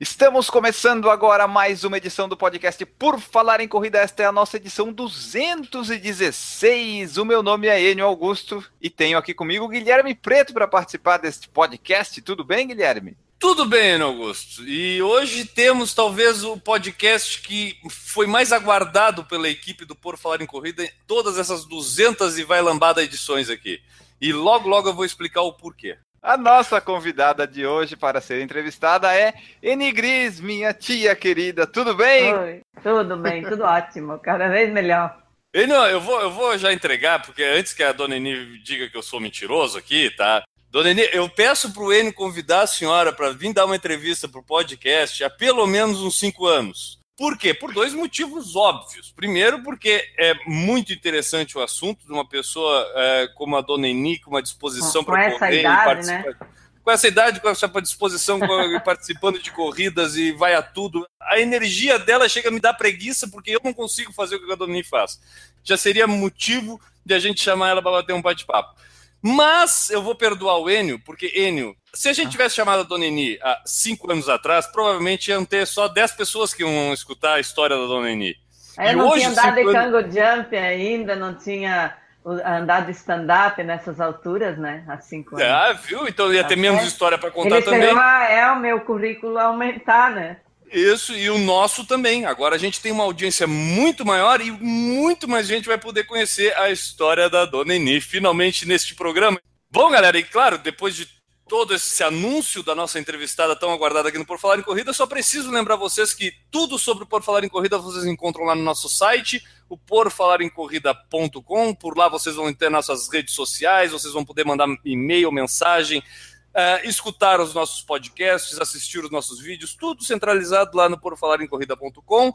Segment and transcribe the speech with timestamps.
[0.00, 3.98] Estamos começando agora mais uma edição do podcast Por Falar em Corrida.
[3.98, 7.16] Esta é a nossa edição 216.
[7.16, 11.48] O meu nome é Enio Augusto e tenho aqui comigo Guilherme Preto para participar deste
[11.48, 12.22] podcast.
[12.22, 13.16] Tudo bem, Guilherme?
[13.40, 14.62] Tudo bem, Enio Augusto.
[14.68, 20.40] E hoje temos talvez o podcast que foi mais aguardado pela equipe do Por Falar
[20.40, 23.82] em Corrida em todas essas 200 e vai lambada edições aqui.
[24.20, 25.98] E logo, logo eu vou explicar o porquê.
[26.22, 31.66] A nossa convidada de hoje para ser entrevistada é Enigris, minha tia querida.
[31.66, 32.34] Tudo bem?
[32.34, 35.16] Oi, tudo bem, tudo ótimo, cada vez melhor.
[35.54, 38.96] Enio, eu vou, eu vou já entregar, porque antes que a dona Eni diga que
[38.96, 40.42] eu sou mentiroso aqui, tá?
[40.70, 44.28] Dona Eni, eu peço para o Enio convidar a senhora para vir dar uma entrevista
[44.28, 46.97] para o podcast há pelo menos uns cinco anos.
[47.18, 47.52] Por quê?
[47.52, 49.10] Por dois motivos óbvios.
[49.10, 54.20] Primeiro, porque é muito interessante o assunto de uma pessoa é, como a dona Eni,
[54.20, 56.30] com uma disposição para correr idade, e participar.
[56.30, 56.36] Né?
[56.84, 58.38] Com essa idade, com essa disposição,
[58.84, 61.08] participando de corridas e vai a tudo.
[61.20, 64.52] A energia dela chega a me dar preguiça, porque eu não consigo fazer o que
[64.52, 65.20] a dona Eni faz.
[65.64, 68.76] Já seria motivo de a gente chamar ela para bater um bate-papo.
[69.22, 73.06] Mas eu vou perdoar o Enio, porque Enio, se a gente tivesse chamado a Dona
[73.06, 77.40] Eni há cinco anos atrás, provavelmente iam ter só dez pessoas que iam escutar a
[77.40, 78.36] história da Dona Eni.
[78.78, 83.62] Eu e não hoje, tinha andado de Kango Jump ainda, não tinha andado de stand-up
[83.64, 84.84] nessas alturas, né?
[84.86, 85.48] Há cinco anos.
[85.48, 86.06] Ah, viu?
[86.06, 87.90] Então ia ter menos história para contar Ele também.
[88.30, 90.36] é o meu currículo aumentar, né?
[90.70, 92.26] Isso, e o nosso também.
[92.26, 96.54] Agora a gente tem uma audiência muito maior e muito mais gente vai poder conhecer
[96.56, 99.40] a história da Dona Eni, finalmente neste programa.
[99.70, 101.08] Bom, galera, e claro, depois de
[101.48, 105.06] todo esse anúncio da nossa entrevistada tão aguardada aqui no Por Falar em Corrida, só
[105.06, 108.62] preciso lembrar vocês que tudo sobre o Por Falar em Corrida vocês encontram lá no
[108.62, 111.74] nosso site, o porfalarencorrida.com.
[111.74, 116.02] Por lá vocês vão ter nossas redes sociais, vocês vão poder mandar e-mail, mensagem,
[116.48, 122.32] Uh, escutar os nossos podcasts, assistir os nossos vídeos, tudo centralizado lá no porfalarencorrida.com.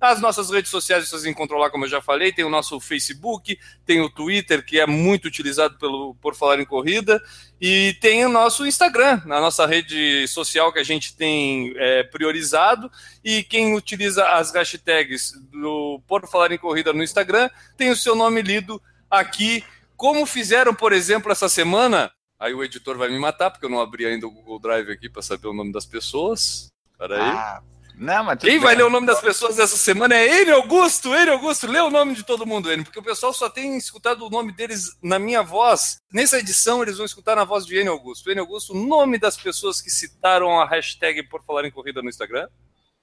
[0.00, 3.58] As nossas redes sociais vocês encontram lá, como eu já falei, tem o nosso Facebook,
[3.84, 7.20] tem o Twitter, que é muito utilizado pelo Por Falar em Corrida,
[7.60, 12.90] e tem o nosso Instagram, a nossa rede social que a gente tem é, priorizado,
[13.24, 18.14] e quem utiliza as hashtags do Por Falar em Corrida no Instagram tem o seu
[18.14, 19.64] nome lido aqui,
[19.96, 22.12] como fizeram, por exemplo, essa semana
[22.44, 25.08] Aí o editor vai me matar, porque eu não abri ainda o Google Drive aqui
[25.08, 26.70] para saber o nome das pessoas.
[26.98, 27.18] Peraí.
[27.18, 27.62] Ah,
[27.94, 31.14] não, mas Quem vai ler o nome das pessoas dessa semana é ele, Augusto.
[31.14, 34.26] Ele, Augusto, lê o nome de todo mundo, ele, porque o pessoal só tem escutado
[34.26, 36.02] o nome deles na minha voz.
[36.12, 37.88] Nessa edição, eles vão escutar na voz de N.
[37.88, 38.30] Augusto.
[38.30, 38.40] N.
[38.40, 42.46] Augusto, o nome das pessoas que citaram a hashtag por falar em corrida no Instagram.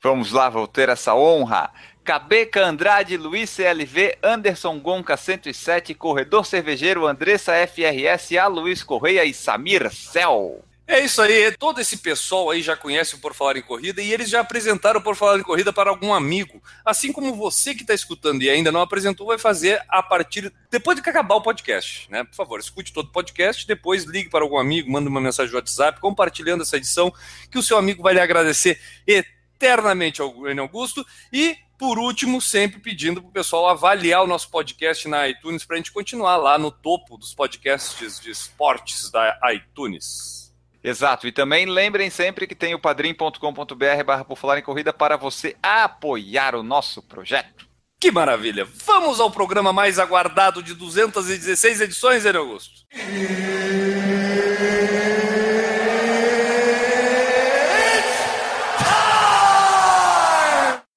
[0.04, 1.72] Vamos lá, vou ter essa honra.
[2.04, 9.34] Cabeca Andrade, Luiz CLV, Anderson Gonca 107, Corredor Cervejeiro, Andressa FRS, A Luiz Correia e
[9.34, 10.64] Samir Cel.
[10.88, 14.12] É isso aí, todo esse pessoal aí já conhece o Por Falar em Corrida e
[14.12, 16.62] eles já apresentaram o Por Falar em Corrida para algum amigo.
[16.84, 20.52] Assim como você que está escutando e ainda não apresentou, vai fazer a partir.
[20.70, 22.26] depois de que acabar o podcast, né?
[22.26, 25.58] Por favor, escute todo o podcast, depois ligue para algum amigo, manda uma mensagem no
[25.58, 27.14] WhatsApp, compartilhando essa edição,
[27.50, 31.06] que o seu amigo vai lhe agradecer eternamente ao Augusto.
[31.32, 35.78] E por último, sempre pedindo para o pessoal avaliar o nosso podcast na iTunes para
[35.78, 40.54] a gente continuar lá no topo dos podcasts de esportes da iTunes.
[40.84, 45.18] Exato, e também lembrem sempre que tem o padrim.com.br barra por falar em corrida para
[45.18, 47.68] você apoiar o nosso projeto.
[48.00, 48.64] Que maravilha!
[48.86, 52.86] Vamos ao programa mais aguardado de 216 edições, Enio Augusto.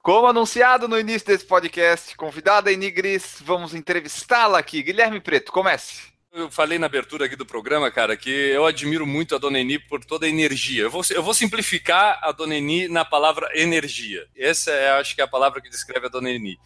[0.05, 2.79] Como anunciado no início desse podcast, convidada em
[3.41, 4.83] vamos entrevistá-la aqui.
[4.83, 6.13] Guilherme Preto, comece.
[6.31, 9.79] Eu falei na abertura aqui do programa, cara, que eu admiro muito a Dona Eni
[9.79, 10.83] por toda a energia.
[10.83, 14.27] Eu vou, eu vou simplificar a Dona Eni na palavra energia.
[14.37, 16.59] Essa é, acho que é a palavra que descreve a Dona Eni.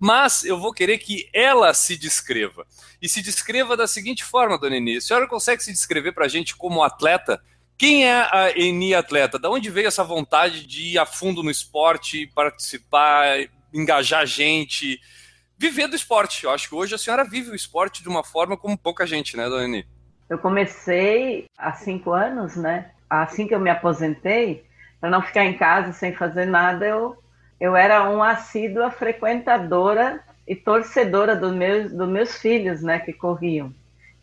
[0.00, 2.66] Mas eu vou querer que ela se descreva.
[3.02, 4.96] E se descreva da seguinte forma, Dona Eni.
[4.96, 7.38] A senhora consegue se descrever para a gente como atleta?
[7.78, 9.38] Quem é a Eni Atleta?
[9.38, 13.38] Da onde veio essa vontade de ir a fundo no esporte, participar,
[13.72, 15.00] engajar gente,
[15.56, 16.42] viver do esporte?
[16.42, 19.36] Eu acho que hoje a senhora vive o esporte de uma forma como pouca gente,
[19.36, 19.86] né, dona Eni?
[20.28, 22.90] Eu comecei há cinco anos, né?
[23.08, 24.64] Assim que eu me aposentei,
[25.00, 27.16] para não ficar em casa sem fazer nada, eu,
[27.60, 33.72] eu era uma assídua frequentadora e torcedora dos meus, dos meus filhos, né, que corriam.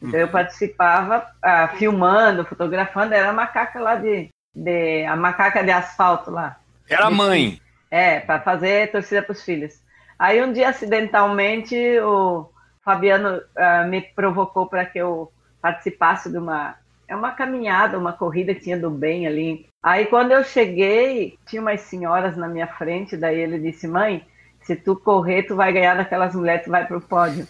[0.02, 5.72] Então eu participava ah, filmando, fotografando, era a macaca lá de, de a macaca de
[5.72, 6.58] asfalto lá.
[6.90, 7.60] Era a mãe.
[7.90, 9.80] É, para fazer torcida para os filhos.
[10.18, 12.50] Aí um dia, acidentalmente, o
[12.84, 15.32] Fabiano uh, me provocou para que eu
[15.62, 16.76] participasse de uma
[17.08, 19.68] é uma caminhada, uma corrida que tinha do bem ali.
[19.82, 24.26] Aí quando eu cheguei, tinha umas senhoras na minha frente, daí ele disse, mãe,
[24.62, 27.48] se tu correr, tu vai ganhar daquelas mulheres, tu vai pro pódio.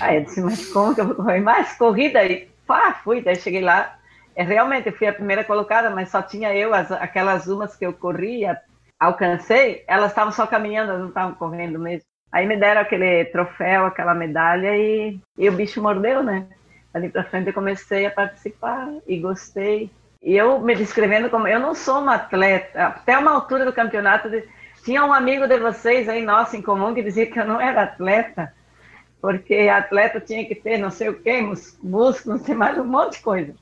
[0.00, 1.40] Aí eu disse, mas como que eu vou correr?
[1.40, 2.48] Mais corrida aí.
[2.66, 3.96] Pá, fui, daí cheguei lá.
[4.34, 7.86] É, realmente, eu fui a primeira colocada, mas só tinha eu, as, aquelas umas que
[7.86, 8.60] eu corria,
[8.98, 12.06] alcancei, elas estavam só caminhando, não estavam correndo mesmo.
[12.30, 16.46] Aí me deram aquele troféu, aquela medalha e, e o bicho mordeu, né?
[16.92, 19.90] Ali pra frente eu comecei a participar e gostei.
[20.22, 21.46] E eu me descrevendo como.
[21.46, 22.86] Eu não sou uma atleta.
[22.86, 24.28] Até uma altura do campeonato,
[24.84, 27.82] tinha um amigo de vocês aí, nosso, em comum, que dizia que eu não era
[27.82, 28.52] atleta,
[29.26, 33.14] porque atleta tinha que ter não sei o quê, músculo, não sei mais, um monte
[33.14, 33.56] de coisa.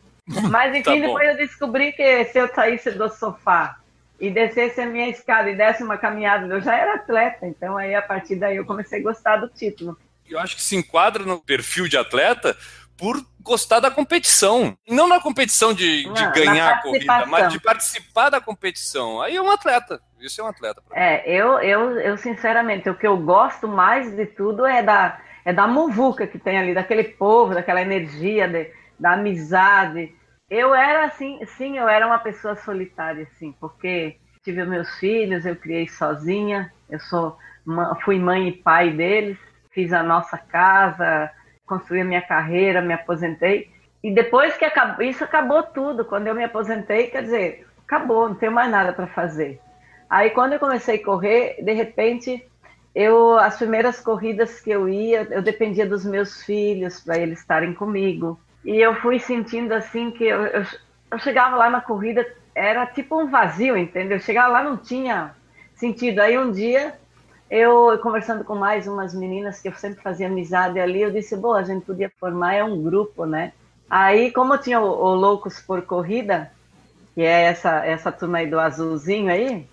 [0.51, 3.79] Mas enfim, tá depois eu descobri que se eu saísse do sofá
[4.21, 7.95] e descesse a minha escada e desse uma caminhada, eu já era atleta, então aí
[7.95, 9.99] a partir daí eu comecei a gostar do título.
[10.29, 12.55] Eu acho que se enquadra no perfil de atleta
[12.95, 14.77] por gostar da competição.
[14.87, 19.23] Não na competição de, de ganhar a corrida, mas de participar da competição.
[19.23, 19.99] Aí é um atleta.
[20.21, 20.83] Isso é um atleta.
[20.93, 25.53] É, eu, eu, eu sinceramente, o que eu gosto mais de tudo é da, é
[25.53, 30.15] da muvuca que tem ali, daquele povo, daquela energia, de, da amizade
[30.51, 35.57] eu era assim, sim, eu era uma pessoa solitária, assim, porque tive meus filhos, eu
[35.57, 37.37] criei sozinha, eu sou,
[38.05, 39.39] fui mãe e pai deles,
[39.71, 41.31] fiz a nossa casa,
[41.67, 43.71] construí a minha carreira, me aposentei.
[44.03, 46.05] E depois que acabou, isso acabou tudo.
[46.05, 49.59] Quando eu me aposentei, quer dizer, acabou, não tenho mais nada para fazer.
[50.11, 52.47] Aí quando eu comecei a correr, de repente,
[52.95, 57.75] eu as primeiras corridas que eu ia, eu dependia dos meus filhos para eles estarem
[57.75, 58.39] comigo.
[58.65, 60.65] E eu fui sentindo assim que eu, eu,
[61.11, 64.17] eu, chegava lá na corrida, era tipo um vazio, entendeu?
[64.17, 65.35] Eu chegava lá não tinha
[65.75, 66.21] sentido.
[66.21, 66.95] Aí um dia,
[67.51, 71.53] eu conversando com mais umas meninas que eu sempre fazia amizade ali, eu disse, bom,
[71.53, 73.53] a gente podia formar é um grupo, né?
[73.91, 76.51] Aí, como tinha o, o Loucos por Corrida,
[77.15, 79.67] que é essa, essa turma aí do azulzinho aí,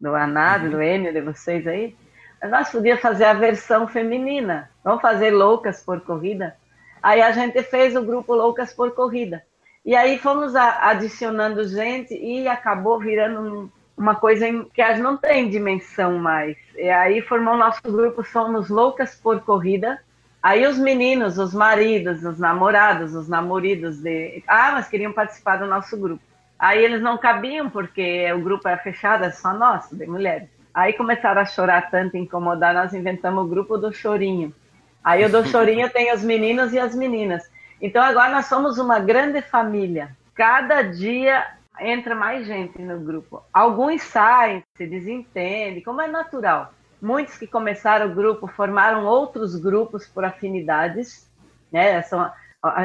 [0.00, 0.70] do Anado, uhum.
[0.70, 1.94] do Enio, de vocês aí,
[2.42, 4.70] nós podíamos fazer a versão feminina.
[4.84, 6.56] Vamos fazer Loucas por Corrida?
[7.02, 9.42] Aí a gente fez o grupo Loucas por Corrida.
[9.84, 15.48] E aí fomos adicionando gente e acabou virando uma coisa que a gente não tem
[15.48, 16.56] dimensão mais.
[16.76, 19.98] E aí formou o nosso grupo Somos Loucas por Corrida.
[20.42, 24.42] Aí os meninos, os maridos, os namorados, os namoridos de.
[24.46, 26.22] Ah, mas queriam participar do nosso grupo.
[26.58, 30.48] Aí eles não cabiam porque o grupo era fechado, é só nós, de mulheres.
[30.72, 34.54] Aí começaram a chorar tanto, incomodar, nós inventamos o grupo do chorinho.
[35.02, 37.50] Aí eu dou chorinho, tem os meninos e as meninas.
[37.80, 40.16] Então agora nós somos uma grande família.
[40.34, 41.46] Cada dia
[41.80, 43.42] entra mais gente no grupo.
[43.52, 46.72] Alguns saem, se desentendem, como é natural.
[47.00, 51.30] Muitos que começaram o grupo formaram outros grupos por afinidades,
[51.72, 52.02] né?
[52.02, 52.30] São,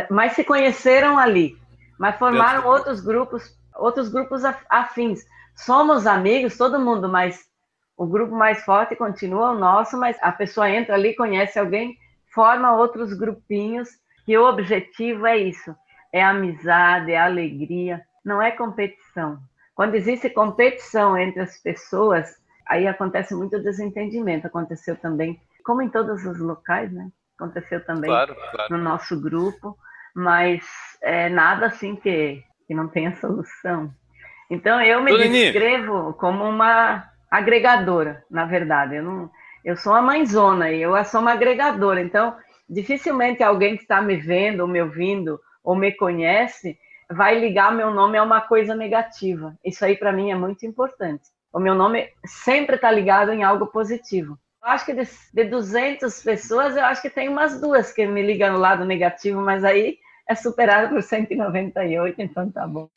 [0.09, 1.57] mas se conheceram ali,
[1.97, 5.25] mas formaram outros grupos, outros grupos afins.
[5.55, 7.47] Somos amigos, todo mundo, mas
[7.97, 11.97] o grupo mais forte continua o nosso, mas a pessoa entra ali, conhece alguém,
[12.33, 13.89] forma outros grupinhos,
[14.27, 15.75] e o objetivo é isso:
[16.11, 19.39] é amizade, é alegria, não é competição.
[19.75, 22.29] Quando existe competição entre as pessoas,
[22.67, 24.47] aí acontece muito desentendimento.
[24.47, 27.09] Aconteceu também, como em todos os locais, né?
[27.37, 28.77] Aconteceu também claro, claro.
[28.77, 29.75] no nosso grupo,
[30.15, 30.63] mas
[31.01, 33.91] é nada assim que, que não tenha solução.
[34.49, 38.95] Então eu me descrevo como uma agregadora, na verdade.
[38.95, 39.31] Eu não,
[39.65, 41.99] eu sou uma mãezona e eu sou uma agregadora.
[41.99, 42.35] Então,
[42.69, 46.77] dificilmente alguém que está me vendo, ou me ouvindo, ou me conhece,
[47.09, 49.57] vai ligar meu nome a uma coisa negativa.
[49.65, 51.23] Isso aí, para mim, é muito importante.
[51.51, 54.37] O meu nome sempre está ligado em algo positivo.
[54.61, 58.21] Eu acho que de, de 200 pessoas, eu acho que tem umas duas que me
[58.21, 59.97] ligam no lado negativo, mas aí
[60.29, 62.87] é superado por 198, então tá bom.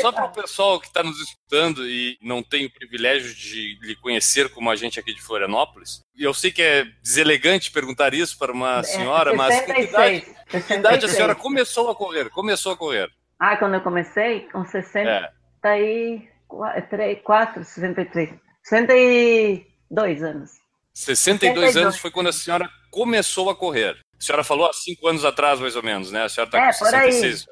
[0.00, 3.94] Só para o pessoal que está nos escutando e não tem o privilégio de lhe
[3.96, 8.50] conhecer como a gente aqui de Florianópolis, eu sei que é deselegante perguntar isso para
[8.50, 10.26] uma é, senhora, é, mas com que idade,
[10.66, 12.30] que idade a senhora começou a correr?
[12.30, 13.10] Começou a correr?
[13.38, 14.48] Ah, quando eu comecei?
[14.50, 17.64] Com 64, é.
[17.64, 18.30] 63,
[18.62, 20.50] 62 anos.
[20.94, 23.98] 62, 62 anos foi quando a senhora começou a correr.
[24.18, 26.22] A senhora falou há cinco anos atrás, mais ou menos, né?
[26.22, 27.46] A senhora está é, com 66.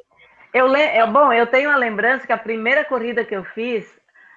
[0.52, 0.96] Por aí.
[0.98, 3.86] Eu, eu, bom, eu tenho uma lembrança que a primeira corrida que eu fiz,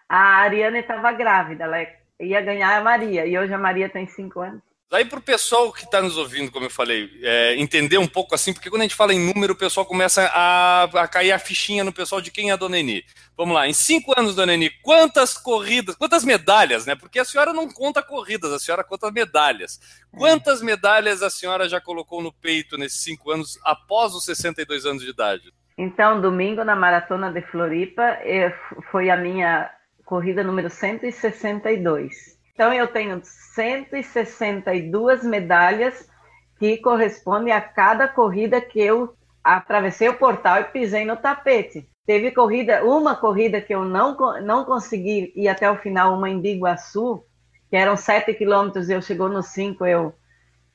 [0.08, 1.86] a Ariane estava grávida, ela
[2.20, 4.62] ia ganhar a Maria, e hoje a Maria tem cinco anos.
[4.92, 8.36] Aí para o pessoal que está nos ouvindo, como eu falei, é, entender um pouco
[8.36, 11.40] assim, porque quando a gente fala em número, o pessoal começa a, a cair a
[11.40, 13.04] fichinha no pessoal de quem é a Dona Eni.
[13.36, 16.96] Vamos lá, em cinco anos, Dona Eni, quantas corridas, quantas medalhas, né?
[16.96, 19.80] Porque a senhora não conta corridas, a senhora conta medalhas.
[20.16, 25.04] Quantas medalhas a senhora já colocou no peito nesses cinco anos, após os 62 anos
[25.04, 25.52] de idade?
[25.78, 28.54] Então, domingo na Maratona de Floripa eh,
[28.92, 29.70] foi a minha
[30.06, 32.38] corrida número 162.
[32.54, 36.10] Então, eu tenho 162 medalhas
[36.58, 39.14] que correspondem a cada corrida que eu
[39.44, 41.90] atravessei o portal e pisei no tapete.
[42.06, 46.40] Teve corrida, uma corrida que eu não, não consegui ir até o final, uma em
[46.40, 47.22] Biguaçu,
[47.70, 50.14] que eram 7 quilômetros, eu chegou nos 5, eu,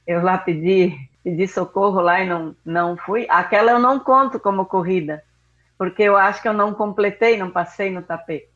[0.06, 3.26] eu lá pedi, pedi socorro lá e não, não fui.
[3.28, 5.22] Aquela eu não conto como corrida,
[5.78, 8.48] porque eu acho que eu não completei, não passei no tapete.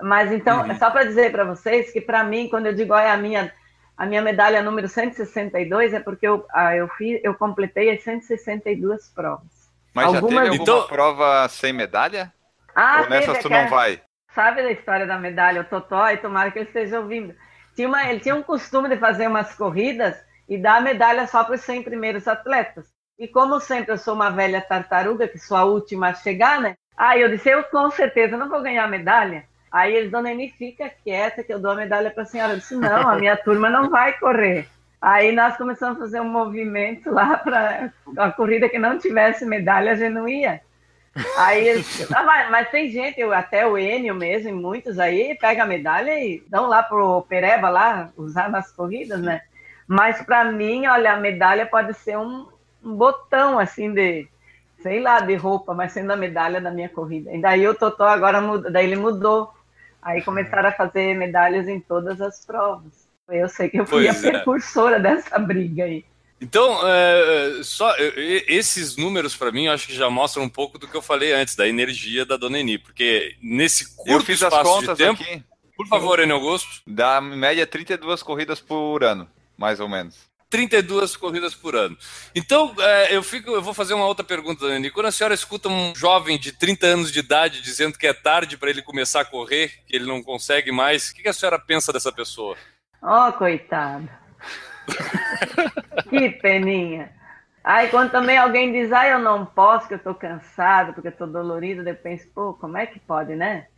[0.00, 0.70] Mas então, uhum.
[0.70, 3.52] é só para dizer para vocês que para mim, quando eu digo, olha, a minha
[3.96, 9.08] a minha medalha número 162 é porque eu, ah, eu, fiz, eu completei as 162
[9.10, 9.70] provas.
[9.94, 10.22] Mas Algumas...
[10.22, 10.88] já teve alguma então...
[10.88, 12.32] prova sem medalha?
[12.74, 14.02] Ah, Ou nessas tu não vai?
[14.34, 17.34] Sabe da história da medalha, o Totó, e tomara que ele esteja ouvindo.
[17.76, 20.16] Tinha uma, ele tinha um costume de fazer umas corridas
[20.48, 22.86] e dar a medalha só para os 100 primeiros atletas.
[23.18, 26.76] E como sempre eu sou uma velha tartaruga, que sou a última a chegar, né?
[26.96, 29.44] Aí eu disse, eu com certeza não vou ganhar medalha.
[29.70, 32.52] Aí eles, dona Eni, fica quieta que eu dou a medalha para a senhora.
[32.52, 34.68] Eu disse, não, a minha turma não vai correr.
[35.00, 39.92] Aí nós começamos a fazer um movimento lá para a corrida que não tivesse medalha,
[39.92, 40.60] a gente não ia.
[41.36, 45.36] Aí eles, ah, mas, mas, tem gente, eu, até o Enio mesmo, e muitos aí,
[45.38, 49.42] pega a medalha e dão lá pro Pereba lá, usar nas corridas, né?
[49.92, 52.48] Mas para mim, olha, a medalha pode ser um,
[52.82, 54.26] um botão assim de,
[54.80, 57.30] sei lá, de roupa, mas sendo a medalha da minha corrida.
[57.30, 59.52] E daí o Totó agora muda, daí ele mudou.
[60.00, 63.06] Aí começaram a fazer medalhas em todas as provas.
[63.28, 64.30] Eu sei que eu fui pois a é.
[64.32, 66.06] precursora dessa briga aí.
[66.40, 67.94] Então, é, só
[68.48, 71.34] esses números para mim, eu acho que já mostram um pouco do que eu falei
[71.34, 75.04] antes da energia da Dona Eni, porque nesse curto eu fiz espaço as contas de
[75.04, 75.42] tempo, aqui.
[75.76, 79.28] por favor, Enio Augusto, dá média 32 corridas por ano,
[79.62, 80.16] mais ou menos.
[80.50, 81.96] 32 corridas por ano.
[82.34, 84.90] Então, é, eu fico, eu vou fazer uma outra pergunta, Dani.
[84.90, 88.58] Quando a senhora escuta um jovem de 30 anos de idade dizendo que é tarde
[88.58, 91.92] para ele começar a correr, que ele não consegue mais, o que a senhora pensa
[91.92, 92.56] dessa pessoa?
[93.00, 94.08] Oh, coitado.
[96.10, 97.10] que peninha.
[97.64, 101.12] Aí quando também alguém diz, ah, eu não posso, que eu estou cansado, porque eu
[101.12, 103.68] estou dolorido, eu penso, pô, como é que pode, né?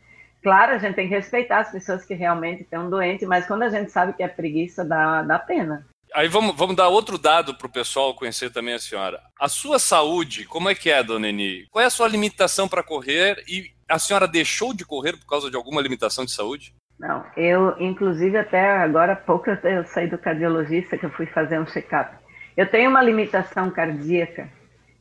[0.45, 3.71] Claro, a gente tem que respeitar as pessoas que realmente estão doentes, mas quando a
[3.71, 5.85] gente sabe que é preguiça, dá, dá pena
[6.15, 9.21] aí vamos, vamos dar outro dado para o pessoal conhecer também a senhora.
[9.39, 11.67] A sua saúde, como é que é, dona Eni?
[11.71, 15.51] Qual é a sua limitação para correr e a senhora deixou de correr por causa
[15.51, 16.73] de alguma limitação de saúde?
[16.99, 21.59] Não, eu, inclusive, até agora há pouco eu saí do cardiologista que eu fui fazer
[21.59, 22.17] um check-up.
[22.57, 24.49] Eu tenho uma limitação cardíaca,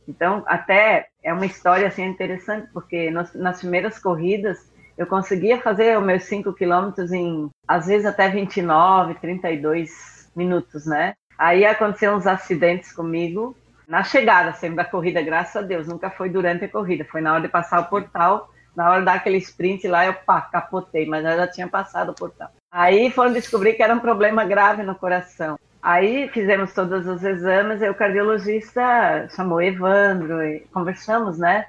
[0.07, 5.97] então até é uma história assim interessante, porque nas, nas primeiras corridas eu conseguia fazer
[5.97, 11.13] os meus 5 quilômetros em, às vezes, até 29, 32 minutos, né?
[11.37, 13.55] Aí aconteceram uns acidentes comigo
[13.87, 15.87] na chegada sempre da corrida, graças a Deus.
[15.87, 19.05] Nunca foi durante a corrida, foi na hora de passar o portal, na hora de
[19.05, 22.49] dar aquele sprint lá, eu pá, capotei, mas eu já tinha passado o portal.
[22.71, 25.59] Aí foram descobrir que era um problema grave no coração.
[25.81, 31.65] Aí fizemos todos os exames e o cardiologista chamou Evandro e conversamos, né?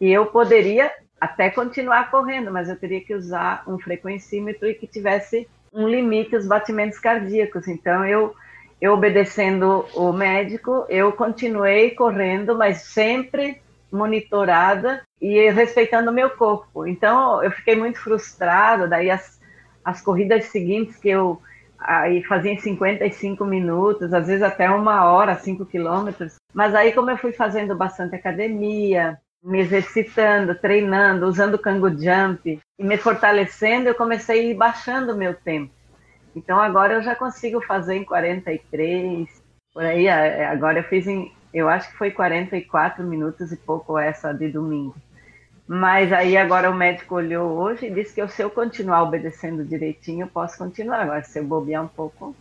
[0.00, 4.86] E eu poderia até continuar correndo, mas eu teria que usar um frequencímetro e que
[4.86, 7.66] tivesse um limite os batimentos cardíacos.
[7.68, 8.34] Então, eu,
[8.80, 16.86] eu obedecendo o médico, eu continuei correndo, mas sempre monitorada e respeitando o meu corpo.
[16.86, 18.86] Então, eu fiquei muito frustrada.
[18.86, 19.40] Daí, as,
[19.84, 21.40] as corridas seguintes que eu
[21.78, 26.36] aí fazia em 55 minutos, às vezes até uma hora, 5 quilômetros.
[26.52, 32.84] Mas aí, como eu fui fazendo bastante academia, me exercitando, treinando, usando cango jump e
[32.84, 35.72] me fortalecendo, eu comecei a ir baixando o meu tempo.
[36.34, 39.28] Então agora eu já consigo fazer em 43,
[39.72, 40.08] por aí.
[40.08, 44.96] Agora eu fiz em, eu acho que foi 44 minutos e pouco essa de domingo.
[45.66, 50.24] Mas aí agora o médico olhou hoje e disse que se eu continuar obedecendo direitinho,
[50.24, 51.02] eu posso continuar.
[51.02, 52.34] Agora, se eu bobear um pouco.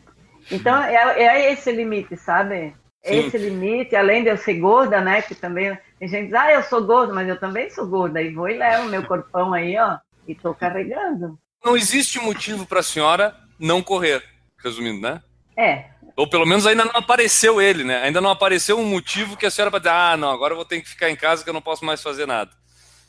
[0.52, 2.74] Então é, é esse limite, sabe?
[3.06, 5.22] Esse limite, além de eu ser gorda, né?
[5.22, 8.22] Que também tem gente que diz, ah, eu sou gorda, mas eu também sou gorda.
[8.22, 9.98] E vou e levo meu corpão aí, ó,
[10.28, 11.38] e tô carregando.
[11.64, 14.24] Não existe motivo para a senhora não correr,
[14.64, 15.22] resumindo, né?
[15.56, 15.86] É.
[16.16, 18.02] Ou pelo menos ainda não apareceu ele, né?
[18.04, 20.66] Ainda não apareceu um motivo que a senhora vai dizer, ah, não, agora eu vou
[20.66, 22.52] ter que ficar em casa que eu não posso mais fazer nada.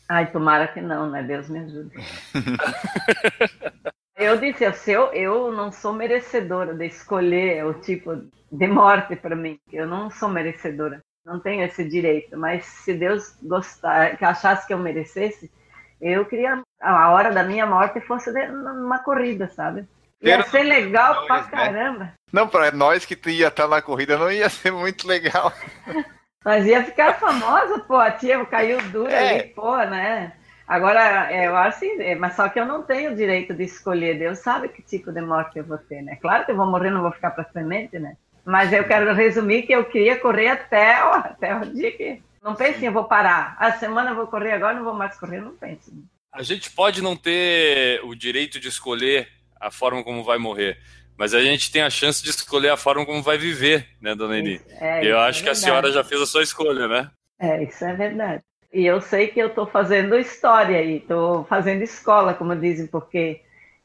[0.08, 1.22] Ai, tomara que não, né?
[1.22, 1.90] Deus me ajude.
[4.16, 8.16] Eu disse, eu, eu não sou merecedora de escolher o tipo
[8.50, 9.58] de morte para mim.
[9.70, 12.36] Eu não sou merecedora, não tenho esse direito.
[12.36, 15.52] Mas se Deus gostar, que achasse que eu merecesse,
[16.00, 19.86] eu queria a hora da minha morte fosse uma corrida, sabe?
[20.22, 21.48] Ia ser legal nós, pra né?
[21.50, 22.12] caramba.
[22.32, 25.52] Não, para nós que ia estar na corrida não ia ser muito legal.
[26.42, 29.40] Mas ia ficar famosa, pô, a tia caiu dura é.
[29.40, 30.32] ali, pô, né?
[30.66, 33.62] Agora, é, eu acho assim, é, mas só que eu não tenho o direito de
[33.62, 36.16] escolher, Deus sabe que tipo de morte eu vou ter, né?
[36.16, 38.16] Claro que eu vou morrer, não vou ficar para semente, né?
[38.44, 42.22] Mas eu quero resumir que eu queria correr até, ó, até o dia que.
[42.42, 43.56] Não pense eu vou parar.
[43.58, 45.92] A semana eu vou correr agora, não vou mais correr, não pense.
[46.32, 49.28] A gente pode não ter o direito de escolher
[49.60, 50.78] a forma como vai morrer,
[51.16, 54.38] mas a gente tem a chance de escolher a forma como vai viver, né, dona
[54.38, 54.60] Eni?
[54.80, 57.10] É, eu acho é que a senhora já fez a sua escolha, né?
[57.38, 58.42] É, isso é verdade.
[58.76, 63.40] E eu sei que eu estou fazendo história e estou fazendo escola, como dizem, porque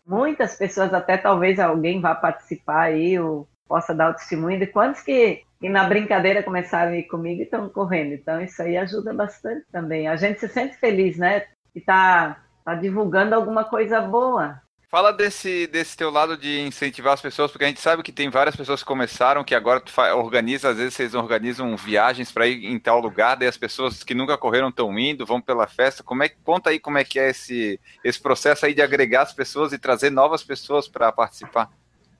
[0.06, 5.00] muitas pessoas, até talvez alguém vá participar aí ou possa dar o testemunho de quantos
[5.00, 8.16] que, que na brincadeira começaram a ir comigo e estão correndo.
[8.16, 10.10] Então isso aí ajuda bastante também.
[10.10, 11.40] A gente se sente feliz, né?
[11.72, 14.62] Que está tá divulgando alguma coisa boa.
[14.92, 18.30] Fala desse, desse teu lado de incentivar as pessoas, porque a gente sabe que tem
[18.30, 22.66] várias pessoas que começaram, que agora tu organiza, às vezes vocês organizam viagens para ir
[22.66, 26.04] em tal lugar, daí as pessoas que nunca correram estão indo, vão pela festa.
[26.04, 29.32] Como é conta aí como é que é esse, esse processo aí de agregar as
[29.32, 31.70] pessoas e trazer novas pessoas para participar?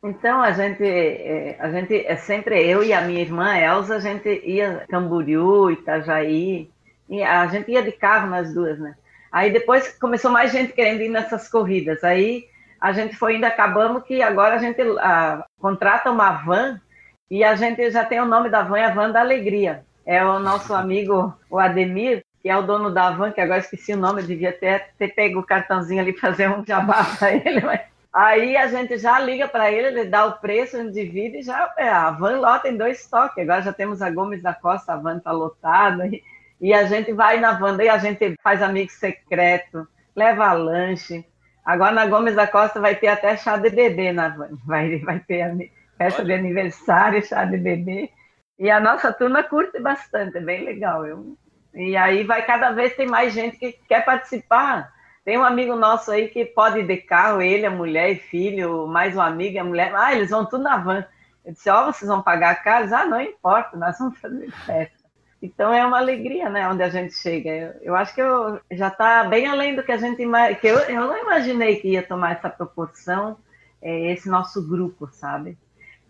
[0.02, 4.00] Então a gente, é, a gente é sempre eu e a minha irmã Elza, a
[4.00, 6.72] gente ia Camboriú, Itajaí,
[7.10, 8.96] e a gente ia de carro nas duas, né?
[9.30, 12.02] Aí depois começou mais gente querendo ir nessas corridas.
[12.02, 12.50] Aí
[12.82, 16.82] a gente foi indo, acabamos que agora a gente a, contrata uma van
[17.30, 19.86] e a gente já tem o nome da van, é a Van da Alegria.
[20.04, 23.94] É o nosso amigo, o Ademir, que é o dono da van, que agora esqueci
[23.94, 27.82] o nome, devia ter, ter pego o cartãozinho ali fazer um jabá para ele, mas...
[28.14, 31.44] Aí a gente já liga para ele, ele dá o preço, a gente divide e
[31.44, 31.74] já.
[31.78, 33.42] É, a van lota em dois toques.
[33.42, 36.06] Agora já temos a Gomes da Costa, a van está lotada.
[36.08, 36.22] E,
[36.60, 41.26] e, a gente vai na van, daí a gente faz amigo secreto, leva lanche.
[41.64, 44.50] Agora na Gomes da Costa vai ter até chá de bebê na van.
[44.66, 48.10] Vai, vai ter festa de aniversário, chá de bebê.
[48.58, 51.06] E a nossa turma curte bastante, é bem legal.
[51.06, 51.38] Eu,
[51.74, 54.92] e aí vai cada vez tem mais gente que quer participar.
[55.24, 58.88] Tem um amigo nosso aí que pode ir de carro, ele, a mulher e filho,
[58.88, 59.94] mais um amigo a mulher.
[59.96, 61.06] Ah, eles vão tudo na van.
[61.46, 62.94] Eu disse, ó, oh, vocês vão pagar caro?
[62.94, 65.01] Ah, não importa, nós vamos fazer festa.
[65.42, 67.50] Então é uma alegria, né, onde a gente chega.
[67.50, 70.78] Eu, eu acho que eu, já está bem além do que a gente que eu,
[70.82, 73.38] eu não imaginei que ia tomar essa proporção,
[73.82, 75.58] é, esse nosso grupo, sabe?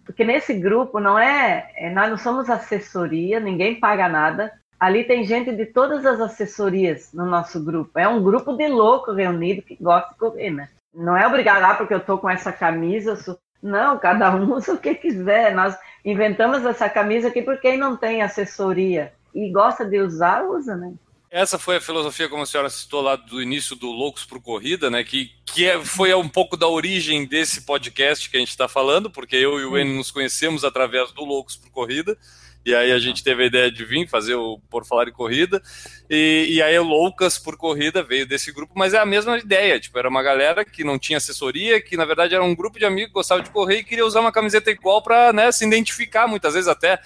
[0.06, 4.52] Porque nesse grupo não é, é, nós não somos assessoria, ninguém paga nada.
[4.78, 7.98] Ali tem gente de todas as assessorias no nosso grupo.
[7.98, 10.70] É um grupo de louco reunido que gosta de correr, né?
[10.94, 13.16] Não é obrigado lá porque eu tô com essa camisa.
[13.16, 13.40] Sou...
[13.62, 15.54] Não, cada um usa o que quiser.
[15.56, 20.76] Nós inventamos essa camisa aqui porque quem não tem assessoria e gosta de usar, usa,
[20.76, 20.94] né?
[21.30, 24.90] Essa foi a filosofia, como a senhora citou lá do início do Loucos por Corrida,
[24.90, 25.02] né?
[25.02, 29.10] Que, que é, foi um pouco da origem desse podcast que a gente está falando,
[29.10, 32.18] porque eu e o Enio nos conhecemos através do Loucos por Corrida.
[32.66, 35.62] E aí a gente teve a ideia de vir fazer o Por Falar em Corrida.
[36.10, 39.80] E, e aí o Loucas por Corrida veio desse grupo, mas é a mesma ideia.
[39.80, 42.86] Tipo, era uma galera que não tinha assessoria, que na verdade era um grupo de
[42.86, 46.28] amigos que gostava de correr e queria usar uma camiseta igual para né, se identificar,
[46.28, 47.00] muitas vezes até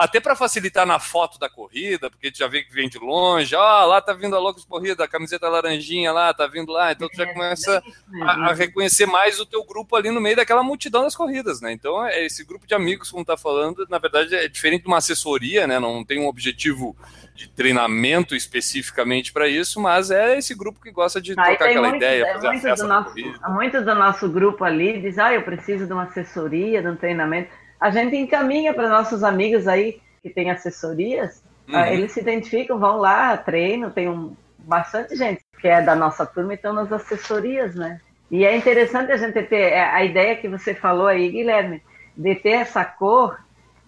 [0.00, 3.54] até para facilitar na foto da corrida, porque tu já vê que vem de longe,
[3.54, 6.92] ó, oh, lá tá vindo a Loucos Corrida, a camiseta laranjinha lá, tá vindo lá,
[6.92, 10.18] então tu já é, começa é a, a, reconhecer mais o teu grupo ali no
[10.18, 11.70] meio daquela multidão das corridas, né?
[11.70, 14.96] Então, é esse grupo de amigos, como tá falando, na verdade é diferente de uma
[14.96, 15.78] assessoria, né?
[15.78, 16.96] Não tem um objetivo
[17.34, 21.96] de treinamento especificamente para isso, mas é esse grupo que gosta de trocar aquela muito,
[21.96, 23.14] ideia, é, fazer a festa do nosso,
[23.50, 27.59] Muitos do nosso grupo ali diz, ah, eu preciso de uma assessoria, de um treinamento
[27.80, 31.80] a gente encaminha para nossos amigos aí que têm assessorias, uhum.
[31.80, 36.26] uh, eles se identificam, vão lá, treinam, tem um, bastante gente que é da nossa
[36.26, 38.00] turma e estão nas assessorias, né?
[38.30, 41.82] E é interessante a gente ter é, a ideia que você falou aí, Guilherme,
[42.16, 43.38] de ter essa cor,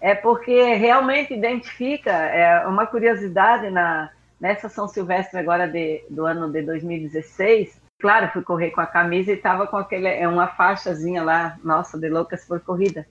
[0.00, 6.50] é porque realmente identifica, é uma curiosidade na, nessa São Silvestre agora de, do ano
[6.50, 11.22] de 2016, claro, fui correr com a camisa e estava com aquele, é uma faixazinha
[11.22, 13.07] lá, nossa, de loucas por corrida.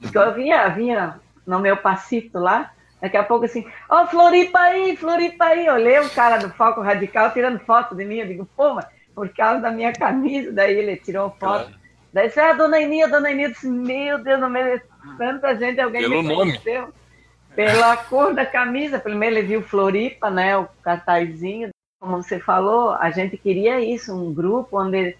[0.00, 4.58] Porque eu vinha, vinha no meu passito lá, daqui a pouco assim, ó, oh, Floripa
[4.58, 5.68] aí, Floripa aí.
[5.68, 8.18] Olhei o cara do Foco Radical tirando foto de mim.
[8.18, 10.52] Eu digo, pô, mas por causa da minha camisa.
[10.52, 11.64] Daí ele tirou foto.
[11.64, 11.78] Claro.
[12.12, 13.50] Daí disse, ah, dona Ininha, dona Ininha.
[13.50, 14.84] disse, meu Deus, no meio de
[15.16, 16.82] tanta gente, alguém Pelo me conheceu.
[16.82, 16.94] Nome.
[17.54, 19.00] Pela cor da camisa.
[19.00, 21.70] Primeiro ele viu Floripa, né, o cartazinho.
[22.00, 25.16] Como você falou, a gente queria isso, um grupo onde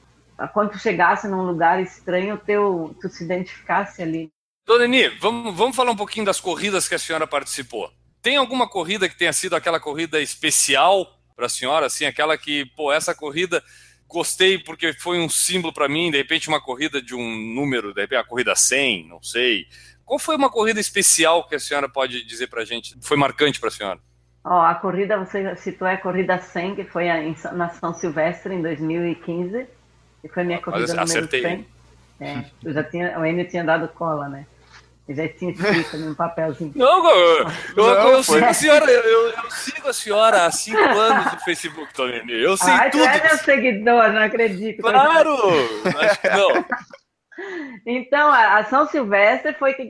[0.52, 4.30] quando tu chegasse num lugar estranho, teu, tu se identificasse ali.
[4.68, 7.90] Dona Eni, vamos, vamos falar um pouquinho das corridas que a senhora participou.
[8.20, 12.66] Tem alguma corrida que tenha sido aquela corrida especial para a senhora, assim, aquela que,
[12.76, 13.64] pô, essa corrida
[14.06, 18.02] gostei porque foi um símbolo para mim, de repente uma corrida de um número, de
[18.02, 19.66] repente a corrida 100, não sei.
[20.04, 22.94] Qual foi uma corrida especial que a senhora pode dizer para a gente?
[23.00, 24.00] Foi marcante para a senhora?
[24.44, 27.06] Ó, a corrida, você citou é a corrida 100, que foi
[27.54, 29.66] na São Silvestre em 2015,
[30.20, 31.40] que foi minha corrida número acertei.
[31.40, 31.66] 100.
[32.20, 34.44] É, eu já tinha, o Enio tinha dado cola, né?
[35.08, 36.72] Eu já tinha escrito num papelzinho.
[36.76, 40.78] Não, eu, eu, não, eu sigo a senhora, eu, eu, sigo a senhora há cinco
[40.84, 42.20] anos no Facebook, Tony.
[42.28, 43.04] Eu sei Ai, tudo.
[43.04, 44.82] é meu seguidor, não acredito.
[44.82, 45.34] Claro!
[45.98, 46.64] Acho que não.
[47.86, 49.88] Então, a São Silvestre foi que.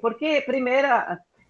[0.00, 0.88] Porque, primeiro,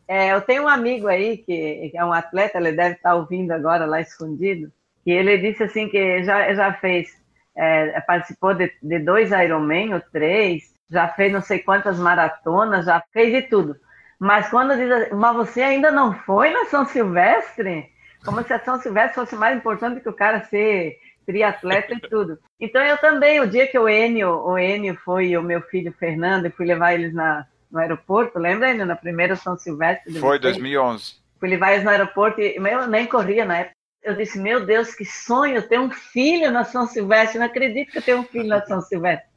[0.08, 3.52] é, eu tenho um amigo aí que, que, é um atleta, ele deve estar ouvindo
[3.52, 4.72] agora lá escondido,
[5.04, 7.16] que ele disse assim que já, já fez,
[7.56, 13.02] é, participou de, de dois Ironman ou três, já fez não sei quantas maratonas, já
[13.12, 13.76] fez de tudo.
[14.18, 17.88] Mas quando diz, assim, mas você ainda não foi na São Silvestre?
[18.24, 22.38] Como se a São Silvestre fosse mais importante que o cara ser triatleta e tudo.
[22.58, 25.92] Então eu também, o dia que o Enio, o Enio foi e o meu filho
[25.92, 30.18] Fernando, eu fui levar eles na, no aeroporto, lembra, Enio, na primeira São Silvestre?
[30.18, 31.14] Foi, 2011.
[31.38, 33.76] Fui levar eles no aeroporto e eu nem corria na época.
[34.02, 37.38] Eu disse, meu Deus, que sonho ter um filho na São Silvestre.
[37.38, 39.29] Não acredito que eu tenho um filho na São Silvestre.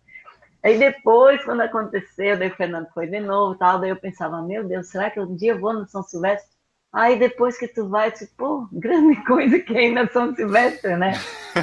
[0.63, 4.63] Aí depois, quando aconteceu, daí o Fernando foi de novo tal, daí eu pensava, meu
[4.63, 6.49] Deus, será que um dia eu vou no São Silvestre?
[6.93, 11.13] Aí depois que tu vai, tipo, grande coisa que é ir na São Silvestre, né?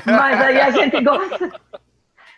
[0.05, 1.61] Mas aí a gente gosta,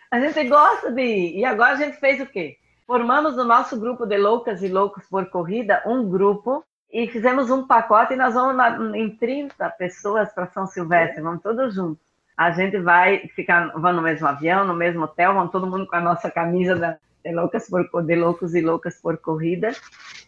[0.09, 1.39] a gente gosta de ir.
[1.39, 2.57] E agora a gente fez o quê?
[2.87, 7.67] Formamos o nosso grupo de loucas e loucos por corrida, um grupo, e fizemos um
[7.67, 12.51] pacote e nós vamos na, em 30 pessoas para São Silvestre, vamos todos juntos a
[12.51, 16.01] gente vai ficar, vamos no mesmo avião, no mesmo hotel, vamos todo mundo com a
[16.01, 19.71] nossa camisa da, de, loucas por, de loucos e loucas por corrida,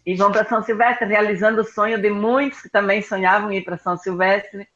[0.06, 3.78] e vão para São Silvestre, realizando o sonho de muitos que também sonhavam ir para
[3.78, 4.68] São Silvestre,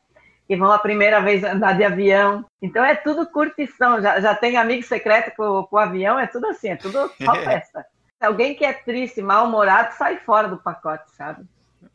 [0.49, 2.43] e vão a primeira vez andar de avião.
[2.59, 6.47] Então é tudo curtição, já, já tem amigo secreto com, com o avião, é tudo
[6.47, 7.85] assim, é tudo só festa.
[8.19, 11.45] Alguém que é triste, mal-humorado, sai fora do pacote, sabe?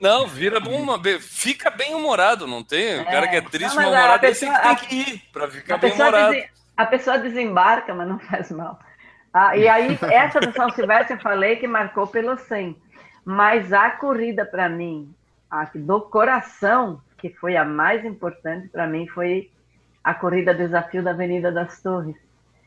[0.01, 0.87] Não, vira bom,
[1.20, 3.01] fica bem humorado, não tem?
[3.01, 5.92] O cara que é, é triste, mal-humorado, esse que tem que ir para ficar bem
[5.92, 6.37] humorado.
[6.77, 8.79] a pessoa desembarca, mas não faz mal.
[9.33, 12.77] Ah, e aí, essa do São Silvestre eu falei que marcou pelo 100.
[13.25, 15.12] Mas a corrida para mim,
[15.51, 19.51] a do coração, que foi a mais importante para mim, foi
[20.05, 22.16] a corrida Desafio da Avenida das Torres.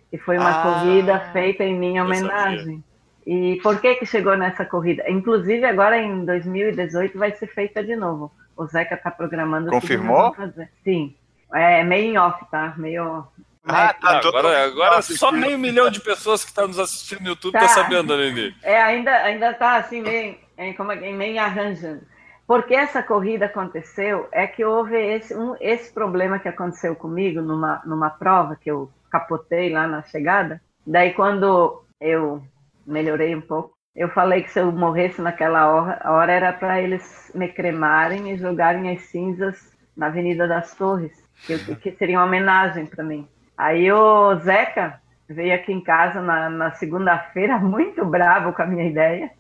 [0.10, 2.84] Que foi uma ah, corrida feita em minha homenagem.
[3.28, 5.04] E por que que chegou nessa corrida?
[5.10, 8.32] Inclusive, agora em 2018 vai ser feita de novo.
[8.56, 9.70] O Zeca está programando.
[9.70, 10.34] Confirmou?
[10.82, 11.14] Sim.
[11.54, 12.74] É meio em off, tá?
[12.78, 13.28] Meio.
[13.66, 14.20] Ah, tá.
[14.20, 17.60] Agora, agora só meio milhão de pessoas que estão tá nos assistindo no YouTube tá,
[17.60, 18.56] tá sabendo, Aline.
[18.64, 22.04] É, ainda, ainda tá assim, meio, em, como, é meio arranjando.
[22.48, 27.82] Porque essa corrida aconteceu é que houve esse, um, esse problema que aconteceu comigo numa,
[27.86, 30.62] numa prova que eu capotei lá na chegada.
[30.86, 32.42] Daí, quando eu
[32.88, 33.76] melhorei um pouco.
[33.96, 38.38] Eu falei que se eu morresse naquela hora, hora era para eles me cremarem e
[38.38, 41.12] jogarem as cinzas na Avenida das Torres,
[41.46, 43.28] que, que seria uma homenagem para mim.
[43.58, 48.88] Aí o Zeca veio aqui em casa na, na segunda-feira, muito bravo com a minha
[48.88, 49.32] ideia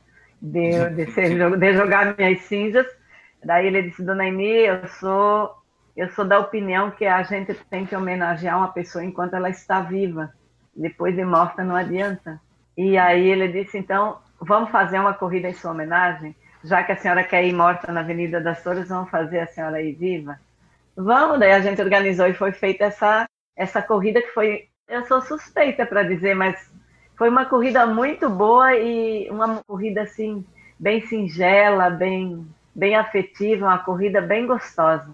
[0.41, 2.85] de, de, ser, de jogar minhas cinzas.
[3.43, 5.51] Daí ele disse, Dona Emi, eu sou,
[5.95, 9.81] eu sou da opinião que a gente tem que homenagear uma pessoa enquanto ela está
[9.81, 10.33] viva.
[10.75, 12.41] Depois de morta não adianta.
[12.77, 16.35] E aí ele disse, então, vamos fazer uma corrida em sua homenagem?
[16.63, 19.81] Já que a senhora quer ir morta na Avenida das Flores, vamos fazer a senhora
[19.81, 20.39] ir viva?
[20.95, 25.21] Vamos, daí a gente organizou e foi feita essa, essa corrida que foi, eu sou
[25.21, 26.71] suspeita para dizer, mas
[27.15, 30.45] foi uma corrida muito boa e uma corrida assim,
[30.79, 35.09] bem singela, bem, bem afetiva, uma corrida bem gostosa.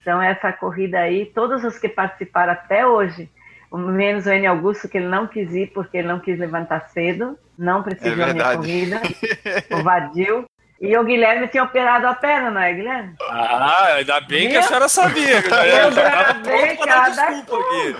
[0.00, 3.30] Então, essa corrida aí, todos os que participaram até hoje,
[3.78, 4.46] menos o N.
[4.46, 8.32] Augusto, que ele não quis ir porque ele não quis levantar cedo, não precisou é
[8.32, 9.02] minha corrida,
[9.72, 10.44] o Vadil.
[10.80, 13.14] E o Guilherme tinha operado a perna, não é, Guilherme?
[13.30, 14.50] Ah, ainda bem Viu?
[14.50, 15.42] que a senhora sabia.
[15.42, 17.96] Que eu, eu já gravei cada aqui.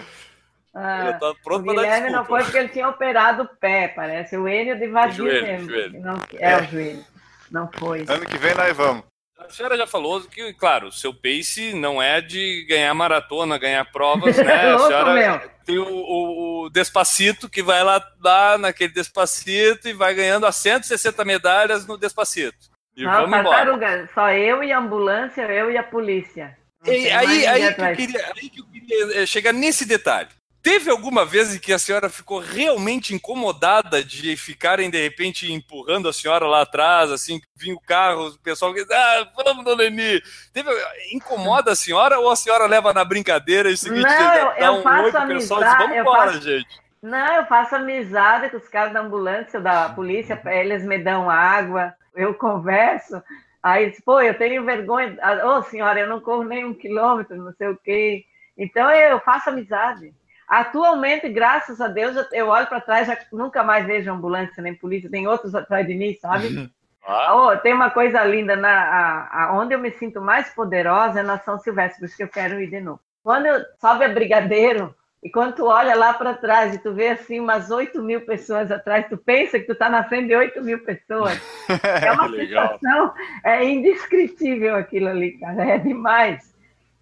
[0.75, 4.37] Ah, o Guilherme não foi porque ele tinha operado o pé, parece.
[4.37, 5.71] O Enio de Vadil mesmo.
[5.71, 6.01] Joelho.
[6.01, 7.05] Não, é, é, o joelho.
[7.51, 8.05] Não foi.
[8.09, 9.05] Ano que vem nós vamos.
[9.39, 13.85] A senhora já falou que, claro, o seu pace não é de ganhar maratona, ganhar
[13.91, 14.73] provas, né?
[14.75, 20.15] a senhora tem o, o, o, Despacito que vai lá, lá naquele Despacito e vai
[20.15, 22.73] ganhando as 160 medalhas no Despacito.
[22.97, 24.09] E não, vamos embora.
[24.15, 26.57] Só eu e a ambulância, eu e a polícia.
[26.85, 30.29] E, aí, aí, que eu queria, aí que eu queria eh, chegar nesse detalhe.
[30.65, 36.09] Teve alguma vez em que a senhora ficou realmente incomodada de ficarem, de repente, empurrando
[36.09, 40.23] a senhora lá atrás, assim, vinha o carro, o pessoal que ah, vamos, dona Eni.
[40.55, 40.71] Teve,
[41.13, 44.73] incomoda a senhora ou a senhora leva na brincadeira e o seguinte, Não, eu, eu
[44.77, 46.85] um faço oi pro pessoal e diz, vamos embora, faço- gente.
[47.03, 51.93] Não, eu faço amizade com os caras da ambulância, da polícia, eles me dão água,
[52.17, 53.23] eu converso.
[53.63, 55.15] Aí, pô, eu tenho vergonha.
[55.45, 58.25] Ô, senhora, eu não corro nem um quilômetro, não sei o quê.
[58.57, 60.15] Então, eu faço amizade.
[60.49, 65.11] Atualmente, graças a Deus, eu- olho para trás, já nunca mais vejo ambulância nem polícia,
[65.11, 66.71] tem outros atrás de mim, sabe?
[67.07, 71.21] Ah, Oh, tem uma coisa linda, na, a, a- onde eu me sinto mais poderosa
[71.21, 72.99] é na São Silvestre, por isso que eu quero ir de novo.
[73.23, 77.09] Quando eu sobe a Brigadeiro, e quando tu olha lá para trás e tu vê
[77.09, 80.63] assim umas 8 mil pessoas atrás, tu pensa que tu está na frente de 8
[80.63, 81.39] mil pessoas.
[82.03, 83.13] É uma sensação,
[83.45, 86.54] é indescritível aquilo ali, cara, é demais.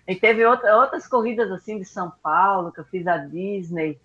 [0.07, 3.99] E teve outra, outras corridas assim de São Paulo, que eu fiz a Disney,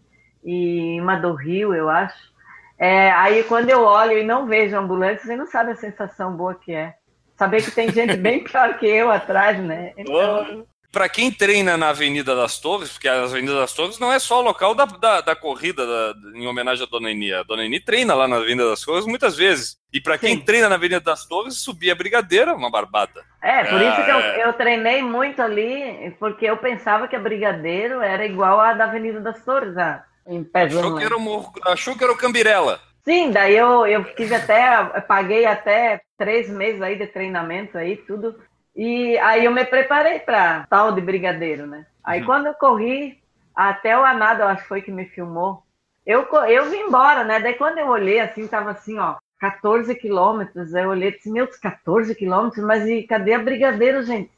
[0.44, 2.32] e uma do Rio, eu acho.
[2.78, 6.54] É, aí quando eu olho e não vejo ambulância, você não sabe a sensação boa
[6.54, 6.96] que é.
[7.36, 9.94] Saber que tem gente bem pior que eu atrás, né?
[9.98, 14.17] Então, Para quem treina na Avenida das Torres, porque a Avenida das Torres não é
[14.19, 17.34] só o local da, da, da corrida da- em homenagem à Dona Eni.
[17.34, 19.78] A Dona Eni treina lá na Avenida das Torres muitas vezes.
[19.93, 20.41] E para quem Sim.
[20.41, 23.21] treina na Avenida das Torres, subir a Brigadeira é uma barbada.
[23.43, 24.45] É, por isso que eu, É.
[24.47, 29.19] eu treinei muito ali, porque eu pensava que a Brigadeiro era igual a da Avenida
[29.19, 32.80] das Torres, a, em Pezão, Achou que, era o, morro- achou que era o Cambirela.
[33.04, 37.95] Sim, daí eu, eu fiz até, eu paguei até três meses aí de treinamento aí,
[37.95, 38.36] tudo.
[38.78, 41.88] E aí eu me preparei para tal de brigadeiro, né?
[42.04, 43.20] Aí quando eu corri,
[43.56, 45.63] até o Anado, eu acho que foi que me filmou,
[46.06, 47.40] eu, eu vim embora, né?
[47.40, 50.76] Daí quando eu olhei assim, tava assim, ó, 14 quilômetros.
[50.76, 54.32] Aí eu olhei e disse, meu, 14 quilômetros, mas e cadê a brigadeiro, gente?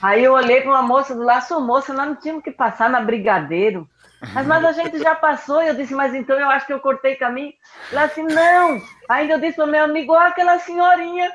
[0.00, 3.00] Aí eu olhei para uma moça do sou moça, nós não tínhamos que passar na
[3.00, 3.88] brigadeiro.
[4.32, 6.80] Mas, mas a gente já passou, e eu disse, mas então eu acho que eu
[6.80, 7.52] cortei caminho.
[7.92, 8.80] Ela assim, não.
[9.08, 11.30] Ainda eu disse para meu amigo, ó, aquela senhorinha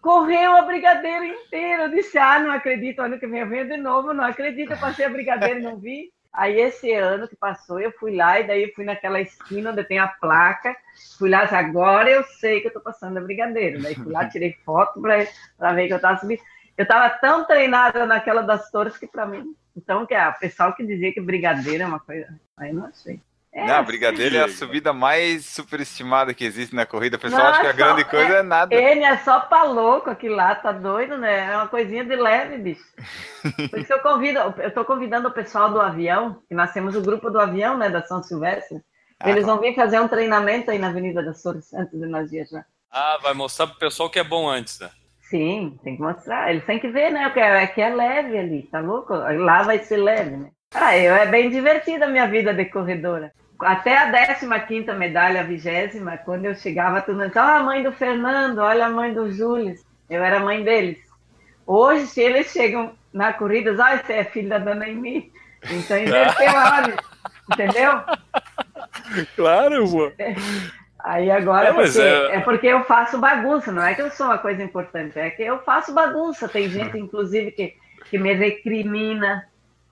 [0.00, 1.84] correu a brigadeiro inteira.
[1.84, 4.78] Eu disse, ah, não acredito, ano que vem eu venho de novo, não acredito, eu
[4.78, 6.12] passei a brigadeiro e não vi.
[6.32, 9.98] Aí esse ano que passou, eu fui lá e daí fui naquela esquina onde tem
[9.98, 10.76] a placa,
[11.18, 13.82] fui lá, agora eu sei que eu tô passando a brigadeiro.
[13.82, 16.40] Daí fui lá, tirei foto para ver que eu tava subindo.
[16.76, 20.86] Eu tava tão treinada naquela das torres que para mim, então que a pessoal que
[20.86, 23.20] dizia que brigadeiro é uma coisa, aí não achei.
[23.52, 27.16] É, Não, a Brigadeiro é a subida mais superestimada que existe na corrida.
[27.16, 28.74] O pessoal Não, acha que a é grande coisa é, nada.
[28.74, 31.50] Ele é só pra louco aquilo lá, tá doido, né?
[31.50, 32.84] É uma coisinha de leve, bicho.
[33.70, 36.94] Por isso que eu convido, eu tô convidando o pessoal do avião, que nós temos
[36.94, 38.80] o grupo do avião, né, da São Silvestre.
[39.18, 42.30] Ah, Eles vão vir fazer um treinamento aí na Avenida das Flores antes de nós
[42.30, 42.64] viajar.
[42.90, 44.90] Ah, vai mostrar pro pessoal que é bom antes, né?
[45.28, 46.50] Sim, tem que mostrar.
[46.50, 47.24] Eles têm que ver, né?
[47.24, 49.12] Porque é, que é leve ali, tá louco?
[49.12, 50.50] Lá vai ser leve, né?
[50.74, 53.32] Ah, eu, é bem divertida a minha vida de corredora.
[53.60, 57.90] Até a 15 medalha, a vigésima, quando eu chegava, todo mundo olha a mãe do
[57.92, 59.74] Fernando, olha a mãe do Júlio.
[60.08, 60.98] Eu era mãe deles.
[61.66, 65.32] Hoje, se eles chegam na corrida, olha, você é filho da dona Emi.
[65.70, 66.94] Então, inverteu a ordem.
[67.50, 67.92] Entendeu?
[69.34, 70.12] Claro, pô.
[71.00, 72.40] Aí agora É, porque, é- é...
[72.40, 75.58] porque eu faço bagunça, não é que eu sou uma coisa importante, é que eu
[75.60, 76.48] faço bagunça.
[76.48, 77.74] Tem gente, inclusive, que,
[78.10, 79.46] que me recrimina,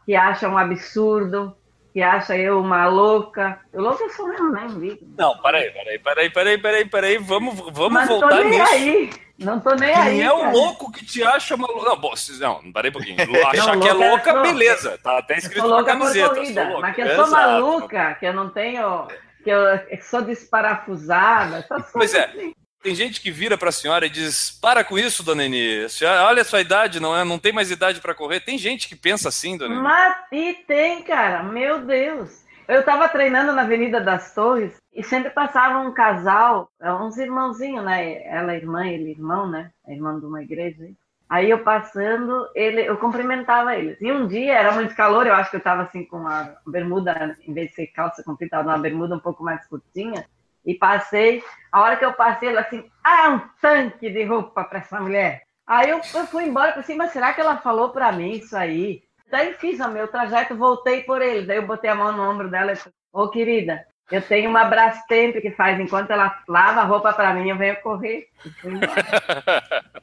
[0.06, 1.54] que acha um absurdo,
[1.92, 3.60] que acha eu uma louca.
[3.72, 4.66] Eu louca eu sou mesmo, né?
[4.68, 5.08] Vitor?
[5.18, 7.18] Não, peraí, peraí, peraí, peraí, peraí, peraí.
[7.18, 8.72] Vamos, vamos Mas não tô voltar nem nisso.
[8.72, 9.10] aí.
[9.38, 10.10] Não tô nem aí.
[10.18, 10.52] Quem é o cara.
[10.52, 11.84] louco que te acha maluco?
[11.84, 13.16] Não, bom, não, parei um pouquinho.
[13.48, 14.98] Achar Não, que é louca é louca, beleza.
[15.02, 16.34] Tá até escrito na louca camiseta.
[16.34, 16.80] corrida, louca.
[16.80, 17.30] mas que eu sou Exato.
[17.32, 19.06] maluca, que eu não tenho.
[19.44, 19.62] que eu
[20.02, 21.58] sou desparafusada.
[21.58, 22.26] essas Pois é.
[22.26, 22.54] coisas assim.
[22.86, 25.86] Tem gente que vira pra senhora e diz: Para com isso, dona Eni.
[26.08, 28.38] A olha a sua idade, não, é, não tem mais idade pra correr.
[28.38, 29.82] Tem gente que pensa assim, dona Eni.
[29.82, 32.44] Mas e tem, cara, meu Deus.
[32.68, 38.24] Eu tava treinando na Avenida das Torres e sempre passava um casal, uns irmãozinhos, né?
[38.24, 39.72] Ela é irmã, ele irmão, né?
[39.84, 40.88] É irmão de uma igreja.
[41.28, 41.50] aí.
[41.50, 44.00] Eu passando, ele, eu cumprimentava eles.
[44.00, 47.36] E um dia era muito calor, eu acho que eu tava assim com a bermuda,
[47.44, 50.24] em vez de ser calça comprida, uma bermuda um pouco mais curtinha.
[50.66, 54.64] E passei, a hora que eu passei, ela assim, ah, é um tanque de roupa
[54.64, 55.42] para essa mulher.
[55.66, 59.02] Aí eu, eu fui embora, pensei, mas será que ela falou para mim isso aí?
[59.30, 61.46] Daí fiz o meu trajeto, voltei por ele.
[61.46, 64.64] Daí eu botei a mão no ombro dela e disse, ô querida, eu tenho uma
[64.64, 68.28] Brastemp que faz, enquanto ela lava a roupa para mim, eu venho correr.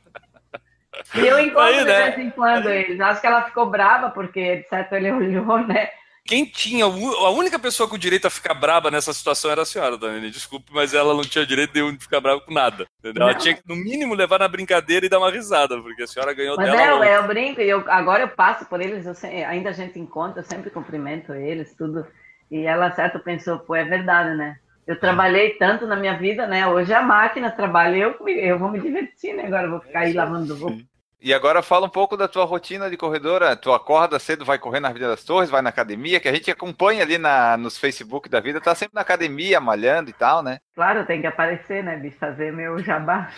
[1.15, 2.11] E eu encontro Aí, de né?
[2.11, 2.99] vez em quando eles.
[2.99, 5.89] Acho que ela ficou brava, porque, de certo, ele olhou, né?
[6.25, 6.85] Quem tinha.
[6.85, 10.31] A única pessoa com direito a ficar braba nessa situação era a senhora, dona Eni.
[10.31, 12.87] Desculpe, mas ela não tinha direito nenhum de ficar brava com nada.
[12.99, 13.23] Entendeu?
[13.23, 16.33] Ela tinha que, no mínimo, levar na brincadeira e dar uma risada, porque a senhora
[16.33, 16.81] ganhou Mas dela.
[16.81, 17.13] é, eu, ontem.
[17.13, 19.13] eu brinco, e eu, agora eu passo por eles, eu
[19.47, 22.07] ainda a gente encontra, eu sempre cumprimento eles, tudo.
[22.49, 24.57] E ela, certo, pensou, pô, é verdade, né?
[24.87, 26.67] Eu trabalhei tanto na minha vida, né?
[26.67, 29.45] Hoje a máquina trabalha, eu, eu vou me divertir, né?
[29.45, 30.83] Agora eu vou ficar aí lavando roupa.
[31.23, 33.55] E agora fala um pouco da tua rotina de corredora.
[33.55, 36.51] Tu acorda cedo, vai correr na Avenida das Torres, vai na academia, que a gente
[36.51, 40.59] acompanha ali na, nos Facebook da vida, tá sempre na academia, malhando e tal, né?
[40.75, 42.17] Claro, tem que aparecer, né, bicho?
[42.17, 43.29] Fazer meu jabá.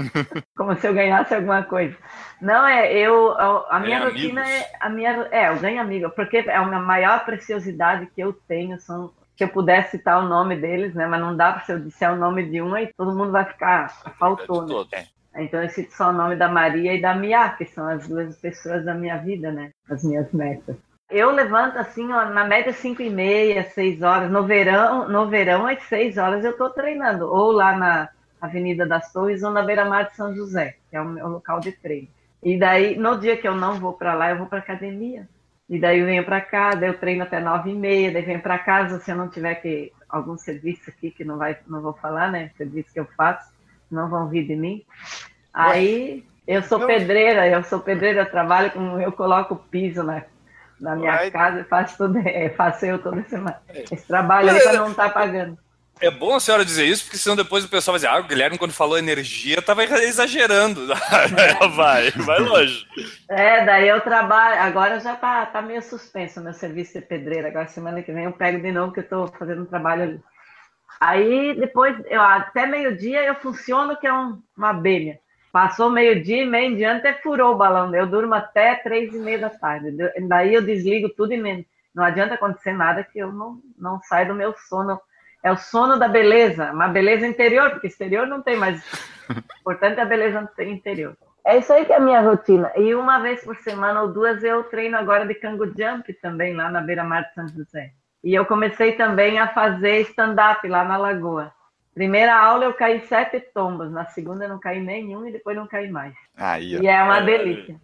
[0.56, 1.94] Como se eu ganhasse alguma coisa.
[2.40, 3.32] Não, é, eu.
[3.32, 4.58] A, a minha Ganha rotina amigos.
[4.58, 4.70] é.
[4.80, 9.12] A minha, é, eu ganho amigo, porque é a maior preciosidade que eu tenho são.
[9.36, 11.06] Se eu pudesse citar o nome deles, né?
[11.06, 13.44] Mas não dá para se eu disser o nome de um, aí todo mundo vai
[13.44, 13.88] ficar.
[14.18, 15.06] Faltou, né?
[15.38, 18.36] Então eu cito só o nome da Maria e da Mia, que são as duas
[18.36, 19.70] pessoas da minha vida, né?
[19.90, 20.76] As minhas metas.
[21.08, 24.30] Eu levanto assim, ó, na média 5 e meia, 6 horas.
[24.30, 27.26] No verão, no verão, às 6 horas eu estou treinando.
[27.26, 28.08] Ou lá na
[28.40, 31.72] Avenida das Torres ou na beira-mar de São José, que é o meu local de
[31.72, 32.08] treino.
[32.42, 35.28] E daí, no dia que eu não vou para lá, eu vou para academia.
[35.68, 38.58] E daí eu venho para cá, eu treino até 9 e meia, daí venho para
[38.58, 42.30] casa, se eu não tiver que algum serviço aqui que não vai, não vou falar,
[42.30, 42.50] né?
[42.56, 43.50] Serviço que eu faço,
[43.90, 44.84] não vão vir de mim.
[45.52, 46.86] Aí eu sou Não.
[46.86, 50.22] pedreira, eu sou pedreira, eu trabalho com, eu coloco piso na,
[50.80, 53.60] na minha casa e faço tudo, é, faço eu toda semana.
[53.90, 55.58] Esse trabalho aí para não estar pagando.
[55.98, 58.28] É bom a senhora dizer isso, porque senão depois o pessoal vai dizer, ah, o
[58.28, 60.86] Guilherme, quando falou energia, tava exagerando.
[61.74, 62.86] vai, vai longe.
[63.30, 67.48] É, daí eu trabalho, agora já tá, tá meio suspenso o meu serviço de pedreira,
[67.48, 70.20] agora semana que vem eu pego de novo que eu tô fazendo um trabalho ali.
[71.00, 75.18] Aí depois, eu, até meio-dia eu funciono que é um- uma abelha.
[75.52, 77.94] Passou meio-dia e meio em diante, até furou o balão.
[77.94, 79.90] Eu durmo até três e meia da tarde.
[79.90, 84.28] De- Daí eu desligo tudo e não adianta acontecer nada que eu não, não saio
[84.28, 85.00] do meu sono.
[85.42, 88.82] É o sono da beleza, uma beleza interior, porque exterior não tem mais.
[89.30, 91.16] O importante é a beleza interior.
[91.46, 92.72] É isso aí que é a minha rotina.
[92.76, 96.68] E uma vez por semana ou duas eu treino agora de cango jump também, lá
[96.70, 97.92] na beira-mar de São José.
[98.24, 101.52] E eu comecei também a fazer stand-up lá na Lagoa.
[101.94, 105.66] Primeira aula eu caí sete tombos, na segunda eu não caí nenhum e depois não
[105.66, 106.14] caí mais.
[106.36, 106.76] Aí.
[106.78, 107.24] E é uma aí.
[107.24, 107.80] delícia.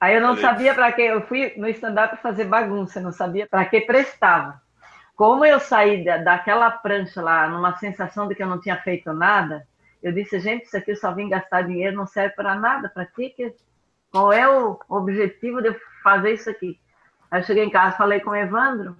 [0.00, 3.64] Aí eu não sabia para que, eu fui no stand-up fazer bagunça, não sabia para
[3.64, 4.60] que prestava.
[5.16, 9.12] Como eu saí da, daquela prancha lá, numa sensação de que eu não tinha feito
[9.14, 9.66] nada,
[10.02, 13.06] eu disse, gente, isso aqui eu só vim gastar dinheiro, não serve para nada, para
[13.06, 13.30] quê?
[13.34, 13.54] que-
[14.12, 16.78] Qual é o objetivo de eu fazer isso aqui?
[17.30, 18.96] Aí eu cheguei em casa, falei com o Evandro,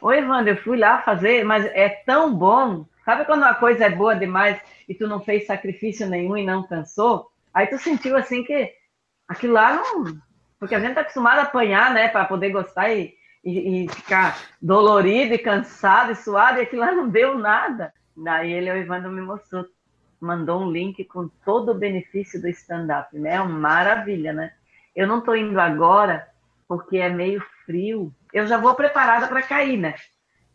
[0.00, 2.86] Ô, Evandro, eu fui lá fazer, mas é tão bom.
[3.04, 6.66] Sabe quando uma coisa é boa demais e tu não fez sacrifício nenhum e não
[6.66, 7.30] cansou?
[7.54, 8.72] Aí tu sentiu assim que
[9.28, 10.18] aquilo lá não.
[10.58, 14.38] Porque a gente tá acostumado a apanhar, né, para poder gostar e, e, e ficar
[14.60, 17.92] dolorido e cansado e suado, e aquilo lá não deu nada.
[18.16, 19.66] Daí ele, o Evandro, me mostrou,
[20.20, 23.40] mandou um link com todo o benefício do stand-up, né?
[23.40, 24.52] Uma maravilha, né?
[24.94, 26.26] Eu não tô indo agora
[26.68, 28.12] porque é meio frio.
[28.32, 29.94] Eu já vou preparada para cair, né?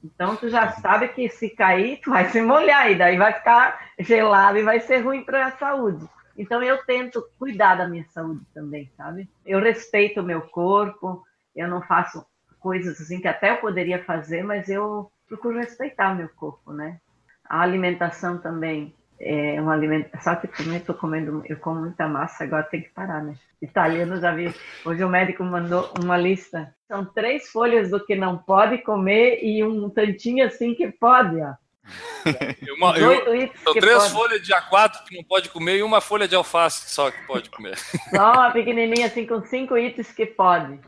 [0.04, 3.92] Então tu já sabe que se cair, tu vai se molhar e daí vai ficar
[4.00, 6.08] gelado e vai ser ruim para a saúde.
[6.36, 9.30] Então eu tento cuidar da minha saúde também, sabe?
[9.46, 11.24] Eu respeito o meu corpo,
[11.56, 12.26] eu não faço
[12.60, 17.00] coisas assim que até eu poderia fazer, mas eu procuro respeitar o meu corpo, né?
[17.48, 20.34] A alimentação também é uma alimentação.
[20.34, 23.36] Só que também estou comendo, eu como muita massa, agora tem que parar, né?
[23.62, 24.54] Italiano já vi.
[24.86, 26.74] Hoje o médico mandou uma lista.
[26.88, 31.54] São três folhas do que não pode comer e um tantinho assim que pode, ó.
[32.78, 34.14] Uma- eu- são três pode.
[34.14, 37.50] folhas de A4 que não pode comer e uma folha de alface só que pode
[37.50, 37.76] comer.
[37.78, 40.80] Só uma pequenininha assim com cinco itens que pode.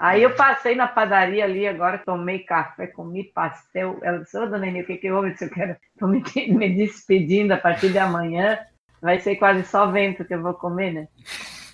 [0.00, 3.98] Aí eu passei na padaria ali agora, tomei café, comi pastel.
[4.02, 5.28] Ela disse, ô, dona Nini, o que que houve?
[5.28, 8.58] Eu disse, eu quero, tô me, me despedindo a partir de amanhã.
[9.02, 11.08] Vai ser quase só vento que eu vou comer, né?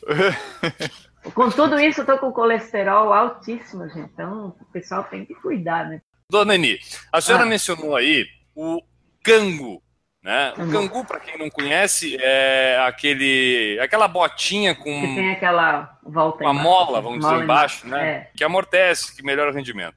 [1.35, 4.11] Com tudo isso, eu tô com colesterol altíssimo, gente.
[4.13, 6.01] Então, o pessoal tem que cuidar, né?
[6.31, 6.79] Dona Eni,
[7.13, 7.49] a senhora Ah.
[7.49, 8.81] mencionou aí o
[9.25, 9.83] cangu.
[10.27, 10.53] Né?
[10.55, 10.73] O Cangu.
[10.73, 16.51] cangu, para quem não conhece, é aquele, aquela botinha com Que tem aquela volta uma
[16.51, 18.09] embaixo, mola, vamos dizer, mola embaixo, né?
[18.11, 18.31] É.
[18.37, 19.95] Que amortece, que melhora o rendimento.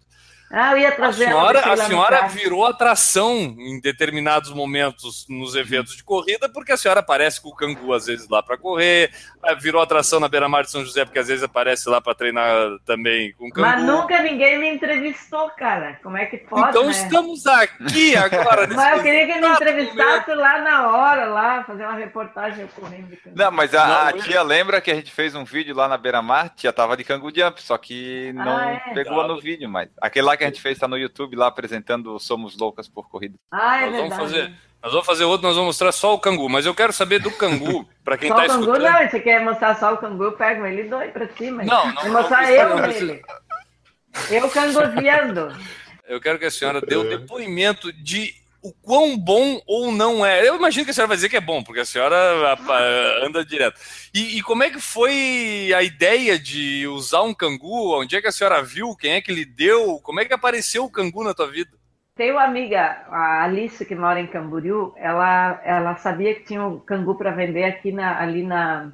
[0.51, 5.55] Ah, eu ia A trazer ela senhora, a senhora virou atração em determinados momentos nos
[5.55, 9.11] eventos de corrida, porque a senhora aparece com o cangu às vezes lá para correr,
[9.43, 12.51] ah, virou atração na beira-mar de São José, porque às vezes aparece lá para treinar
[12.85, 13.67] também com o cangu.
[13.67, 15.99] Mas nunca ninguém me entrevistou, cara.
[16.01, 16.91] Como é que pode, então né?
[16.91, 18.67] estamos aqui agora.
[18.73, 23.07] Mas eu queria que me entrevistasse lá na hora, lá, fazer uma reportagem eu correndo
[23.07, 23.37] de cangu.
[23.37, 25.97] Não, mas a, a Não, tia lembra que a gente fez um vídeo lá na
[25.97, 28.93] beira-mar, tia tava de cangu jump, só que não Ah, é?
[28.93, 29.27] pegou Tava.
[29.27, 32.19] no vídeo, mas aquele lá que a gente fez tá no YouTube lá apresentando o
[32.19, 33.37] Somos Loucas por Corrida.
[33.51, 34.21] Ah, é Nós vamos verdade.
[34.21, 37.19] fazer, nós vamos fazer outro, nós vamos mostrar só o cangu, mas eu quero saber
[37.19, 38.83] do cangu, para quem Só tá o cangu, escutando.
[38.83, 41.63] não, você quer mostrar só o cangu, eu pego ele e dou pra cima.
[41.63, 43.05] Não, não, mostrar eu não precisa.
[43.05, 43.21] nele.
[44.31, 45.55] Eu cangoseando.
[46.07, 50.25] eu quero que a senhora dê o um depoimento de o quão bom ou não
[50.25, 50.47] é.
[50.47, 52.15] Eu imagino que a senhora vai dizer que é bom, porque a senhora
[53.25, 53.79] anda direto.
[54.13, 57.99] E, e, como é que foi a ideia de usar um cangu?
[57.99, 58.95] Onde é que a senhora viu?
[58.95, 59.99] Quem é que lhe deu?
[60.03, 61.71] Como é que apareceu o cangu na tua vida?
[62.15, 66.77] Tenho uma amiga, a Alice, que mora em Camboriú, ela, ela sabia que tinha um
[66.77, 68.91] cangu para vender aqui na, ali na,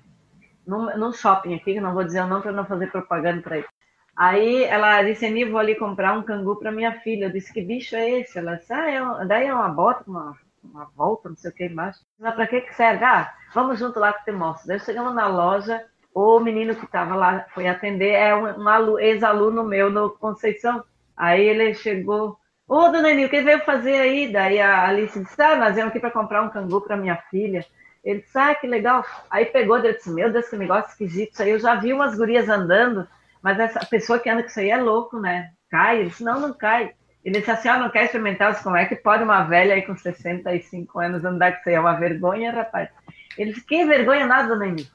[0.68, 3.58] no, no shopping aqui, que não vou dizer o nome para não fazer propaganda para
[3.58, 3.68] ele.
[4.16, 7.26] Aí ela disse, Ani, vou ali comprar um cangu para minha filha.
[7.26, 8.38] Eu disse, que bicho é esse?
[8.40, 11.66] Ela disse, ah, é, daí é uma bota, uma, uma volta, não sei o que
[11.66, 12.00] embaixo.
[12.18, 13.04] Mas para que que serve?
[13.04, 14.68] Ah, vamos junto lá que te mostro.
[14.68, 19.66] Daí chegamos na loja, o menino que estava lá foi atender, é um, um ex-aluno
[19.66, 20.82] meu no Conceição.
[21.18, 22.38] Aí ele chegou,
[22.70, 24.32] ô, dona Nil, o que veio fazer aí?
[24.32, 27.66] Daí a Alice disse, ah, nós viemos aqui para comprar um cangu para minha filha.
[28.02, 29.04] Ele disse, ah, que legal.
[29.30, 31.34] Aí pegou, disse, meu Deus, que negócio esquisito.
[31.34, 33.06] Isso aí eu já vi umas gurias andando
[33.46, 35.52] mas essa pessoa que anda com isso aí é louco, né?
[35.70, 36.00] Cai?
[36.00, 36.96] Ele disse, não, não cai.
[37.24, 38.64] Ele disse assim, ah, não quer experimentar?
[38.64, 41.76] Como é que pode uma velha aí com 65 anos andar com isso aí?
[41.76, 42.90] É uma vergonha, rapaz.
[43.38, 44.90] Ele disse, que vergonha nada, Emi.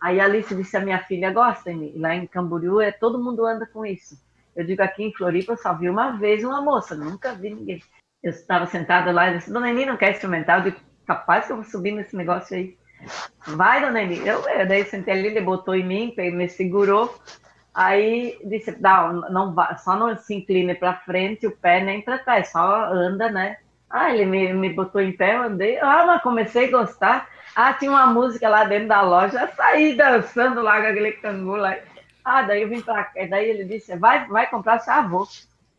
[0.00, 1.98] Aí Alice disse, a minha filha gosta, Emi.
[1.98, 4.16] Lá em Camboriú, é, todo mundo anda com isso.
[4.54, 7.82] Eu digo, aqui em Floripa, eu só vi uma vez uma moça, nunca vi ninguém.
[8.22, 10.60] Eu estava sentada lá e disse, dona Emi, não quer experimentar?
[10.60, 12.78] Eu digo, capaz que eu vou subir nesse negócio aí.
[13.48, 14.24] Vai, dona Emi.
[14.24, 17.12] Eu, eu daí sentei ali, ele botou em mim, me segurou.
[17.76, 22.50] Aí disse, não, não só não se incline para frente, o pé nem para trás,
[22.50, 23.58] só anda, né?
[23.90, 25.78] Ah, ele me, me botou em pé, eu andei.
[25.78, 27.28] Ah, mas comecei a gostar.
[27.54, 31.76] Ah, tinha uma música lá dentro da loja, saí dançando lá com aquele cangu lá.
[32.24, 33.26] Ah, daí eu vim para cá.
[33.28, 35.28] Daí ele disse, vai, vai comprar seu avô.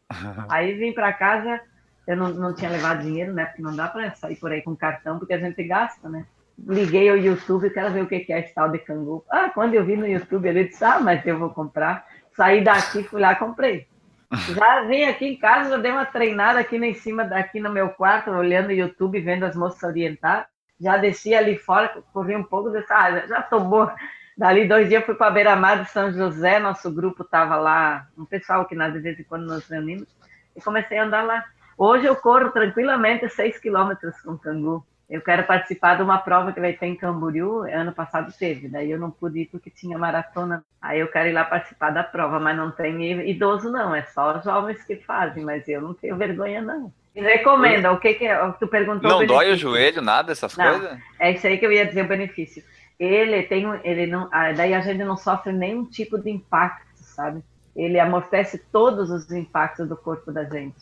[0.50, 1.60] aí vim para casa,
[2.06, 3.45] eu não, não tinha levado dinheiro, né?
[3.45, 6.28] Porque não dá para sair por aí com cartão, porque a gente gasta, né?
[6.58, 9.24] Liguei ao YouTube, quero ver o que é esse tal de cangu.
[9.30, 12.05] Ah, quando eu vi no YouTube, ele disse, ah, mas eu vou comprar.
[12.36, 13.88] Saí daqui, fui lá comprei.
[14.32, 17.89] Já vim aqui em casa, já dei uma treinada aqui em cima, aqui no meu
[17.89, 20.49] quarto, olhando o YouTube, vendo as moças orientar.
[20.80, 23.89] Já desci ali fora, corri um pouco, disse, ah, já tomou.
[24.38, 28.66] Dali dois dias fui para beira-mar de São José, nosso grupo estava lá, um pessoal
[28.66, 30.08] que de vez em quando nos reunimos,
[30.55, 31.43] e comecei a andar lá.
[31.76, 36.60] Hoje eu corro tranquilamente seis quilômetros com cangu eu quero participar de uma prova que
[36.60, 40.64] vai ter em Camboriú, ano passado teve, daí eu não pude ir porque tinha maratona.
[40.82, 44.41] Aí eu quero ir lá participar da prova, mas não tem idoso não, é só
[44.41, 46.91] jovens que fazem, mas eu não tenho vergonha não.
[47.16, 49.10] recomenda, o que que é, tu perguntou?
[49.10, 50.99] Não dói o joelho, nada, essas não, coisas?
[51.18, 52.62] É isso aí que eu ia dizer o benefício.
[52.99, 57.41] Ele tem, ele não, ah, daí a gente não sofre nenhum tipo de impacto, sabe?
[57.74, 60.76] Ele amortece todos os impactos do corpo da gente.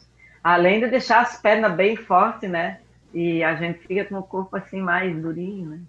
[0.44, 2.80] Além de deixar as pernas bem fortes, né?
[3.16, 5.80] E a gente fica com o corpo assim mais durinho, né?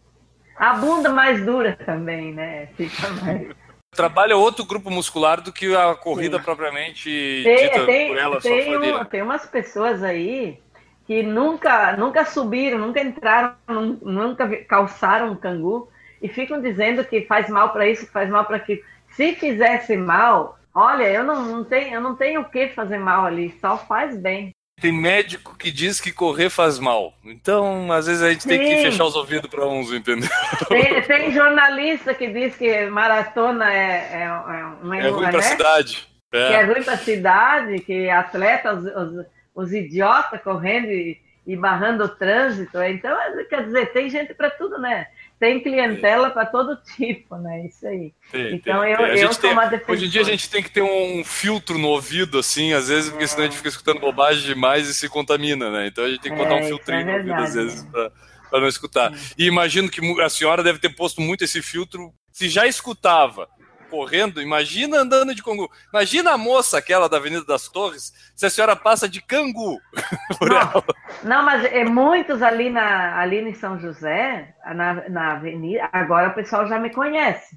[0.57, 2.67] A bunda mais dura também, né?
[2.77, 3.49] Fica mais.
[3.91, 6.45] Trabalha outro grupo muscular do que a corrida Sim.
[6.45, 7.11] propriamente
[7.43, 10.61] tem, dita tem, por ela tem, um, tem umas pessoas aí
[11.07, 13.57] que nunca, nunca subiram, nunca entraram,
[14.03, 15.89] nunca calçaram um cangu
[16.23, 18.83] e ficam dizendo que faz mal para isso, faz mal para aquilo.
[19.11, 23.25] Se fizesse mal, olha, eu não, não tenho, eu não tenho o que fazer mal
[23.25, 24.56] ali, só faz bem.
[24.79, 27.15] Tem médico que diz que correr faz mal.
[27.25, 28.51] Então, às vezes a gente Sim.
[28.51, 30.29] tem que fechar os ouvidos para uns, entendeu?
[30.69, 35.41] Tem, tem, jornalista que diz que maratona é, é, é uma É ruim para a
[35.41, 35.43] né?
[35.43, 36.09] cidade.
[36.31, 36.49] É.
[36.49, 41.57] Que é ruim para a cidade, que atletas, os, os, os idiotas correndo e, e
[41.57, 42.83] barrando o trânsito.
[42.83, 43.17] Então,
[43.49, 45.07] quer dizer, tem gente para tudo, né?
[45.39, 47.67] Tem clientela para todo tipo, né?
[47.67, 48.13] Isso aí.
[48.31, 49.19] Tem, então tem, eu, tem.
[49.19, 49.93] eu sou uma defensora.
[49.93, 53.11] Hoje em dia a gente tem que ter um filtro no ouvido, assim, às vezes,
[53.11, 55.87] porque senão a gente fica escutando bobagem demais e se contamina, né?
[55.87, 58.61] Então a gente tem que botar é, um filtrinho é no ouvido, às vezes, para
[58.61, 59.13] não escutar.
[59.37, 62.13] E imagino que a senhora deve ter posto muito esse filtro.
[62.33, 63.49] Se já escutava
[63.87, 65.71] correndo, imagina andando de cangu.
[65.93, 69.81] Imagina a moça, aquela da Avenida das Torres, se a senhora passa de cangu
[70.39, 70.85] por não, ela.
[71.23, 76.35] Não, mas é muitos ali, na, ali em São José, na, na avenida, agora o
[76.35, 77.57] pessoal já me conhece.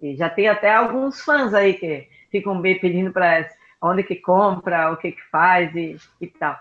[0.00, 3.48] E já tem até alguns fãs aí que ficam me pedindo para
[3.82, 6.58] onde que compra, o que que faz e, e tal.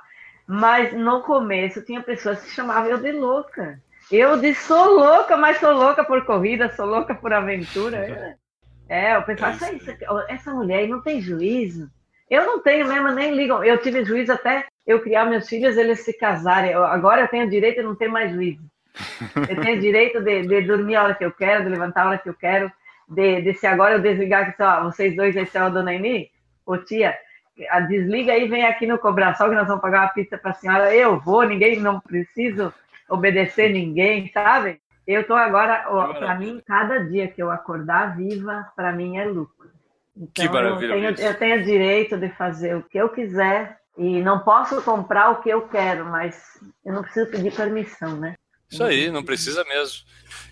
[0.48, 3.80] Mas no começo tinha pessoas que chamavam eu de louca.
[4.12, 8.38] Eu disse, sou louca, mas sou louca por corrida, sou louca por aventura.
[8.90, 11.90] É, o pessoal, é essa, essa mulher aí não tem juízo.
[12.30, 13.64] Eu não tenho mesmo, nem ligam.
[13.64, 16.72] Eu tive juízo até eu criar meus filhos, eles se casarem.
[16.72, 18.64] Eu, agora eu tenho direito de não ter mais juízo.
[19.48, 22.18] Eu tenho direito de, de, dormir a hora que eu quero, de levantar a hora
[22.18, 22.72] que eu quero,
[23.08, 26.30] de, de se agora eu desligar que só vocês dois aí são a dona Eni,
[26.66, 27.16] ô tia,
[27.70, 30.52] a desliga aí, vem aqui no cobrar só que nós vamos pagar uma pizza para
[30.52, 30.94] a senhora.
[30.94, 32.74] Eu vou, ninguém, não preciso
[33.08, 34.80] obedecer ninguém, sabe?
[35.12, 35.88] Eu tô agora,
[36.20, 39.72] para mim, cada dia que eu acordar viva, para mim é lucro.
[40.16, 40.94] Então, que maravilha.
[40.94, 45.32] Eu tenho, eu tenho direito de fazer o que eu quiser E não posso comprar
[45.32, 46.40] o que eu quero, mas
[46.86, 48.36] eu não preciso pedir permissão, né?
[48.70, 50.06] Isso aí, não precisa mesmo.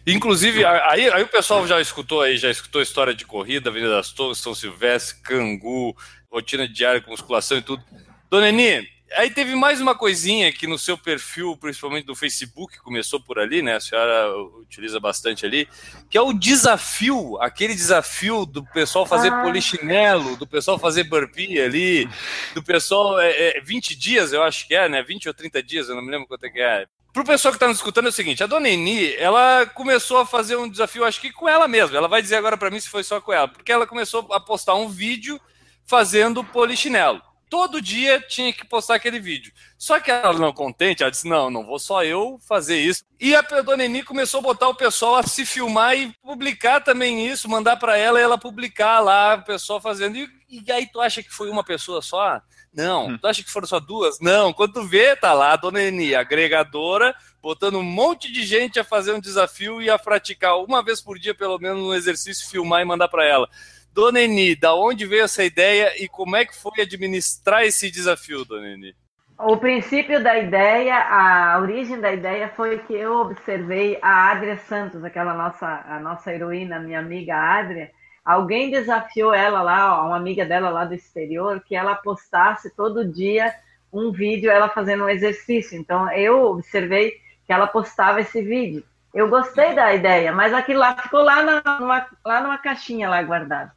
[0.07, 4.11] Inclusive, aí, aí o pessoal já escutou aí, já escutou história de corrida, Avenida das
[4.11, 5.95] Torres, São Silvestre, Cangu,
[6.31, 7.83] rotina diária com musculação e tudo.
[8.27, 13.21] Dona Eni, aí teve mais uma coisinha que no seu perfil, principalmente do Facebook, começou
[13.21, 13.75] por ali, né?
[13.75, 15.67] A senhora utiliza bastante ali,
[16.09, 19.43] que é o desafio, aquele desafio do pessoal fazer ah.
[19.43, 22.09] polichinelo, do pessoal fazer burpee ali,
[22.53, 23.19] do pessoal.
[23.19, 25.01] É, é, 20 dias, eu acho que é, né?
[25.01, 26.85] 20 ou 30 dias, eu não me lembro quanto é que é.
[27.13, 30.25] Pro pessoal que está nos escutando é o seguinte, a dona Eni, ela começou a
[30.25, 31.97] fazer um desafio, acho que com ela mesma.
[31.97, 34.39] Ela vai dizer agora para mim se foi só com ela, porque ela começou a
[34.39, 35.39] postar um vídeo
[35.85, 39.51] fazendo polichinelo todo dia tinha que postar aquele vídeo.
[39.77, 43.03] Só que ela não contente, ela disse: não, não vou só eu fazer isso.
[43.19, 47.27] E a Dona Eni começou a botar o pessoal a se filmar e publicar também
[47.27, 50.17] isso, mandar para ela e ela publicar lá, o pessoal fazendo.
[50.17, 52.41] E, e, aí tu acha que foi uma pessoa só?
[52.73, 53.07] Não.
[53.07, 53.17] Hum.
[53.17, 54.19] Tu acha que foram só duas?
[54.19, 54.53] Não.
[54.53, 58.83] Quando tu vê, tá lá a Dona Eni, agregadora, botando um monte de gente a
[58.83, 62.81] fazer um desafio e a praticar uma vez por dia, pelo menos, um exercício, filmar
[62.81, 63.49] e mandar para ela.
[63.97, 68.45] Dona Eni, da onde veio essa ideia e como é que foi administrar esse desafio,
[68.45, 68.95] Dona Eni?
[69.39, 75.03] O princípio da ideia, a origem da ideia foi que eu observei a Adria Santos,
[75.03, 77.89] aquela nossa, a nossa heroína, minha amiga Adria.
[78.23, 83.51] Alguém desafiou ela lá, uma amiga dela lá do exterior, que ela postasse todo dia
[83.91, 85.75] um vídeo ela fazendo um exercício.
[85.75, 87.13] Então eu observei
[87.47, 88.83] que ela postava esse vídeo.
[89.11, 93.75] Eu gostei da ideia, mas aquilo lá ficou lá, numa, lá numa caixinha lá guardado.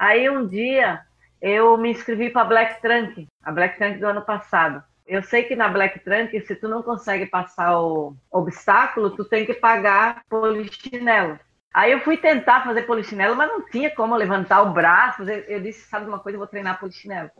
[0.00, 1.02] Aí um dia
[1.42, 4.82] eu me inscrevi para Black Trunk, a Black Trunk do ano passado.
[5.06, 9.44] Eu sei que na Black Trunk, se tu não consegue passar o obstáculo, tu tem
[9.44, 11.38] que pagar polichinelo.
[11.74, 15.22] Aí eu fui tentar fazer polichinelo, mas não tinha como levantar o braço.
[15.22, 17.30] Eu disse, sabe uma coisa, eu vou treinar polichinelo.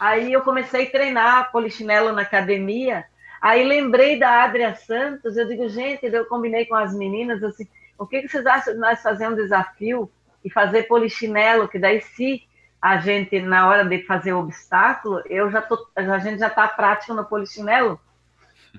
[0.00, 3.04] Aí eu comecei a treinar polichinelo na academia.
[3.42, 8.06] Aí lembrei da Adria Santos, eu digo, gente, eu combinei com as meninas assim, o
[8.06, 10.10] que, que vocês acham de nós fazer um desafio
[10.46, 12.40] e fazer polichinelo, que daí se
[12.80, 16.68] a gente, na hora de fazer o obstáculo, eu já tô, a gente já está
[16.68, 18.00] prático no polichinelo.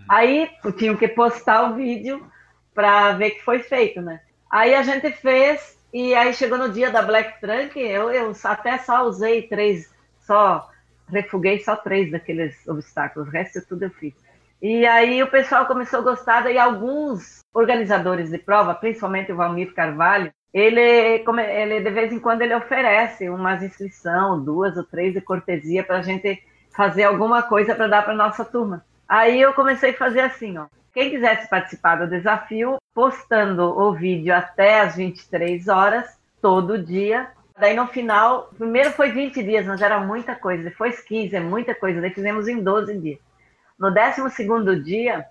[0.07, 2.25] Aí eu tinha que postar o vídeo
[2.73, 4.21] para ver que foi feito, né?
[4.49, 8.77] Aí a gente fez, e aí chegou no dia da Black Trunk, eu, eu até
[8.77, 10.69] só usei três, só
[11.09, 14.13] refuguei só três daqueles obstáculos, o resto tudo eu fiz.
[14.61, 19.73] E aí o pessoal começou a gostar, e alguns organizadores de prova, principalmente o Valmir
[19.73, 25.21] Carvalho, ele, ele de vez em quando ele oferece umas inscrição, duas ou três de
[25.21, 26.41] cortesia para a gente
[26.75, 28.85] fazer alguma coisa para dar para nossa turma.
[29.07, 30.67] Aí eu comecei a fazer assim, ó.
[30.93, 37.27] Quem quisesse participar do desafio, postando o vídeo até as 23 horas, todo dia.
[37.59, 40.63] Daí no final, primeiro foi 20 dias, mas era muita coisa.
[40.63, 42.01] Depois 15, é muita coisa.
[42.01, 43.19] Daí fizemos em 12 dias.
[43.77, 45.25] No 12 segundo dia,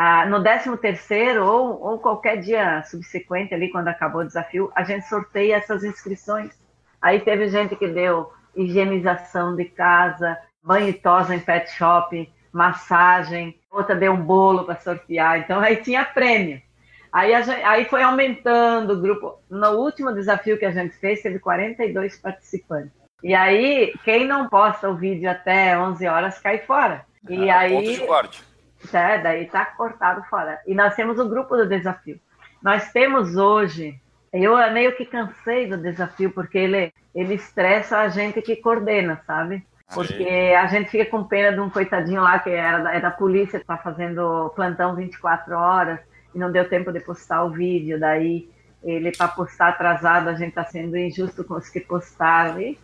[0.00, 4.84] ah, no 13 terceiro ou, ou qualquer dia subsequente ali, quando acabou o desafio, a
[4.84, 6.56] gente sorteia essas inscrições.
[7.02, 13.58] Aí teve gente que deu higienização de casa, banho e tosa em pet shop, massagem,
[13.68, 16.62] outra deu um bolo para sortear, então aí tinha prêmio.
[17.12, 19.40] Aí, gente, aí foi aumentando o grupo.
[19.50, 22.92] No último desafio que a gente fez, teve 42 participantes.
[23.20, 27.04] E aí, quem não posta o vídeo até 11 horas cai fora.
[27.28, 27.72] E ah, aí.
[27.72, 28.47] Ponto de corte.
[28.92, 30.60] É, daí tá cortado fora.
[30.66, 32.18] E nós temos o grupo do desafio.
[32.62, 34.00] Nós temos hoje,
[34.32, 39.66] eu meio que cansei do desafio, porque ele, ele estressa a gente que coordena, sabe?
[39.92, 43.10] Porque a gente fica com pena de um coitadinho lá que era da, é da
[43.10, 45.98] polícia, tá fazendo plantão 24 horas
[46.34, 47.98] e não deu tempo de postar o vídeo.
[47.98, 48.50] Daí
[48.82, 52.76] ele, para postar atrasado, a gente tá sendo injusto com os que postaram.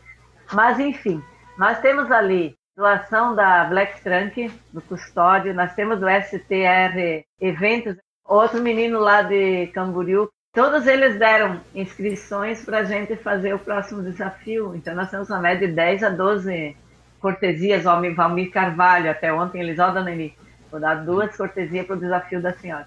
[0.53, 1.23] Mas, enfim,
[1.59, 8.61] nós temos ali doação da Black Trunk, do Custódio, nós temos o STR Eventos, outro
[8.61, 10.29] menino lá de Camboriú.
[10.53, 14.75] Todos eles deram inscrições para a gente fazer o próximo desafio.
[14.75, 16.77] Então, nós temos uma média de 10 a 12
[17.21, 17.87] cortesias.
[17.87, 20.37] O Valmir Carvalho, até ontem, Elisalda Nemi,
[20.71, 22.87] vou dar duas cortesias para o desafio da senhora.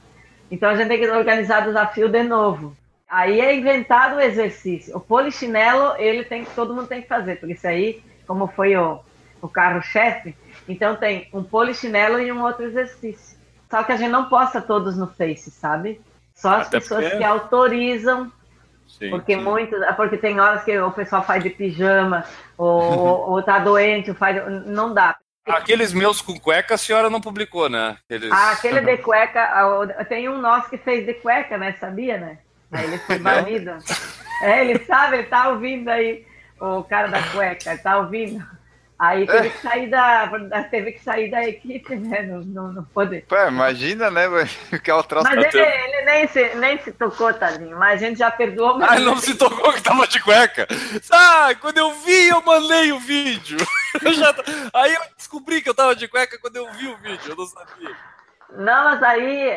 [0.50, 2.76] Então, a gente tem que organizar o desafio de novo.
[3.10, 4.96] Aí é inventado o exercício.
[4.96, 8.76] O polichinelo, ele tem que, todo mundo tem que fazer, porque isso aí, como foi
[8.76, 9.00] o,
[9.42, 10.36] o carro-chefe.
[10.68, 13.38] Então tem um polichinelo e um outro exercício.
[13.70, 16.02] Só que a gente não posta todos no Face, sabe?
[16.34, 17.18] Só as Até pessoas porque...
[17.18, 18.32] que autorizam.
[18.88, 19.42] Sim, porque sim.
[19.42, 22.24] muitos, porque tem horas que o pessoal faz de pijama,
[22.58, 25.18] ou, ou tá doente, ou faz, não dá.
[25.46, 27.98] Aqueles meus com cueca a senhora não publicou, né?
[28.06, 28.32] Aqueles...
[28.32, 31.76] Ah, aquele de cueca, tem um nosso que fez de cueca, né?
[31.80, 32.38] Sabia, né?
[32.72, 33.78] Aí ele foi banido.
[34.42, 36.26] é, ele sabe, ele tá ouvindo aí,
[36.60, 38.46] o cara da cueca, ele tá ouvindo.
[39.00, 40.28] Aí teve que sair da,
[40.72, 42.24] teve que sair da equipe, né?
[42.24, 43.22] Não, não, não pode.
[43.22, 44.24] Pô, imagina, né?
[44.84, 47.78] Que é o troço Mas ele, ele, nem, se, nem se tocou, tadinho.
[47.78, 48.82] Mas a gente já perdoou.
[48.82, 50.68] Ah, não se tocou que tava de cueca.
[51.12, 53.58] Ah, quando eu vi, eu mandei o vídeo.
[54.04, 54.36] Eu já...
[54.76, 57.48] Aí eu descobri que eu tava de cueca quando eu vi o vídeo, eu não
[57.48, 57.96] sabia.
[58.52, 59.56] Não, mas aí,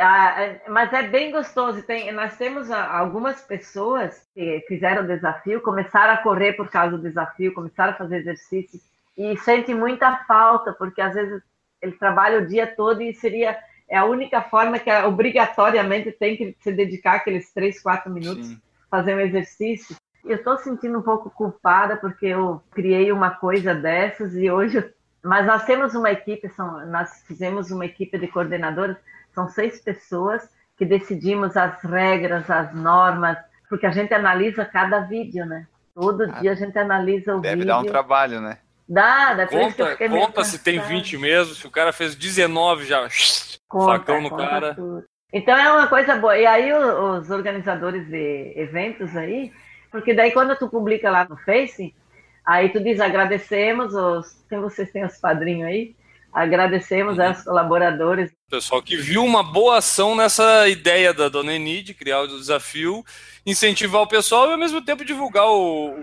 [0.66, 1.82] mas é bem gostoso.
[1.82, 7.02] Tem, nós temos algumas pessoas que fizeram o desafio, começaram a correr por causa do
[7.02, 8.80] desafio, começaram a fazer exercícios
[9.20, 11.42] e sentem muita falta, porque às vezes
[11.82, 13.58] ele trabalha o dia todo e seria
[13.88, 18.60] é a única forma que obrigatoriamente tem que se dedicar aqueles três, quatro minutos Sim.
[18.88, 19.96] fazer um exercício.
[20.24, 24.92] Eu estou sentindo um pouco culpada porque eu criei uma coisa dessas e hoje
[25.22, 28.96] mas nós temos uma equipe, são, nós fizemos uma equipe de coordenadores,
[29.34, 33.36] são seis pessoas que decidimos as regras, as normas,
[33.68, 35.66] porque a gente analisa cada vídeo, né?
[35.94, 37.66] Todo ah, dia a gente analisa o deve vídeo.
[37.66, 38.58] Deve dar um trabalho, né?
[38.92, 43.06] Dá, dá Conta, conta se tem 20 mesmo, se o cara fez 19 já,
[43.68, 44.74] conta, facão no cara.
[44.74, 45.04] Tudo.
[45.32, 46.36] Então é uma coisa boa.
[46.36, 49.52] E aí os organizadores de eventos aí,
[49.92, 51.94] porque daí quando tu publica lá no Face,
[52.44, 54.44] Aí tu diz, agradecemos os.
[54.48, 55.94] Quem vocês têm os padrinhos aí?
[56.32, 57.26] Agradecemos uhum.
[57.26, 58.32] aos colaboradores.
[58.48, 63.04] Pessoal que viu uma boa ação nessa ideia da Dona Eni de criar o desafio,
[63.46, 65.94] incentivar o pessoal e ao mesmo tempo divulgar o,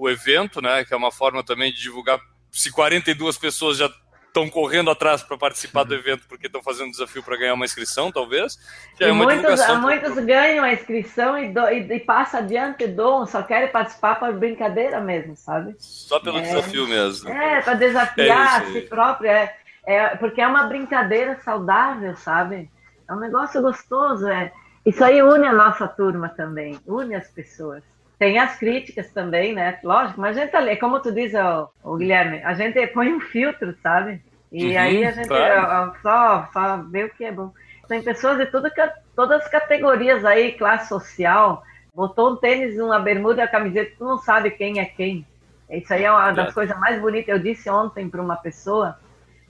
[0.00, 0.84] o evento, né?
[0.84, 2.18] Que é uma forma também de divulgar.
[2.52, 3.90] Se 42 pessoas já
[4.32, 7.66] estão correndo atrás para participar do evento porque estão fazendo um desafio para ganhar uma
[7.66, 8.58] inscrição, talvez.
[8.98, 13.26] Já e é muitos, muitos ganham a inscrição e, do, e, e passa adiante, dão,
[13.26, 15.74] só querem participar para brincadeira mesmo, sabe?
[15.78, 17.28] Só pelo é, desafio mesmo.
[17.28, 22.70] É, para desafiar é a si próprio, é, é, porque é uma brincadeira saudável, sabe?
[23.08, 24.52] É um negócio gostoso, é.
[24.84, 27.82] Isso aí une a nossa turma também, une as pessoas.
[28.22, 29.80] Tem as críticas também, né?
[29.82, 33.18] Lógico, mas a gente, é como tu diz, ó, ó, Guilherme, a gente põe um
[33.18, 34.22] filtro, sabe?
[34.52, 35.92] E uhum, aí a gente claro.
[36.00, 37.50] só, só vê o que é bom.
[37.88, 38.70] Tem pessoas de tudo,
[39.16, 44.04] todas as categorias aí, classe social, botou um tênis, uma bermuda e a camiseta, tu
[44.04, 45.26] não sabe quem é quem.
[45.68, 46.52] Isso aí é uma das é.
[46.52, 47.34] coisas mais bonitas.
[47.34, 49.00] Eu disse ontem para uma pessoa,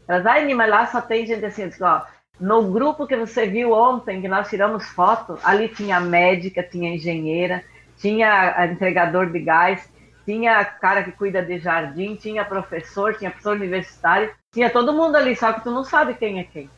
[0.09, 2.01] elas, ai, mas lá só tem gente assim, disse, ó,
[2.41, 7.63] no grupo que você viu ontem, que nós tiramos foto, ali tinha médica, tinha engenheira,
[8.03, 9.89] tinha entregador de gás,
[10.27, 15.37] tinha cara que cuida de jardim, tinha professor, tinha professor universitário, tinha todo mundo ali,
[15.37, 16.69] só que tu não sabe quem é quem.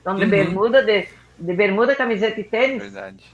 [0.00, 0.30] Então, de uhum.
[0.30, 1.06] bermuda, de,
[1.38, 3.24] de bermuda, camiseta e tênis, Verdade.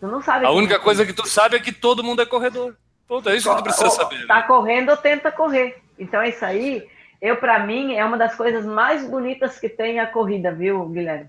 [0.00, 0.44] tu não sabe.
[0.44, 2.76] A única é coisa que tu sabe é que todo mundo é corredor.
[3.06, 4.26] Ponto, é isso que tu precisa saber.
[4.26, 4.42] Tá né?
[4.42, 5.80] correndo ou tenta correr.
[5.98, 6.86] Então, isso aí,
[7.22, 11.28] eu, para mim, é uma das coisas mais bonitas que tem a corrida, viu, Guilherme?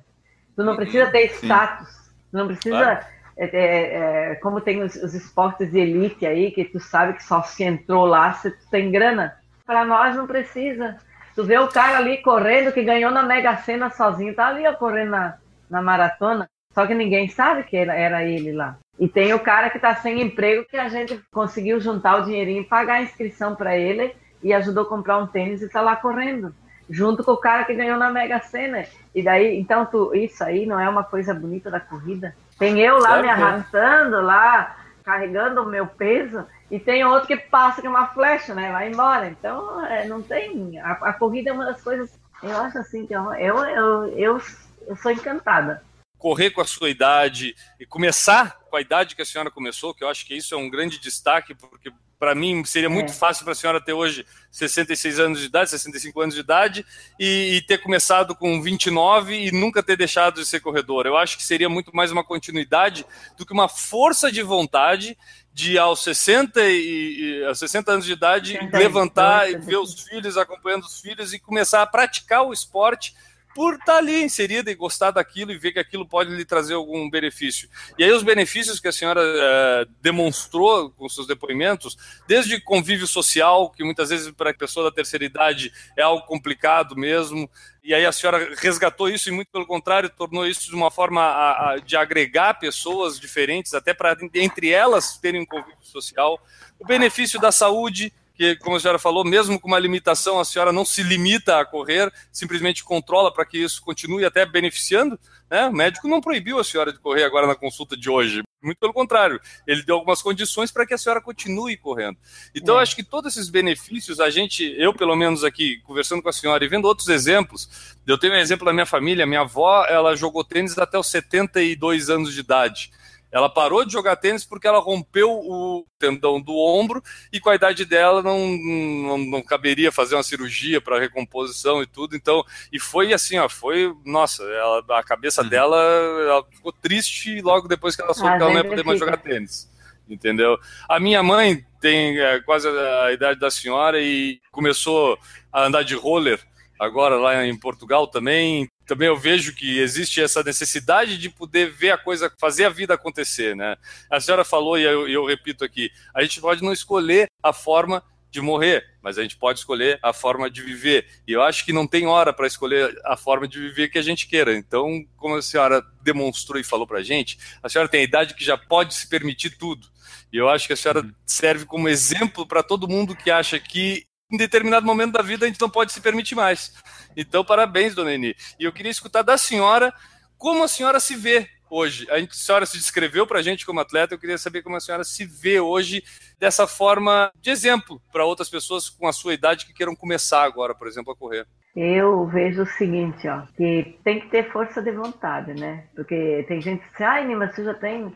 [0.55, 1.87] Tu não precisa ter status,
[2.31, 2.75] tu não precisa...
[2.75, 7.13] Claro é, é, é, como tem os, os, esportes de elite aí, que tu sabe
[7.13, 9.33] que só se entrou lá se tu tem grana.
[9.65, 10.97] Para nós não precisa.
[11.33, 14.73] Tu vê o cara ali correndo, que ganhou na Mega Sena sozinho, tá ali ó,
[14.73, 15.37] correndo na,
[15.69, 18.77] na maratona, só que ninguém sabe que era, era ele lá.
[18.99, 22.67] E tem o cara que tá sem emprego, que a gente conseguiu juntar o dinheirinho,
[22.67, 24.13] pagar a inscrição para ele
[24.43, 26.53] e ajudou a comprar um tênis e tá lá correndo
[26.89, 28.85] junto com o cara que ganhou na Mega Sena.
[29.13, 32.35] E daí, então, tu, isso aí não é uma coisa bonita da corrida?
[32.59, 37.81] Tem eu lá me arrastando, lá, carregando o meu peso, e tem outro que passa
[37.81, 38.71] com uma flecha, né?
[38.71, 39.27] Vai embora.
[39.27, 40.77] Então, é, não tem.
[40.79, 42.11] A, a, corrida é uma das coisas.
[42.43, 44.41] Eu acho assim que eu, eu, eu, eu,
[44.87, 45.81] eu sou encantada
[46.19, 50.03] correr com a sua idade e começar com a idade que a senhora começou, que
[50.03, 53.15] eu acho que isso é um grande destaque, porque para mim seria muito é.
[53.15, 56.85] fácil para a senhora ter hoje 66 anos de idade, 65 anos de idade
[57.17, 61.05] e, e, ter começado com 29 e nunca ter deixado de ser corredor.
[61.05, 63.05] Eu acho que seria muito mais uma continuidade
[63.37, 65.17] do que uma força de vontade
[65.53, 70.37] de aos 60 e, e aos 60 anos de idade levantar e ver os filhos
[70.37, 73.15] acompanhando os filhos e começar a praticar o esporte
[73.53, 76.75] por estar tá ali inserida e gostar daquilo e ver que aquilo pode lhe trazer
[76.75, 77.69] algum benefício.
[77.97, 81.97] E aí os benefícios que a senhora é, demonstrou com seus depoimentos,
[82.27, 86.95] desde convívio social, que muitas vezes para a pessoa da terceira idade é algo complicado
[86.95, 87.49] mesmo,
[87.83, 91.21] e aí a senhora resgatou isso e muito pelo contrário tornou isso de uma forma
[91.21, 96.39] a, a, de agregar pessoas diferentes, até para entre elas terem um convívio social.
[96.77, 100.71] O benefício da saúde, que, como a senhora falou, mesmo com uma limitação, a senhora
[100.71, 105.19] não se limita a correr, simplesmente controla para que isso continue até beneficiando.
[105.51, 105.67] Né?
[105.67, 108.41] O médico não proibiu a senhora de correr agora na consulta de hoje.
[108.63, 112.17] Muito pelo contrário, ele deu algumas condições para que a senhora continue correndo.
[112.55, 112.81] Então, é.
[112.81, 116.63] acho que todos esses benefícios, a gente, eu pelo menos aqui, conversando com a senhora
[116.63, 120.45] e vendo outros exemplos, eu tenho um exemplo da minha família, minha avó, ela jogou
[120.45, 122.89] tênis até os 72 anos de idade.
[123.31, 127.01] Ela parou de jogar tênis porque ela rompeu o tendão do ombro
[127.31, 131.85] e com a idade dela não, não, não caberia fazer uma cirurgia para recomposição e
[131.85, 132.15] tudo.
[132.15, 135.49] Então, e foi assim, ó, foi, nossa, ela, a cabeça uhum.
[135.49, 138.83] dela ela ficou triste logo depois que ela soube ah, que ela não ia poder
[138.83, 139.69] mais jogar tênis.
[140.09, 140.57] Entendeu?
[140.87, 145.19] A minha mãe tem é, quase a idade da senhora e começou
[145.53, 146.39] a andar de roller
[146.79, 151.91] agora lá em Portugal também também eu vejo que existe essa necessidade de poder ver
[151.91, 153.77] a coisa, fazer a vida acontecer, né?
[154.09, 158.03] A senhora falou, e eu, eu repito aqui, a gente pode não escolher a forma
[158.31, 161.05] de morrer, mas a gente pode escolher a forma de viver.
[161.27, 164.01] E eu acho que não tem hora para escolher a forma de viver que a
[164.01, 164.57] gente queira.
[164.57, 168.33] Então, como a senhora demonstrou e falou para a gente, a senhora tem a idade
[168.33, 169.87] que já pode se permitir tudo.
[170.33, 171.13] E eu acho que a senhora uhum.
[171.27, 175.47] serve como exemplo para todo mundo que acha que em determinado momento da vida a
[175.47, 176.73] gente não pode se permitir mais.
[177.15, 178.35] Então, parabéns, dona Eni.
[178.59, 179.93] E eu queria escutar da senhora
[180.37, 182.07] como a senhora se vê hoje.
[182.09, 184.75] A, gente, a senhora se descreveu para a gente como atleta, eu queria saber como
[184.75, 186.03] a senhora se vê hoje
[186.39, 190.73] dessa forma de exemplo para outras pessoas com a sua idade que queiram começar agora,
[190.73, 191.45] por exemplo, a correr.
[191.75, 195.85] Eu vejo o seguinte, ó, que tem que ter força de vontade, né?
[195.95, 198.13] Porque tem gente que diz, ai, Nima, você já tem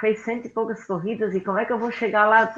[0.00, 2.52] fez cento e poucas corridas e como é que eu vou chegar lá?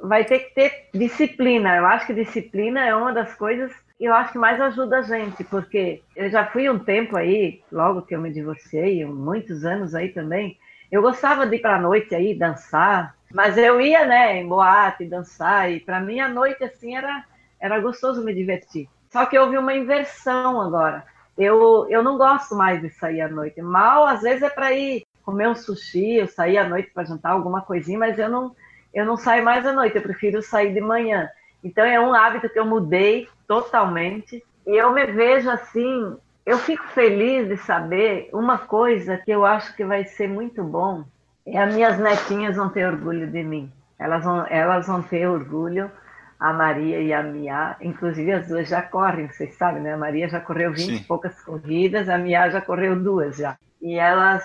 [0.00, 1.76] Vai ter que ter disciplina.
[1.76, 5.02] Eu acho que disciplina é uma das coisas que eu acho que mais ajuda a
[5.02, 9.94] gente, porque eu já fui um tempo aí, logo que eu me divorciei, muitos anos
[9.94, 10.58] aí também.
[10.90, 15.06] Eu gostava de ir para a noite aí dançar, mas eu ia, né, em boate
[15.06, 17.24] dançar e para mim a noite assim era
[17.62, 18.88] era gostoso me divertir.
[19.08, 21.04] Só que houve uma inversão agora.
[21.38, 23.62] Eu, eu não gosto mais de sair à noite.
[23.62, 27.32] Mal, às vezes, é para ir comer um sushi, eu sair à noite para jantar
[27.32, 28.54] alguma coisinha, mas eu não,
[28.92, 31.28] eu não saio mais à noite, eu prefiro sair de manhã.
[31.62, 34.42] Então é um hábito que eu mudei totalmente.
[34.66, 39.74] E eu me vejo assim, eu fico feliz de saber uma coisa que eu acho
[39.76, 41.04] que vai ser muito bom.
[41.46, 43.70] É as minhas netinhas vão ter orgulho de mim.
[43.98, 45.90] Elas vão, elas vão ter orgulho,
[46.38, 49.94] a Maria e a Mia, inclusive as duas já correm, vocês sabem, né?
[49.94, 53.56] A Maria já correu 20 e poucas corridas, a Mia já correu duas já.
[53.80, 54.44] E elas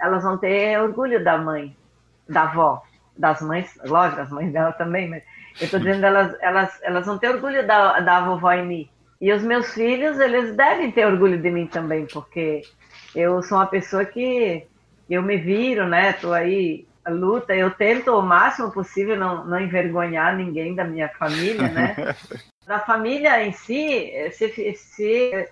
[0.00, 1.76] elas vão ter orgulho da mãe,
[2.28, 2.82] da avó,
[3.16, 5.22] das mães, lógico, das mães dela também, mas
[5.60, 8.90] eu estou dizendo elas, elas, elas vão ter orgulho da, da vovó em mim.
[9.20, 12.62] E os meus filhos, eles devem ter orgulho de mim também, porque
[13.14, 14.66] eu sou uma pessoa que
[15.08, 16.10] eu me viro, né?
[16.10, 21.68] Estou aí luta, eu tento o máximo possível não, não envergonhar ninguém da minha família,
[21.68, 21.94] né?
[22.66, 25.48] Da família em si, se, se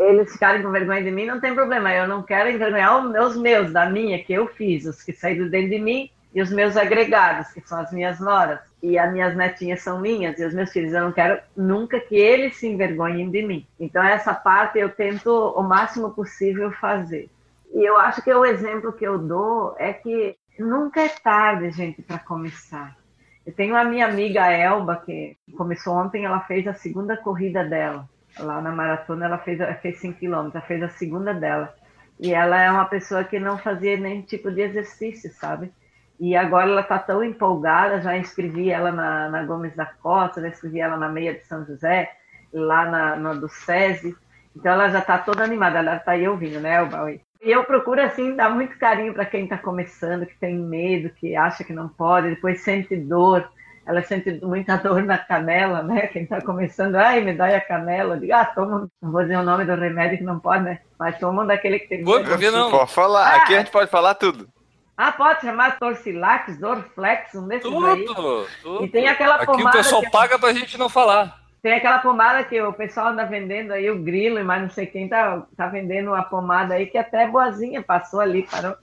[0.00, 1.92] eles ficarem com vergonha de mim, não tem problema.
[1.92, 5.70] Eu não quero envergonhar os meus, da minha, que eu fiz, os que saíram dentro
[5.70, 8.60] de mim, e os meus agregados, que são as minhas noras.
[8.82, 10.94] E as minhas netinhas são minhas, e os meus filhos.
[10.94, 13.66] Eu não quero nunca que eles se envergonhem de mim.
[13.78, 17.28] Então, essa parte eu tento o máximo possível fazer.
[17.74, 22.00] E eu acho que o exemplo que eu dou é que nunca é tarde, gente,
[22.00, 22.96] para começar.
[23.44, 28.08] Eu tenho a minha amiga Elba, que começou ontem, ela fez a segunda corrida dela
[28.42, 31.74] lá na maratona ela fez, fez 5 quilômetros, fez a segunda dela.
[32.18, 35.72] E ela é uma pessoa que não fazia nenhum tipo de exercício, sabe?
[36.18, 40.48] E agora ela está tão empolgada, já inscrevi ela na, na, Gomes da Costa, já
[40.48, 42.10] inscrevi ela na Meia de São José,
[42.52, 44.14] lá na, na do SESI.
[44.54, 47.20] Então ela já está toda animada, ela está aí ouvindo, né, Bauê?
[47.42, 51.34] E eu procuro, assim, dar muito carinho para quem está começando, que tem medo, que
[51.34, 53.48] acha que não pode, depois sente dor
[53.90, 56.06] ela sente muita dor na canela, né?
[56.06, 58.14] Quem está começando, ai, me dói a canela.
[58.14, 60.78] Eu digo, ah, toma, não vou dizer o nome do remédio que não pode, né?
[60.98, 62.04] Mas toma um daquele que tem.
[62.04, 62.70] Vou, porque não.
[62.70, 64.48] Pode falar, ah, aqui a gente pode falar tudo.
[64.96, 68.04] Ah, pode chamar Torcilax, Dorflex, um desses tudo, aí.
[68.04, 68.84] Tudo.
[68.84, 69.68] E tem aquela aqui pomada.
[69.68, 70.10] Aqui o pessoal que...
[70.10, 71.40] paga pra gente não falar.
[71.62, 75.08] Tem aquela pomada que o pessoal anda vendendo aí, o grilo, mas não sei quem
[75.08, 78.76] tá, tá vendendo uma pomada aí que até é boazinha, passou ali, parou.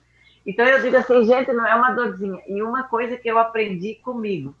[0.46, 2.40] Então eu digo assim, gente, não é uma dorzinha.
[2.46, 4.54] E uma coisa que eu aprendi comigo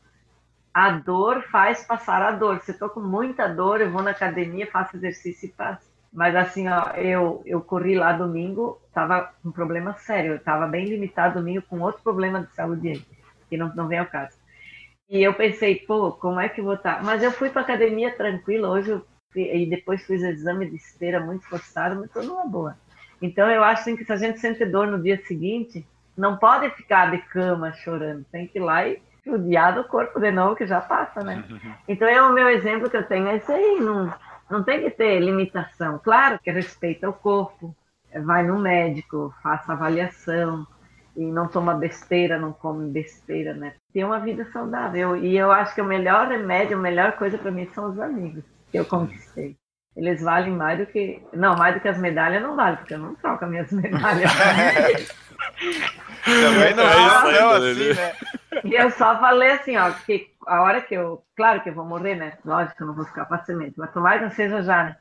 [0.78, 2.60] a dor faz passar a dor.
[2.60, 5.88] Se eu tô com muita dor, eu vou na academia, faço exercício e passo.
[6.12, 10.68] Mas assim, ó, eu, eu corri lá domingo, tava com um problema sério, eu tava
[10.68, 13.04] bem limitado domingo com outro problema de saúde
[13.50, 14.36] que não, não vem ao caso.
[15.10, 16.98] E eu pensei, pô, como é que vou estar?
[16.98, 17.02] Tá?
[17.02, 19.02] Mas eu fui para academia tranquila, hoje
[19.34, 22.78] e depois fiz exame de esteira muito forçado, mas tô numa boa.
[23.20, 25.84] Então eu acho assim, que se a gente sente dor no dia seguinte,
[26.16, 30.30] não pode ficar de cama chorando, tem que ir lá e judiar do corpo de
[30.30, 31.44] novo, que já passa, né?
[31.86, 34.12] Então, é o meu exemplo que eu tenho é esse aí, não,
[34.50, 36.00] não tem que ter limitação.
[36.02, 37.76] Claro que respeita o corpo,
[38.24, 40.66] vai no médico, faça avaliação,
[41.18, 43.74] e não toma besteira, não come besteira, né?
[43.92, 45.16] Tem uma vida saudável.
[45.16, 48.44] E eu acho que o melhor remédio, a melhor coisa para mim são os amigos
[48.70, 49.56] que eu conquistei.
[49.96, 51.20] eles valem mais do que.
[51.32, 54.30] Não, mais do que as medalhas não vale, porque eu não troco as minhas medalhas.
[56.24, 58.12] Também não É é, não, isso aí, assim, né?
[58.64, 61.22] E eu só falei assim, ó, que a hora que eu.
[61.36, 62.38] Claro que eu vou morrer, né?
[62.44, 64.96] Lógico que eu não vou ficar para semente, mas tomara que não seja já, né?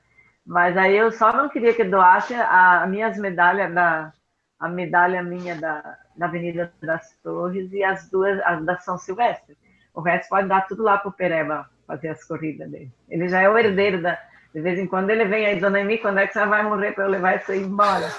[0.46, 4.14] Mas aí eu só não queria que doasse as minhas medalhas da.
[4.60, 9.56] A medalha minha da, da Avenida das Torres e as duas as da São Silvestre.
[9.94, 12.92] O resto pode dar tudo lá pro Pereba fazer as corridas dele.
[13.08, 14.18] Ele já é o herdeiro da.
[14.54, 16.94] De vez em quando ele vem aí, dona Emi, quando é que você vai morrer
[16.94, 18.08] para eu levar isso aí embora?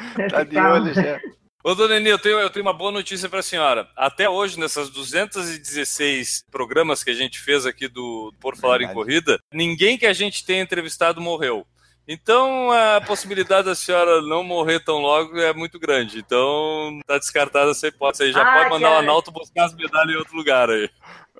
[0.30, 1.20] Tá de olho já.
[1.62, 3.86] Ô, dona Eni, eu tenho, eu tenho uma boa notícia para a senhora.
[3.94, 8.92] Até hoje, nessas 216 programas que a gente fez aqui do Por Falar Verdade.
[8.92, 11.66] em Corrida, ninguém que a gente tenha entrevistado morreu.
[12.08, 16.18] Então, a possibilidade da senhora não morrer tão logo é muito grande.
[16.18, 18.32] Então, tá descartada essa hipótese aí.
[18.32, 19.02] Já Ah, pode mandar o cara.
[19.04, 20.88] Analto buscar as medalhas em outro lugar aí.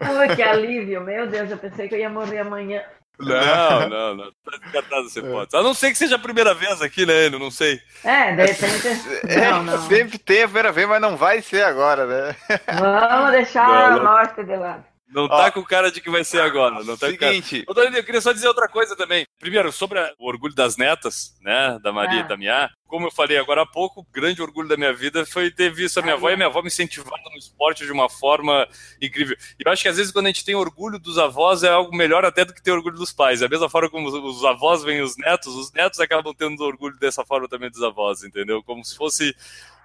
[0.02, 2.82] Ui, que alívio, meu Deus, eu pensei que eu ia morrer amanhã.
[3.20, 4.24] Não, não, não.
[4.44, 5.56] Tá descartada essa hipótese.
[5.56, 7.38] A não ser que seja a primeira vez aqui, né, Enio?
[7.38, 7.80] Não sei.
[8.04, 8.88] É, de repente.
[9.28, 9.78] É, Não, não.
[9.88, 12.36] Sempre tem a primeira vez, mas não vai ser agora, né?
[12.78, 13.98] Vamos deixar Não, não.
[14.00, 14.84] o norte de lado.
[15.12, 15.28] Não Ó.
[15.28, 16.84] tá com cara de que vai ser agora.
[16.84, 17.32] Não tá com cara.
[17.32, 19.26] Seguinte, Ô, Dona eu queria só dizer outra coisa também.
[19.38, 22.24] Primeiro, sobre a- o orgulho das netas, né, da Maria Ah.
[22.24, 22.70] e da Mia.
[22.86, 25.98] Como eu falei agora há pouco, o grande orgulho da minha vida foi ter visto
[25.98, 28.66] a minha Ah, avó e a minha avó me incentivando no esporte de uma forma
[29.00, 29.36] incrível.
[29.58, 31.96] E eu acho que às vezes quando a gente tem orgulho dos avós é algo
[31.96, 33.42] melhor até do que ter orgulho dos pais.
[33.42, 36.60] É a mesma forma como os, os avós veem os netos, os netos acabam tendo
[36.64, 38.60] orgulho dessa forma também dos avós, entendeu?
[38.62, 39.36] Como se fosse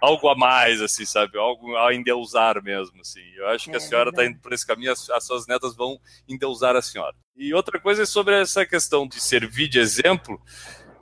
[0.01, 1.37] algo a mais, assim, sabe?
[1.37, 3.23] Algo a endeusar mesmo, assim.
[3.35, 5.75] Eu acho que a É senhora está indo por esse caminho, as, as suas netas
[5.75, 7.15] vão endeusar a senhora.
[7.35, 10.39] E outra coisa é sobre essa questão de servir de exemplo.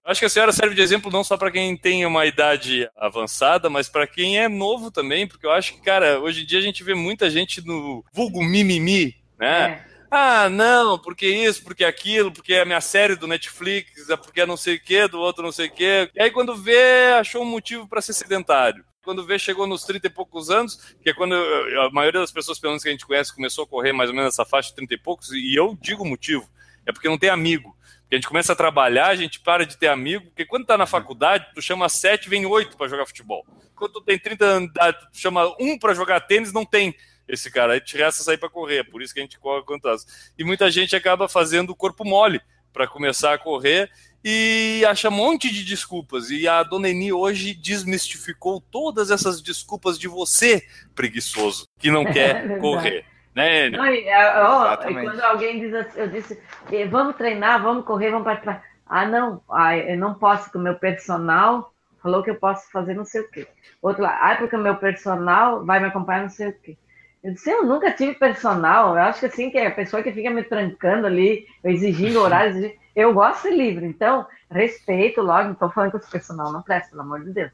[0.05, 2.89] Eu acho que a senhora serve de exemplo não só para quem tem uma idade
[2.97, 6.59] avançada, mas para quem é novo também, porque eu acho que, cara, hoje em dia
[6.59, 9.85] a gente vê muita gente no vulgo mimimi, né?
[9.89, 9.92] É.
[10.15, 14.41] Ah, não, porque isso, porque aquilo, porque é a minha série do Netflix, é porque
[14.41, 16.07] é não sei o que, do outro não sei o que.
[16.13, 18.85] E aí quando vê, achou um motivo para ser sedentário.
[19.03, 22.59] Quando vê, chegou nos 30 e poucos anos, que é quando a maioria das pessoas,
[22.59, 24.75] pelo menos que a gente conhece, começou a correr mais ou menos nessa faixa de
[24.75, 26.47] 30 e poucos, e eu digo o motivo,
[26.85, 27.75] é porque não tem amigo.
[28.01, 30.77] Porque a gente começa a trabalhar, a gente para de ter amigo, porque quando tá
[30.77, 33.43] na faculdade, tu chama sete, vem oito para jogar futebol.
[33.75, 34.71] Quando tu tem 30 anos,
[35.11, 36.95] tu chama um para jogar tênis, não tem
[37.27, 37.73] esse cara.
[37.73, 40.31] Aí te resta sair para correr, é por isso que a gente corre quantas.
[40.37, 43.89] E muita gente acaba fazendo o corpo mole para começar a correr
[44.23, 46.29] e acha um monte de desculpas.
[46.29, 50.63] E a dona Eni hoje desmistificou todas essas desculpas de você,
[50.95, 52.61] preguiçoso, que não quer verdade.
[52.61, 53.05] correr.
[53.35, 53.77] Né, Eni?
[53.77, 56.39] Não, e, é, e quando alguém diz assim, eu disse,
[56.71, 58.63] "Eh, vamos treinar, vamos correr, vamos participar.
[58.85, 62.93] Ah, não, ah, eu não posso, porque o meu personal falou que eu posso fazer
[62.93, 63.47] não sei o quê.
[63.81, 66.77] Outro lá, ah, porque o meu personal vai me acompanhar não sei o quê.
[67.23, 70.11] Eu disse, eu nunca tive personal, eu acho que assim, que é a pessoa que
[70.11, 72.79] fica me trancando ali, exigindo horário, exigindo...
[72.93, 76.61] eu gosto de ser livre, então, respeito, logo, não estou falando que esse personal não
[76.61, 77.51] presta, pelo amor de Deus.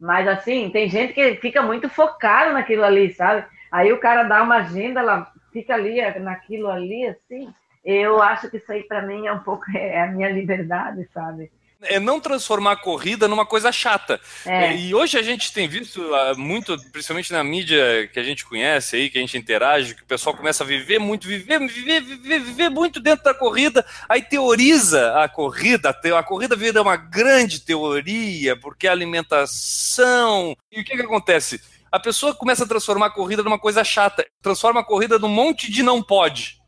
[0.00, 3.46] Mas assim, tem gente que fica muito focado naquilo ali, sabe?
[3.70, 7.54] Aí o cara dá uma agenda, ela fica ali é, naquilo ali, assim.
[7.84, 11.52] Eu acho que isso aí para mim é um pouco é a minha liberdade, sabe?
[11.82, 14.20] É não transformar a corrida numa coisa chata.
[14.46, 18.44] É, E hoje a gente tem visto ah, muito, principalmente na mídia que a gente
[18.44, 22.00] conhece aí, que a gente interage, que o pessoal começa a viver muito, viver, viver,
[22.02, 27.60] viver, viver muito dentro da corrida, aí teoriza a corrida, a corrida vira uma grande
[27.60, 30.56] teoria, porque a alimentação.
[30.70, 31.60] E o que, que acontece?
[31.90, 35.70] A pessoa começa a transformar a corrida numa coisa chata, transforma a corrida num monte
[35.70, 36.61] de não pode.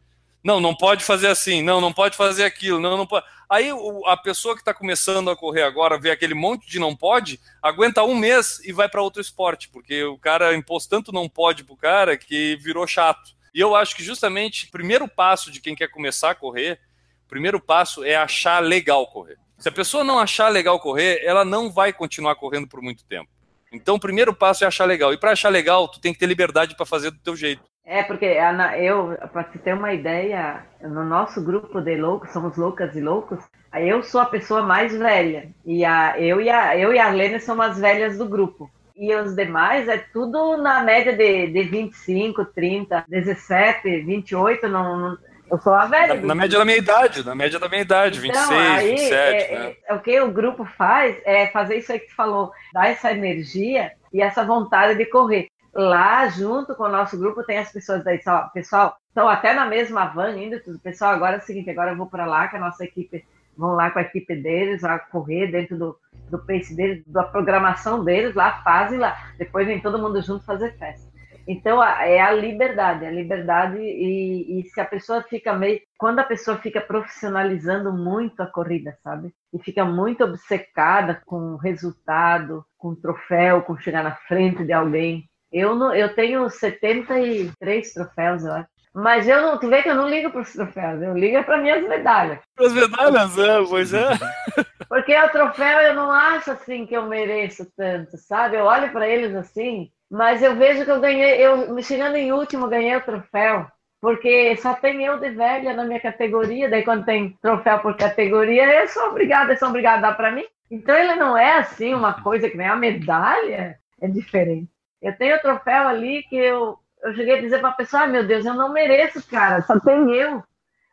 [0.44, 3.24] Não, não pode fazer assim, não, não pode fazer aquilo, não, não pode.
[3.48, 6.94] Aí o- a pessoa que está começando a correr agora vê aquele monte de não
[6.94, 11.30] pode, aguenta um mês e vai para outro esporte, porque o cara impôs tanto não
[11.30, 13.32] pode pro cara que virou chato.
[13.54, 16.78] E eu acho que justamente o primeiro passo de quem quer começar a correr,
[17.24, 19.38] o primeiro passo é achar legal correr.
[19.58, 23.30] Se a pessoa não achar legal correr, ela não vai continuar correndo por muito tempo.
[23.72, 25.12] Então o primeiro passo é achar legal.
[25.14, 27.62] E para achar legal, tu tem que ter liberdade para fazer do teu jeito.
[27.86, 32.56] É porque Ana, eu, para te ter uma ideia, no nosso grupo de loucos, somos
[32.56, 33.38] loucas e loucos,
[33.74, 35.48] eu sou a pessoa mais velha.
[35.66, 38.70] E a, eu, e a, eu e a Lene somos as velhas do grupo.
[38.96, 44.68] E os demais é tudo na média de, de 25, 30, 17, 28.
[44.68, 45.18] Não, não,
[45.50, 46.14] eu sou a velha.
[46.14, 49.12] Na, na média da minha idade, na média da minha idade, 26, Então, aí, 27,
[49.18, 49.74] é, né?
[49.88, 53.10] é, o que o grupo faz é fazer isso aí que tu falou, dar essa
[53.10, 55.48] energia e essa vontade de correr.
[55.74, 59.66] Lá, junto com o nosso grupo, tem as pessoas daí, só, pessoal, estão até na
[59.66, 60.78] mesma van indo, tudo.
[60.78, 63.24] pessoal, agora é o seguinte, agora eu vou para lá, que a nossa equipe,
[63.56, 65.98] vão lá com a equipe deles, a correr dentro do,
[66.30, 70.76] do pace deles, da programação deles, lá fazem lá, depois vem todo mundo junto fazer
[70.78, 71.12] festa.
[71.46, 76.24] Então é a liberdade, a liberdade e, e, se a pessoa fica meio, quando a
[76.24, 79.32] pessoa fica profissionalizando muito a corrida, sabe?
[79.52, 84.72] E fica muito obcecada com o resultado, com o troféu, com chegar na frente de
[84.72, 85.28] alguém.
[85.54, 88.68] Eu não, eu tenho 73 troféus, eu acho.
[88.92, 91.58] Mas eu não, tu vê que eu não ligo para os troféus, eu ligo para
[91.58, 92.40] minhas medalhas.
[92.56, 94.08] Para as medalhas, é, pois é.
[94.88, 98.56] Porque o troféu eu não acho assim que eu mereço tanto, sabe?
[98.56, 102.68] Eu olho para eles assim, mas eu vejo que eu ganhei, eu chegando em último,
[102.68, 103.66] ganhei o troféu.
[104.00, 108.82] Porque só tem eu de velha na minha categoria, daí quando tem troféu por categoria,
[108.82, 110.44] eu sou obrigada, eles são obrigados a dar para mim.
[110.68, 114.73] Então ele não é assim uma coisa que nem a medalha, é diferente.
[115.04, 118.06] Eu tenho o troféu ali que eu, eu cheguei a dizer para a pessoa, ah,
[118.06, 120.42] meu Deus, eu não mereço, cara, só tem eu.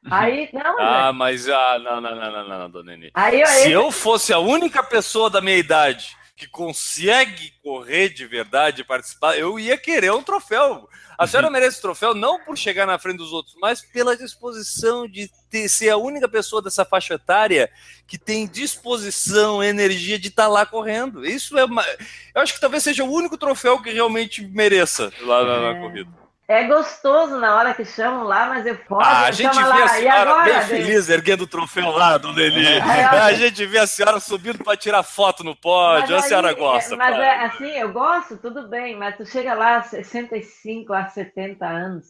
[0.10, 3.12] Aí, não, Ah, mas ah, não, não, não, não, não, dona Nini.
[3.14, 8.84] Aí, Se eu fosse a única pessoa da minha idade que consegue correr de verdade,
[8.84, 10.90] participar, eu ia querer um troféu.
[11.16, 11.54] A senhora uhum.
[11.54, 15.90] merece troféu não por chegar na frente dos outros, mas pela disposição de ter, ser
[15.90, 17.72] a única pessoa dessa faixa etária
[18.08, 21.24] que tem disposição, energia de estar tá lá correndo.
[21.24, 21.86] Isso é uma...
[22.34, 25.80] Eu acho que talvez seja o único troféu que realmente mereça lá na, na é.
[25.80, 26.21] corrida.
[26.52, 29.10] É gostoso na hora que chamam lá, mas eu posso.
[29.10, 29.84] Ah, a gente vê lá.
[29.86, 32.68] a senhora agora, bem feliz erguendo o troféu lá, dona Eli.
[32.68, 36.14] É, a gente vê a senhora subindo para tirar foto no pódio.
[36.14, 36.98] Mas a senhora gosta.
[36.98, 42.06] Mas é, assim, eu gosto, tudo bem, mas tu chega lá, 65 a 70 anos,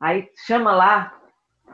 [0.00, 1.12] aí chama lá.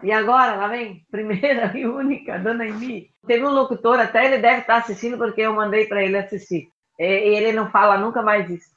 [0.03, 3.11] E agora, lá vem, primeira e única, dona Emi.
[3.27, 6.67] Teve um locutor, até ele deve estar assistindo, porque eu mandei para ele assistir.
[6.99, 8.75] E ele não fala nunca mais isso.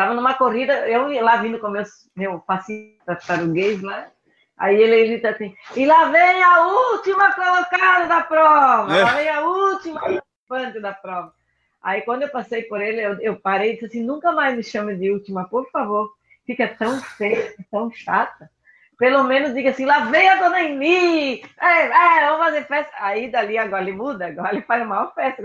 [0.00, 4.06] Tava numa corrida, eu lá vindo com meus, meu passinho tartaruguês lá.
[4.56, 9.04] Aí ele grita assim, e lá vem a última colocada da prova, é.
[9.04, 11.34] lá vem a última participante da prova.
[11.82, 14.62] Aí quando eu passei por ele, eu, eu parei e disse assim, nunca mais me
[14.62, 16.10] chame de última, por favor.
[16.46, 18.50] Fica tão feia, tão chata.
[18.98, 22.92] Pelo menos diga assim, lá vem a dona Emi, é, é, vamos fazer festa.
[23.00, 25.42] Aí dali agora ele muda, agora ele faz uma festa.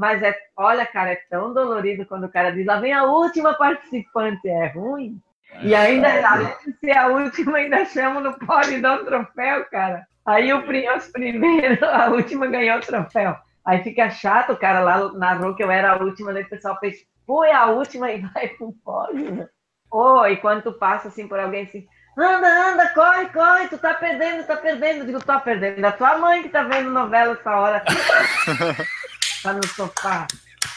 [0.00, 3.52] Mas é, olha, cara, é tão dolorido quando o cara diz, lá vem a última
[3.52, 5.20] participante, é ruim.
[5.60, 9.66] E ainda, além de ser a última, ainda chamam no pódio e dá um troféu,
[9.66, 10.06] cara.
[10.24, 10.64] Aí o,
[10.96, 13.36] os primeiros, a última ganhou o troféu.
[13.62, 16.78] Aí fica chato, o cara lá narrou que eu era a última, daí o pessoal
[16.80, 16.96] fez,
[17.26, 19.34] foi a última e vai pro pódio.
[19.34, 19.48] Né?
[19.90, 21.86] Ou, oh, e quando tu passa assim por alguém assim,
[22.16, 25.00] anda, anda, corre, corre, tu tá perdendo, tá perdendo.
[25.00, 25.82] Eu digo, tô perdendo.
[25.82, 27.84] Da tua mãe que tá vendo novela essa hora.
[29.42, 30.26] tá no sofá.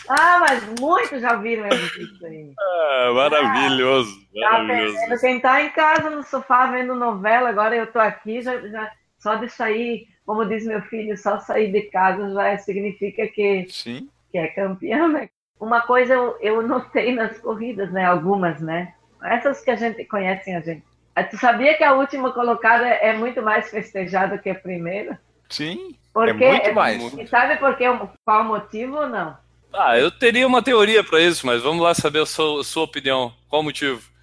[0.09, 2.53] Ah, mas muitos já viram eu isso aí.
[2.59, 4.27] Ah, maravilhoso.
[4.45, 5.21] Ah, maravilhoso.
[5.21, 9.35] quem tá em casa no sofá vendo novela, agora eu tô aqui, já, já, só
[9.35, 14.09] de sair, como diz meu filho, só sair de casa já significa que, Sim.
[14.31, 15.29] que é campeão, né?
[15.59, 18.05] Uma coisa eu, eu notei nas corridas, né?
[18.05, 18.93] Algumas, né?
[19.23, 20.83] Essas que a gente conhece a gente.
[21.29, 25.21] Tu sabia que a última colocada é muito mais festejada que a primeira?
[25.47, 25.95] Sim.
[26.13, 27.13] Porque, é muito mais.
[27.17, 27.85] E sabe por quê,
[28.23, 29.35] qual o motivo ou não?
[29.73, 32.83] Ah, eu teria uma teoria para isso, mas vamos lá saber a sua, a sua
[32.83, 33.33] opinião.
[33.49, 34.13] Qual o motivo?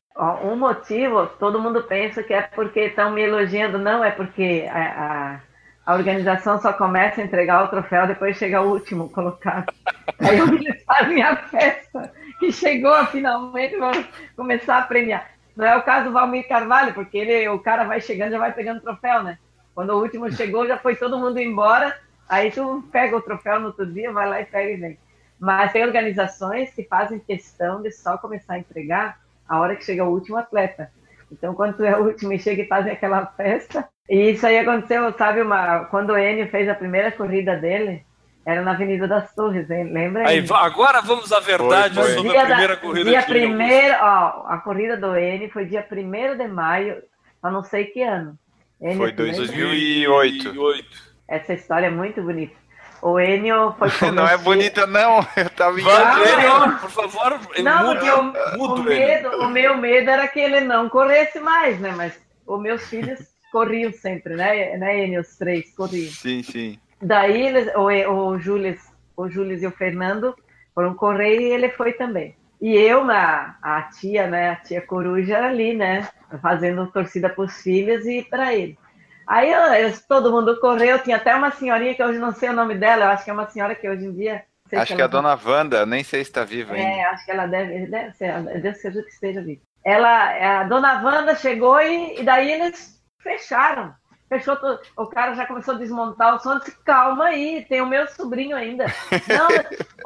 [0.44, 3.78] Um motivo, todo mundo pensa que é porque estão me elogiando.
[3.78, 5.40] Não, é porque a, a,
[5.86, 9.72] a, organização só começa a entregar o troféu depois chega o último colocado.
[10.20, 14.04] Aí eles fazem a festa que chegou finalmente, vamos
[14.36, 15.30] começar a premiar.
[15.56, 18.52] Não é o caso do Valmir Carvalho, porque ele, o cara vai chegando já vai
[18.52, 19.38] pegando o troféu, né?
[19.74, 21.98] Quando o último chegou, já foi todo mundo embora.
[22.28, 24.98] Aí tu pega o troféu no outro dia, vai lá e pega e vem.
[25.38, 29.18] Mas tem organizações que fazem questão de só começar a entregar
[29.48, 30.92] a hora que chega o último atleta.
[31.32, 33.88] Então, quando tu é o último e chega e fazem aquela festa.
[34.08, 38.04] E isso aí aconteceu, sabe, uma, quando o Enio fez a primeira corrida dele,
[38.44, 39.92] era na Avenida das Torres, hein?
[39.92, 40.28] lembra?
[40.28, 42.14] Aí, agora vamos à verdade foi, foi.
[42.14, 46.36] sobre a primeira da, corrida dia primeiro, ó, A corrida do Enio foi dia 1
[46.36, 47.02] de maio,
[47.42, 48.36] a não sei que ano.
[48.80, 50.44] Enio foi 2008.
[50.44, 50.88] 2008.
[51.28, 52.54] Essa história é muito bonita.
[53.02, 55.26] O Enio foi Não é bonita, não.
[55.36, 56.78] Eu tava enganado.
[56.80, 61.40] por favor, não, porque o, o, medo, o meu medo era que ele não corresse
[61.40, 61.92] mais, né?
[61.96, 63.18] Mas os meus filhos
[63.52, 64.76] corriam sempre, né?
[64.76, 65.20] né, Enio?
[65.20, 66.10] Os três corriam.
[66.10, 66.78] Sim, sim.
[67.02, 68.76] Daí eles, o, o Júlio
[69.20, 70.34] o Júlio e o Fernando
[70.74, 72.34] foram correr e ele foi também.
[72.60, 76.08] E eu, a, a tia, né, a tia Coruja ali, né,
[76.42, 78.78] fazendo torcida para os filhos e para ele.
[79.26, 82.74] Aí eu, todo mundo correu, tinha até uma senhorinha que hoje não sei o nome
[82.74, 84.44] dela, eu acho que é uma senhora que hoje em dia.
[84.72, 86.88] Acho que é a dona Wanda, nem sei se está viva ainda.
[86.88, 89.62] É, acho que ela deve, deve ser, deve ser que esteja viva.
[89.84, 93.94] Ela, a dona Wanda chegou e, e daí eles fecharam.
[94.30, 94.56] Fechou
[94.96, 98.56] o cara já começou a desmontar o som, disse, calma aí, tem o meu sobrinho
[98.56, 98.86] ainda.
[99.28, 99.48] Não,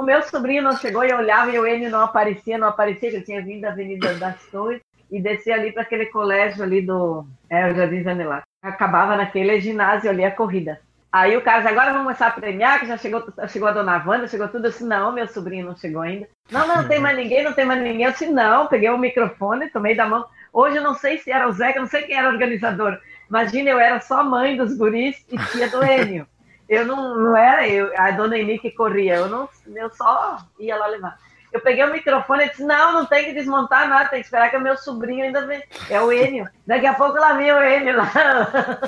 [0.01, 3.11] o meu sobrinho não chegou e eu olhava e o Enio não aparecia, não aparecia,
[3.11, 4.81] ele tinha vindo da Avenida das Torres.
[5.11, 8.43] e descia ali para aquele colégio ali do é, o Jardim Janelar.
[8.63, 10.81] Acabava naquele ginásio ali a corrida.
[11.13, 14.03] Aí o cara disse, agora vamos começar a premiar, que já chegou, chegou a dona
[14.05, 14.67] Wanda, chegou tudo.
[14.67, 16.27] Eu disse, não, meu sobrinho não chegou ainda.
[16.51, 18.07] Não, não, não tem mais ninguém, não tem mais ninguém.
[18.07, 20.27] Eu disse, não, peguei o microfone, tomei da mão.
[20.53, 22.99] Hoje eu não sei se era o Zeca, não sei quem era o organizador.
[23.35, 26.25] Imagina, eu era só mãe dos guris e tia do Enio.
[26.69, 30.77] Eu não, não era eu, a dona Eni que corria, eu, não, eu só ia
[30.77, 31.19] lá levar.
[31.53, 34.51] Eu peguei o microfone e disse, não, não tem que desmontar nada, tem que esperar
[34.51, 35.61] que o meu sobrinho ainda vem.
[35.91, 36.49] É o Enio.
[36.65, 38.13] Daqui a pouco lá vem o Enio lá.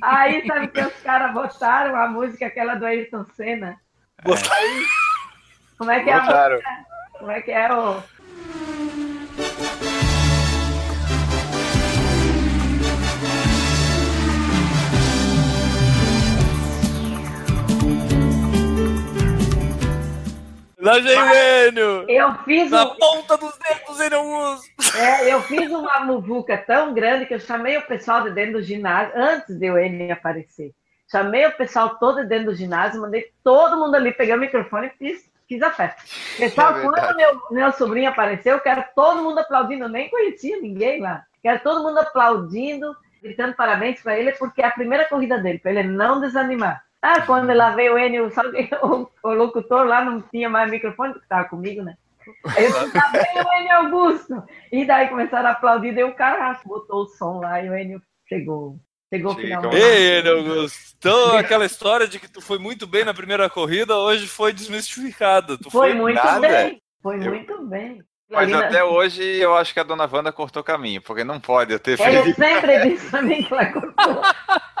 [0.00, 3.76] Aí, sabe que os caras botaram a música, aquela do Ayrton Senna?
[4.24, 4.82] Botaram.
[5.76, 6.46] Como é que é Botaram.
[6.46, 6.70] a música?
[7.18, 8.02] Como é que é o...
[20.78, 21.34] Lá vem o
[21.68, 22.04] Enio!
[22.08, 24.96] Eu fiz Na um, ponta dos dedos, Enio Augusto!
[24.96, 28.62] É, eu fiz uma muvuca tão grande que eu chamei o pessoal de dentro do
[28.62, 30.72] ginásio, antes de o N aparecer.
[31.10, 34.88] Chamei o pessoal todo de dentro do ginásio, mandei todo mundo ali, peguei o microfone
[34.88, 36.02] e fiz, fiz a festa.
[36.36, 40.60] Pessoal, É quando meu, meu sobrinho apareceu, eu quero todo mundo aplaudindo, eu nem conhecia
[40.60, 41.24] ninguém lá.
[41.42, 45.70] Quero todo mundo aplaudindo, gritando parabéns para ele, porque é a primeira corrida dele, para
[45.70, 46.85] ele não desanimar.
[47.02, 51.12] Ah, quando lá veio o Enio, sabe, o, o locutor lá não tinha mais microfone,
[51.12, 51.94] porque estava comigo, né?
[52.56, 54.42] Aí eu disse, tá bem o Enio Augusto.
[54.72, 58.00] E daí começaram a aplaudir, daí o cara botou o som lá e o Enio
[58.28, 58.76] chegou.
[59.12, 59.46] Chegou Chega.
[59.46, 59.76] finalmente.
[59.76, 60.78] Ei, Enio Augusto!
[60.98, 65.56] Então, aquela história de que tu foi muito bem na primeira corrida, hoje foi desmistificada.
[65.56, 66.40] Tu Foi foi, muito nada.
[66.48, 66.82] bem.
[67.02, 68.02] Foi Eu- muito bem.
[68.28, 71.78] Mas até hoje eu acho que a dona Wanda cortou caminho, porque não pode eu
[71.78, 72.34] ter Ele feito.
[72.36, 74.20] sempre disse pra mim que ela cortou.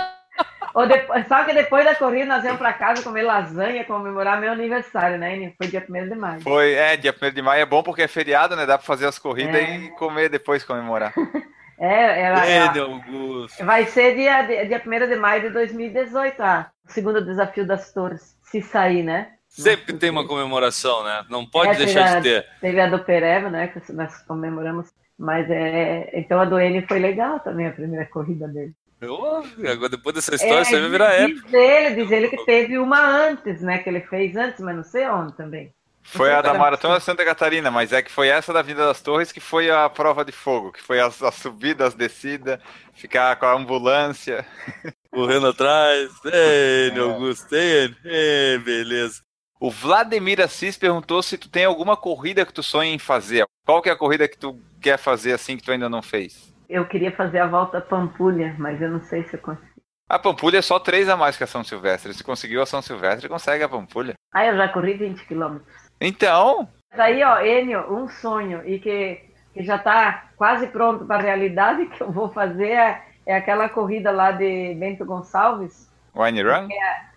[0.76, 4.52] Ou depois, só que depois da corrida nós íamos pra casa comer lasanha, comemorar meu
[4.52, 5.34] aniversário, né?
[5.34, 5.54] Enio?
[5.56, 6.40] Foi dia 1 de maio.
[6.42, 8.66] Foi, é, dia 1 de maio é bom porque é feriado, né?
[8.66, 9.74] Dá pra fazer as corridas É.
[9.76, 11.14] e comer depois comemorar.
[11.78, 13.62] É, era, Enio Augusto!
[13.62, 18.34] vai ser dia, dia 1 de maio de 2018, ah, o segundo desafio das torres.
[18.44, 19.32] Se sair, né?
[19.46, 21.24] Sempre tem uma comemoração, né?
[21.28, 22.46] Não pode É, deixar teve de ter.
[22.62, 23.68] Teve a do Pereva, né?
[23.68, 24.88] Que nós comemoramos.
[25.18, 26.10] Mas é.
[26.14, 28.72] Então a do Enio foi legal também, a primeira corrida dele.
[29.00, 31.42] Eu, agora, depois dessa história, É, você vai virar época.
[31.42, 33.78] diz ele, diz ele que teve uma antes, né?
[33.78, 35.74] Que ele fez antes, mas não sei onde também.
[36.02, 39.32] Foi a da Maratona Santa Catarina, mas é que foi essa da Vinda das Torres
[39.32, 42.60] que foi a prova de fogo, que foi as, as subidas, as descidas,
[42.94, 44.46] ficar com a ambulância.
[45.12, 46.10] Correndo atrás.
[46.24, 49.20] Ei, Enio Augusto, ei, ei, beleza.
[49.58, 53.44] O Vladimir Assis perguntou se tu tem alguma corrida que tu sonha em fazer.
[53.64, 56.54] Qual que é a corrida que tu quer fazer assim que tu ainda não fez?
[56.68, 59.76] Eu queria fazer a volta a Pampulha, mas eu não sei se eu consigo.
[60.08, 62.14] A Pampulha é só três a mais que a São Silvestre.
[62.14, 64.14] Se conseguiu a São Silvestre, consegue a Pampulha.
[64.32, 65.74] Ah, eu já corri 20 quilômetros.
[66.00, 69.20] Então, Mas aí, ó, Enio, um sonho e que,
[69.52, 73.68] que já está quase pronto para a realidade que eu vou fazer é, é aquela
[73.68, 75.90] corrida lá de Bento Gonçalves.
[76.14, 76.68] Wine Run?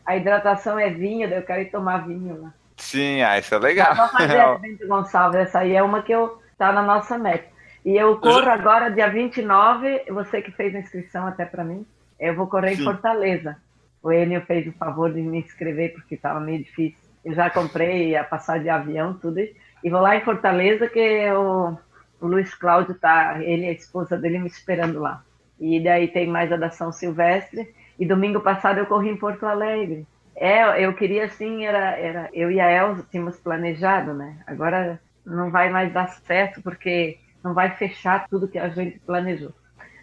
[0.05, 2.53] A hidratação é vinho, daí eu quero ir tomar vinho lá.
[2.77, 3.93] Sim, ah, isso é legal.
[3.95, 7.47] Vamos fazer a Bento Gonçalves, essa aí é uma que eu tá na nossa meta.
[7.85, 11.85] E eu corro agora dia 29, você que fez a inscrição até para mim,
[12.19, 12.81] eu vou correr Sim.
[12.81, 13.57] em Fortaleza.
[14.03, 16.99] O Enio fez o favor de me inscrever porque estava meio difícil.
[17.23, 21.77] Eu já comprei a passagem de avião, tudo, e vou lá em Fortaleza que o,
[22.21, 25.23] o Luiz Cláudio tá, ele e a esposa dele me esperando lá.
[25.59, 27.73] E daí tem mais a da São Silvestre.
[27.99, 30.07] E domingo passado eu corri em Porto Alegre.
[30.35, 34.37] É, eu queria assim, era, era eu e a Elza tínhamos planejado, né?
[34.47, 39.51] Agora não vai mais dar certo porque não vai fechar tudo que a gente planejou.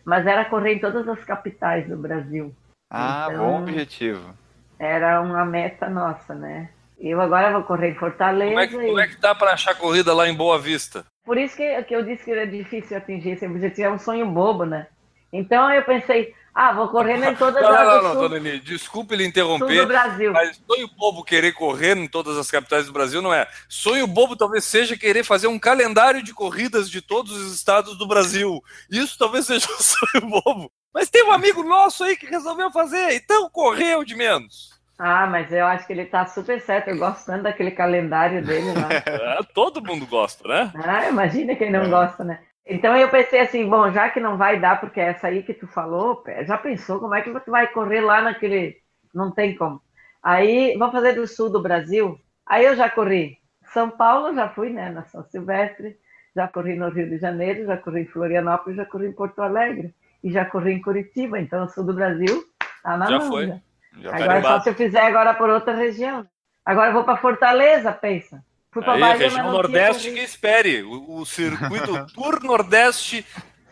[0.04, 2.54] Mas era correr em todas as capitais do Brasil.
[2.90, 4.34] Ah, Então- bom objetivo.
[4.78, 6.68] Era uma meta nossa, né?
[6.98, 8.50] Eu agora vou correr em Fortaleza.
[8.50, 11.04] Como é, que, e- como é que tá pra achar corrida lá em Boa Vista?
[11.24, 14.26] Por isso que, que eu disse que era difícil atingir esse objetivo, é um sonho
[14.30, 14.86] bobo, né?
[15.32, 18.38] Então eu pensei, ah, vou correndo em todas Não, as não, do não, sul, dona
[18.40, 19.86] Nini, desculpe lhe interromper,
[20.32, 23.46] mas sonho bobo querer correr em todas as capitais do Brasil não é.
[23.68, 28.06] Sonho bobo talvez seja querer fazer um calendário de corridas de todos os estados do
[28.06, 28.64] Brasil.
[28.90, 30.72] Isso talvez seja um sonho bobo.
[30.94, 34.74] Mas tem um amigo nosso aí que resolveu fazer, então correu de menos.
[34.98, 36.88] Ah, mas eu acho que ele tá super certo.
[36.88, 38.88] Eu gosto tanto daquele calendário dele lá.
[39.36, 40.72] É, todo mundo gosta, né?
[40.74, 42.40] Ah, imagina quem não gosta, né?
[42.66, 45.66] Então eu pensei assim, bom, já que não vai dar, porque essa aí que tu
[45.68, 48.76] falou, já pensou como é que tu vai correr lá naquele.
[49.14, 49.80] Não tem como.
[50.22, 52.20] Aí, vamos fazer do sul do Brasil.
[52.44, 53.38] Aí eu já corri.
[53.72, 55.96] São Paulo, já fui, né, na São Silvestre.
[56.34, 59.94] Já corri no Rio de Janeiro, já corri em Florianópolis, já corri em Porto Alegre.
[60.22, 61.38] E já corri em Curitiba.
[61.38, 62.44] Então, o sul do Brasil
[62.82, 63.28] tá na Já mão.
[63.28, 63.54] foi.
[63.98, 64.64] Já tá Agora só carimbado.
[64.64, 66.26] se eu fizer agora por outra região.
[66.64, 68.44] Agora eu vou para Fortaleza, pensa.
[68.76, 70.82] Fui pra Aí, Bahia, região Nordeste que espere.
[70.82, 73.24] O, o circuito Tour Nordeste,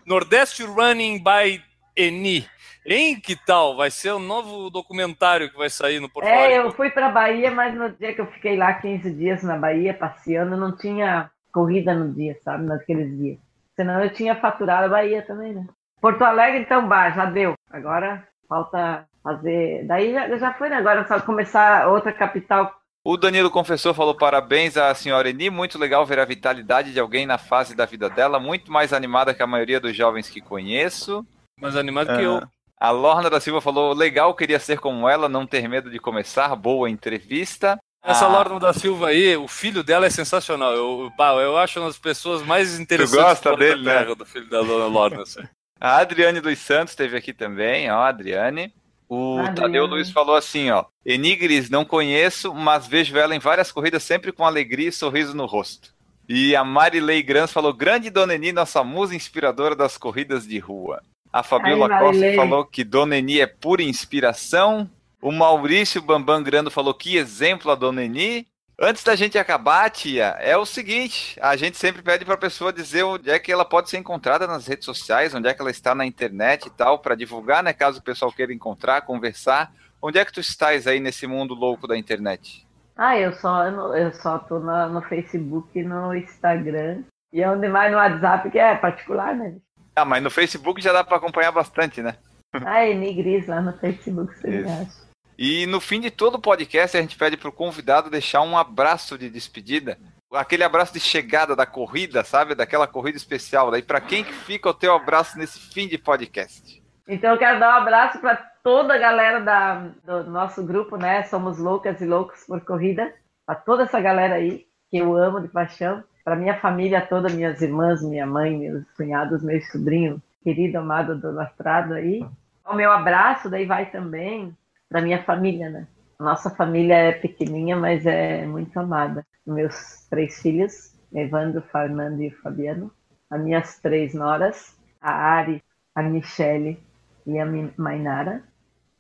[0.07, 1.63] Nordeste Running by
[1.95, 2.49] Eni.
[2.87, 3.77] Em que tal?
[3.77, 6.33] Vai ser um novo documentário que vai sair no portal.
[6.33, 9.59] É, eu fui pra Bahia, mas no dia que eu fiquei lá 15 dias na
[9.59, 12.65] Bahia, passeando, não tinha corrida no dia, sabe?
[12.65, 13.39] Naqueles dias.
[13.77, 15.67] Senão eu tinha faturado a Bahia também, né?
[16.01, 17.53] Porto Alegre, então, bah, já deu.
[17.71, 19.85] Agora falta fazer.
[19.87, 20.77] Daí já, já foi, né?
[20.77, 22.75] Agora só começar outra capital.
[23.07, 27.27] O Danilo Confessor falou parabéns à senhora Eni, muito legal ver a vitalidade de alguém
[27.27, 31.25] na fase da vida dela, muito mais animada que a maioria dos jovens que conheço.
[31.61, 32.37] Mais animado que eu.
[32.39, 35.99] Ah, A Lorna da Silva falou, legal, queria ser como ela, não ter medo de
[35.99, 37.79] começar, boa entrevista.
[38.03, 40.73] Essa Ah, Lorna da Silva aí, o filho dela é sensacional.
[40.73, 44.15] Eu, pá, eu acho uma das pessoas mais interessantes gosta do planeta dele, né?
[44.15, 45.23] Do filho da Lorna Lorna.
[45.23, 45.43] assim.
[45.79, 48.73] A Adriane dos Santos esteve aqui também, ó, Adriane.
[49.15, 49.55] O Adriane.
[49.55, 54.33] Tadeu Luiz falou assim, ó, Enigris não conheço, mas vejo ela em várias corridas sempre
[54.33, 55.95] com alegria e sorriso no rosto.
[56.29, 61.03] E a Marilei Grans falou, grande Dona Eni, nossa musa inspiradora das corridas de rua.
[61.33, 64.91] A Fabiola Ai, Costa falou que Dona Eni é pura inspiração.
[65.21, 68.47] O Maurício Bambam Grando falou que exemplo a Dona Eni.
[68.81, 72.73] Antes da gente acabar, tia, é o seguinte: a gente sempre pede para a pessoa
[72.73, 75.71] dizer onde é que ela pode ser encontrada nas redes sociais, onde é que ela
[75.71, 77.73] está na internet e tal, para divulgar, né?
[77.73, 79.73] Caso o pessoal queira encontrar, conversar.
[80.03, 82.67] Onde é que tu estás aí nesse mundo louco da internet?
[82.97, 87.03] Ah, eu só, eu só tô na- no Facebook e no Instagram.
[87.33, 89.57] E é onde mais no WhatsApp, que é particular, né?
[89.97, 92.17] Ah, mas no Facebook já dá para acompanhar bastante, né?
[92.53, 95.04] Ah, Enigris lá no Facebook, você acha.
[95.37, 99.19] E no fim de todo o podcast, a gente pede pro convidado deixar um abraço
[99.19, 99.99] de despedida.
[100.33, 102.55] Aquele abraço de chegada da corrida, sabe?
[102.55, 103.71] Daquela corrida especial.
[103.71, 106.83] Daí, para quem que fica o teu abraço nesse fim de podcast?
[107.07, 111.25] Então eu quero dar um abraço para toda a galera da, do nosso grupo, né?
[111.25, 113.13] Somos loucas e loucos por corrida.
[113.45, 116.03] Para toda essa galera aí, que eu amo de paixão.
[116.25, 121.33] Para minha família toda, minhas irmãs, minha mãe, meus cunhados, meu sobrinho, querido, amado do
[121.33, 122.25] Lastrado aí.
[122.65, 124.57] O meu abraço daí vai também
[124.95, 125.89] para minha família, né?
[126.21, 129.27] Nossa família é pequenininha, mas é muito amada.
[129.45, 132.93] Meus três filhos, Evandro, Fernando e Fabiano.
[133.29, 135.61] As minhas três noras, a Ari,
[135.97, 136.79] a Michele
[137.27, 137.45] e a
[137.77, 138.45] Mainara.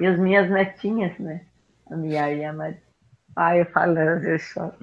[0.00, 1.42] E as minhas netinhas, né?
[1.88, 2.76] A Mia e a Mari.
[3.36, 4.74] Ai, eu falando, eu choro.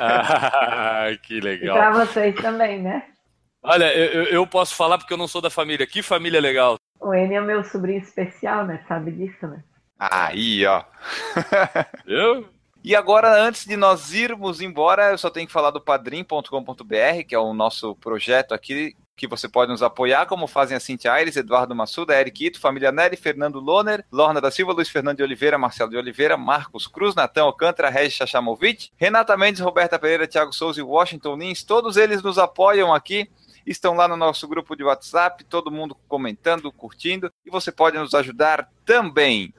[0.00, 1.76] Ah, que E legal.
[1.76, 3.04] para vocês também, né?
[3.62, 5.86] Olha, eu, eu- posso falar porque eu não sou da família.
[5.86, 6.76] Que família legal.
[7.00, 8.84] O N é meu sobrinho especial, né?
[8.88, 9.62] Sabe disso, né?
[9.98, 10.84] Aí, ó.
[12.06, 12.48] Eu?
[12.84, 17.34] E agora, antes de nós irmos embora, eu só tenho que falar do padrim.com.br, que
[17.34, 21.36] é o nosso projeto aqui, que você pode nos apoiar, como fazem a Cintia Aires,
[21.36, 25.58] Eduardo Massuda, Eric Ito, Família Neri, Fernando Loner, Lorna da Silva, Luiz Fernando de Oliveira,
[25.58, 30.78] Marcelo de Oliveira, Marcos Cruz, Natan Alcântara, Regis Chachamovic, Renata Mendes, Roberta Pereira, Thiago Souza
[30.78, 33.28] e Washington Lins, todos eles nos apoiam aqui,
[33.66, 38.14] estão lá no nosso grupo de WhatsApp, todo mundo comentando, curtindo, e você pode nos
[38.14, 39.52] ajudar também.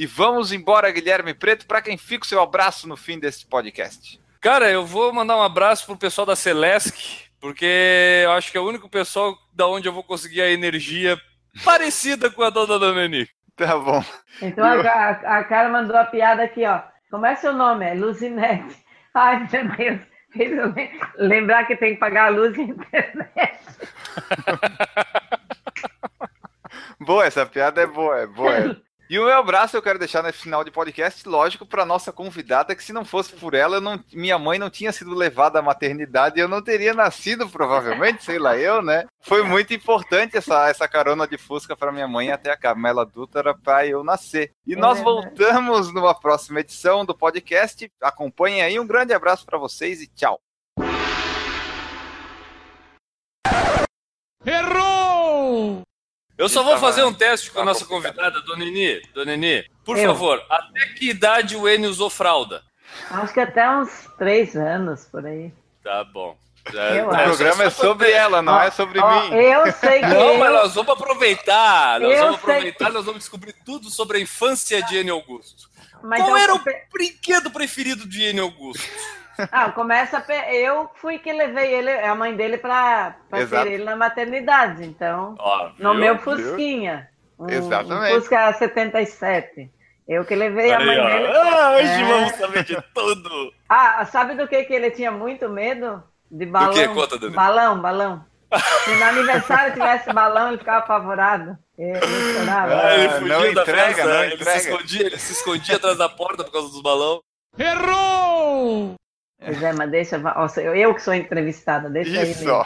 [0.00, 4.18] E vamos embora, Guilherme Preto, para quem fica o seu abraço no fim desse podcast.
[4.40, 8.60] Cara, eu vou mandar um abraço pro pessoal da Celesc, porque eu acho que é
[8.62, 11.20] o único pessoal da onde eu vou conseguir a energia
[11.62, 13.28] parecida com a dona Neni.
[13.54, 14.02] Tá bom.
[14.40, 15.10] Então a, a,
[15.40, 16.80] a cara mandou a piada aqui, ó.
[17.10, 17.84] Como é seu nome?
[17.84, 18.74] É Luzinete.
[19.12, 20.00] Ai, meu Deus.
[20.34, 20.72] Eu
[21.28, 23.60] Lembrar que tem que pagar a luz e a internet.
[27.00, 28.80] Boa, essa piada é boa, é boa.
[29.10, 32.76] E o meu abraço eu quero deixar nesse final de podcast, lógico, para nossa convidada,
[32.76, 35.62] que se não fosse por ela, eu não- minha mãe não tinha sido levada à
[35.62, 39.06] maternidade e eu não teria nascido, provavelmente, sei lá eu, né?
[39.20, 43.52] Foi muito importante essa, essa carona de Fusca para minha mãe até a Carmela Dutra
[43.52, 44.52] para eu nascer.
[44.64, 45.04] E É nós verdade.
[45.26, 47.90] voltamos numa próxima edição do podcast.
[48.00, 50.38] Acompanhem aí, um grande abraço para vocês e tchau.
[54.46, 54.99] Errou!
[56.40, 59.02] Eu só vou fazer um teste com a nossa convidada, Dona Neni.
[59.14, 60.06] Dona Neni, por Eu.
[60.14, 62.62] favor, até que idade o N usou fralda?
[63.10, 65.52] Acho que até uns três anos por aí.
[65.84, 66.36] Tá bom.
[66.72, 69.34] Eu O programa é sobre ela, não é sobre Ó, mim.
[69.34, 72.00] Eu sei que Não, eu, mas nós vamos aproveitar.
[72.00, 75.10] Nós Eu vamos sei aproveitar, nós vamos descobrir tudo sobre a infância de N.
[75.10, 75.68] Augusto.
[76.02, 76.60] mas Qual eu- era o
[76.92, 78.40] brinquedo preferido de N.
[78.40, 78.82] Augusto?
[79.52, 84.84] Ah, começa eu fui que levei ele, a mãe dele para ter ele na maternidade,
[84.84, 86.00] então Ó, no viu?
[86.00, 86.18] meu?
[86.18, 87.08] Fusquinha,
[87.38, 88.12] um, Exatamente.
[88.12, 89.70] um Fusca 77.
[90.08, 91.06] Eu que levei a Aí, mãe ó.
[91.06, 91.26] dele.
[91.36, 92.04] Ah, hoje É.
[92.04, 93.52] vamos saber de tudo.
[93.72, 96.02] Ah, sabe do que que ele tinha muito medo?
[96.28, 96.72] De balão.
[96.72, 96.88] quê?
[96.88, 97.34] Conta, Dani.
[97.34, 98.24] balão, balão.
[98.84, 101.56] Se no aniversário tivesse balão, ele ficava apavorado.
[101.78, 101.98] Ele.
[102.50, 104.58] Ah, ele Ah, fugia não da entrega, festa, não ele entrega.
[104.58, 107.20] se escondia, ele se escondia atrás da porta por causa dos balões.
[107.56, 108.94] Errou!
[109.42, 110.18] Pois é, mas deixa.
[110.18, 112.48] Nossa, eu que sou entrevistada, deixa Isso, aí.
[112.48, 112.64] ó.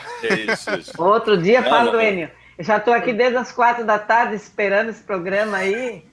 [0.53, 1.03] Isso, isso.
[1.03, 2.01] Outro dia Não, fala não, do.
[2.01, 2.31] Enio.
[2.57, 6.07] Eu já estou aqui desde as quatro da tarde esperando esse programa aí.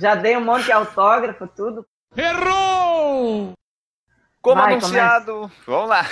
[0.00, 1.86] Já dei um monte de autógrafo, tudo.
[2.16, 3.52] Errou!
[4.40, 5.50] Como Vai, anunciado.
[5.66, 6.06] Vamos lá.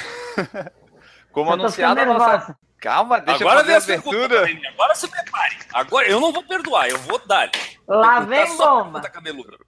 [1.33, 2.57] Como Eu anunciado, a nossa.
[2.81, 4.49] Calma, deixa Agora eu vem fazer a abertura.
[4.73, 5.57] Agora se prepare.
[5.73, 7.51] Agora eu não vou perdoar, eu vou dar.
[7.89, 9.01] Lá Perguntar vem bomba.
[9.01, 9.59] cabeluda.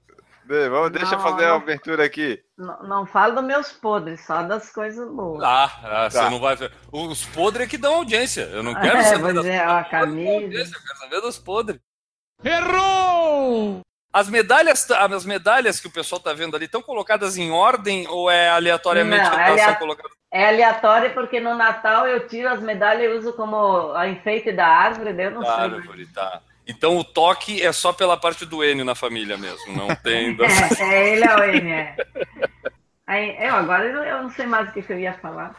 [0.51, 1.57] Bem, Vamos, deixa eu Não, fazer a não.
[1.59, 2.43] abertura aqui.
[2.59, 5.41] Não, não falo dos meus podres, só das coisas boas.
[5.45, 6.29] Ah, ah, você Tá.
[6.29, 6.57] não vai.
[6.91, 8.43] Os podres é que dão audiência.
[8.53, 10.33] Eu não quero É, saber das é, a camisa.
[10.45, 11.81] audiência, Eu quero saber dos podres.
[12.43, 13.81] Errou!
[14.13, 18.29] As medalhas, as medalhas que o pessoal tá vendo ali estão colocadas em ordem ou
[18.29, 20.11] é aleatoriamente Não, que é alea- colocado?
[20.33, 24.67] É aleatório porque no Natal eu tiro as medalhas e uso como a enfeite da
[24.67, 25.65] árvore, eu não Da sei.
[25.65, 26.41] árvore, tá.
[26.71, 30.37] Então o toque é só pela parte do Enio na família mesmo, não tem.
[30.41, 31.97] É, é, ele é o N, é.
[33.07, 35.55] Aí, eu agora eu, eu não sei mais o que, que eu ia falar.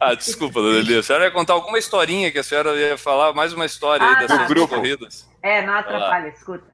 [0.00, 0.98] Ah, desculpa, dona Elia.
[0.98, 4.14] A senhora ia contar alguma historinha que a senhora ia falar, mais uma história aí
[4.14, 4.44] Ah, dessas tá.
[4.46, 4.74] grupo.
[4.74, 5.30] corridas.
[5.40, 6.64] É, não atrapalha, escuta.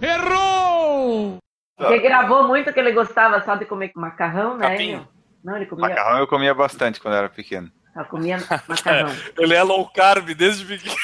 [0.00, 1.36] Errou!
[1.76, 4.70] Porque gravou muito que ele gostava só de comer macarrão, né?
[4.70, 5.06] Capim.
[5.44, 7.70] Não, ele comia, Macarrão eu comia bastante quando era pequeno.
[7.92, 9.10] só comia macarrão.
[9.36, 10.96] Ele é low carb desde pequeno.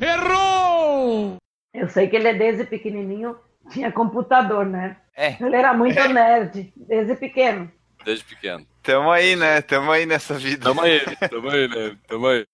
[0.00, 1.36] Errou!
[1.72, 3.36] Eu sei que ele é desde pequenininho
[3.70, 4.96] tinha computador, né?
[5.16, 5.36] É.
[5.42, 7.70] Ele era muito nerd, desde pequeno.
[8.04, 8.66] Desde pequeno.
[8.82, 9.62] Tamo aí, né?
[9.62, 10.64] Tamo aí nessa vida.
[10.64, 11.00] Tamo aí,
[11.30, 11.96] tamo aí, né?
[12.06, 12.44] Tamo aí.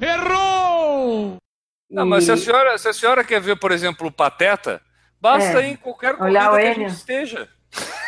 [0.00, 1.36] Errou!
[1.90, 4.80] Não, mas se a senhora, se a senhora quer ver, por exemplo, o Pateta,
[5.20, 5.68] basta É.
[5.68, 7.48] ir em qualquer Olhar corrida que a gente esteja.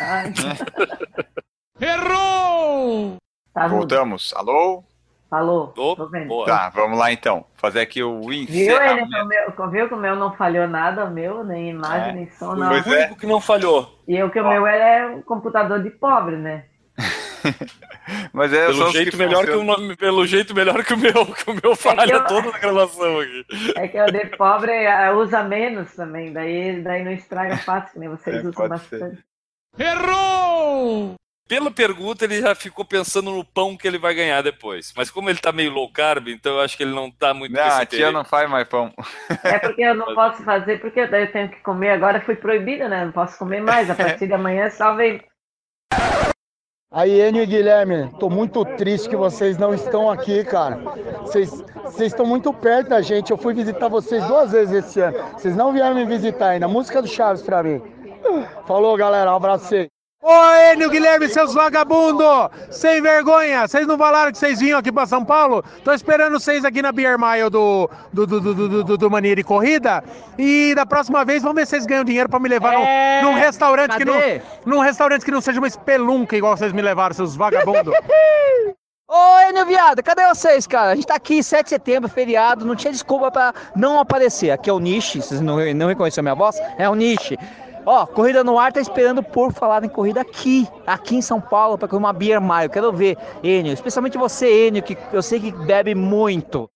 [0.01, 0.33] Ai,
[1.79, 3.17] Errou!
[3.53, 3.67] tá.
[3.67, 4.33] Voltamos.
[4.35, 4.83] Alô?
[5.33, 5.73] Falou.
[6.11, 6.27] Vendo.
[6.27, 6.45] boa.
[6.45, 7.43] Tá, vamos lá então.
[7.55, 9.09] Fazer aqui o Viu, encerramento.
[9.15, 12.11] ele, o meu, viu que o meu não falhou nada, o meu, nem imagem, É.
[12.13, 12.69] nem som, O não.
[12.69, 12.99] Pois é.
[13.05, 13.99] único que não falhou.
[14.07, 16.65] E eu que o meu é um computador de pobre, né?
[18.31, 21.25] Mas é Pelo jeito, que melhor que o nome, pelo jeito melhor que o meu,
[21.33, 23.45] que o meu falha eu- toda na gravação aqui.
[23.75, 24.71] É que o de pobre
[25.15, 29.23] usa menos também, daí, daí não estraga fácil, que nem vocês É, usam bastante.
[29.79, 31.15] Errou!
[31.47, 34.93] Pela pergunta, ele já ficou pensando no pão que ele vai ganhar depois.
[34.95, 37.53] Mas como ele tá meio low carb, então eu acho que ele não tá muito
[37.53, 38.93] Não, esse a tia não faz mais pão.
[39.43, 42.87] É porque eu não posso fazer, porque daí eu tenho que comer, agora fui proibida,
[42.87, 43.05] né?
[43.05, 45.21] Não posso comer mais, a partir de amanhã só vem.
[46.91, 50.77] Aí, Enio e Guilherme, tô muito triste que vocês não estão aqui, cara.
[51.21, 51.63] Vocês
[51.93, 53.29] vocês estão muito perto da gente.
[53.29, 55.17] Eu fui visitar vocês duas vezes esse ano.
[55.33, 56.67] Vocês não vieram me visitar ainda.
[56.67, 57.81] Música do Chaves pra mim.
[58.65, 59.31] Falou, galera.
[59.31, 59.87] Um abraço pra vocês.
[60.25, 62.49] Ô, Enio Guilherme, seus vagabundos!
[62.71, 63.67] Sem vergonha!
[63.67, 65.61] Vocês não falaram que vocês vinham aqui pra São Paulo?
[65.83, 69.35] Tô esperando vocês aqui na Beer Mile do, do, do, do, do, do, do Mania
[69.35, 70.01] de Corrida.
[70.37, 73.21] E da próxima vez, vamos ver se vocês ganham dinheiro pra me levar num- É,
[73.21, 74.41] num, restaurante que não, cadê?
[74.65, 77.93] num restaurante que não seja uma espelunca igual vocês me levaram, seus vagabundos.
[79.05, 80.91] Ô, Enio Viado, cadê vocês, cara?
[80.91, 84.51] A gente tá aqui, 7 de setembro, feriado, não tinha desculpa pra não aparecer.
[84.51, 86.55] Aqui é o Niche, vocês não, não reconheceram minha voz?
[86.77, 87.37] É o Niche.
[87.85, 91.77] Ó, Corrida no Ar tá esperando por falar em corrida aqui, aqui em São Paulo,
[91.77, 92.69] pra correr uma Beer Mile.
[92.69, 96.69] Quero ver, Enio, especialmente você, Enio, que eu sei que bebe muito.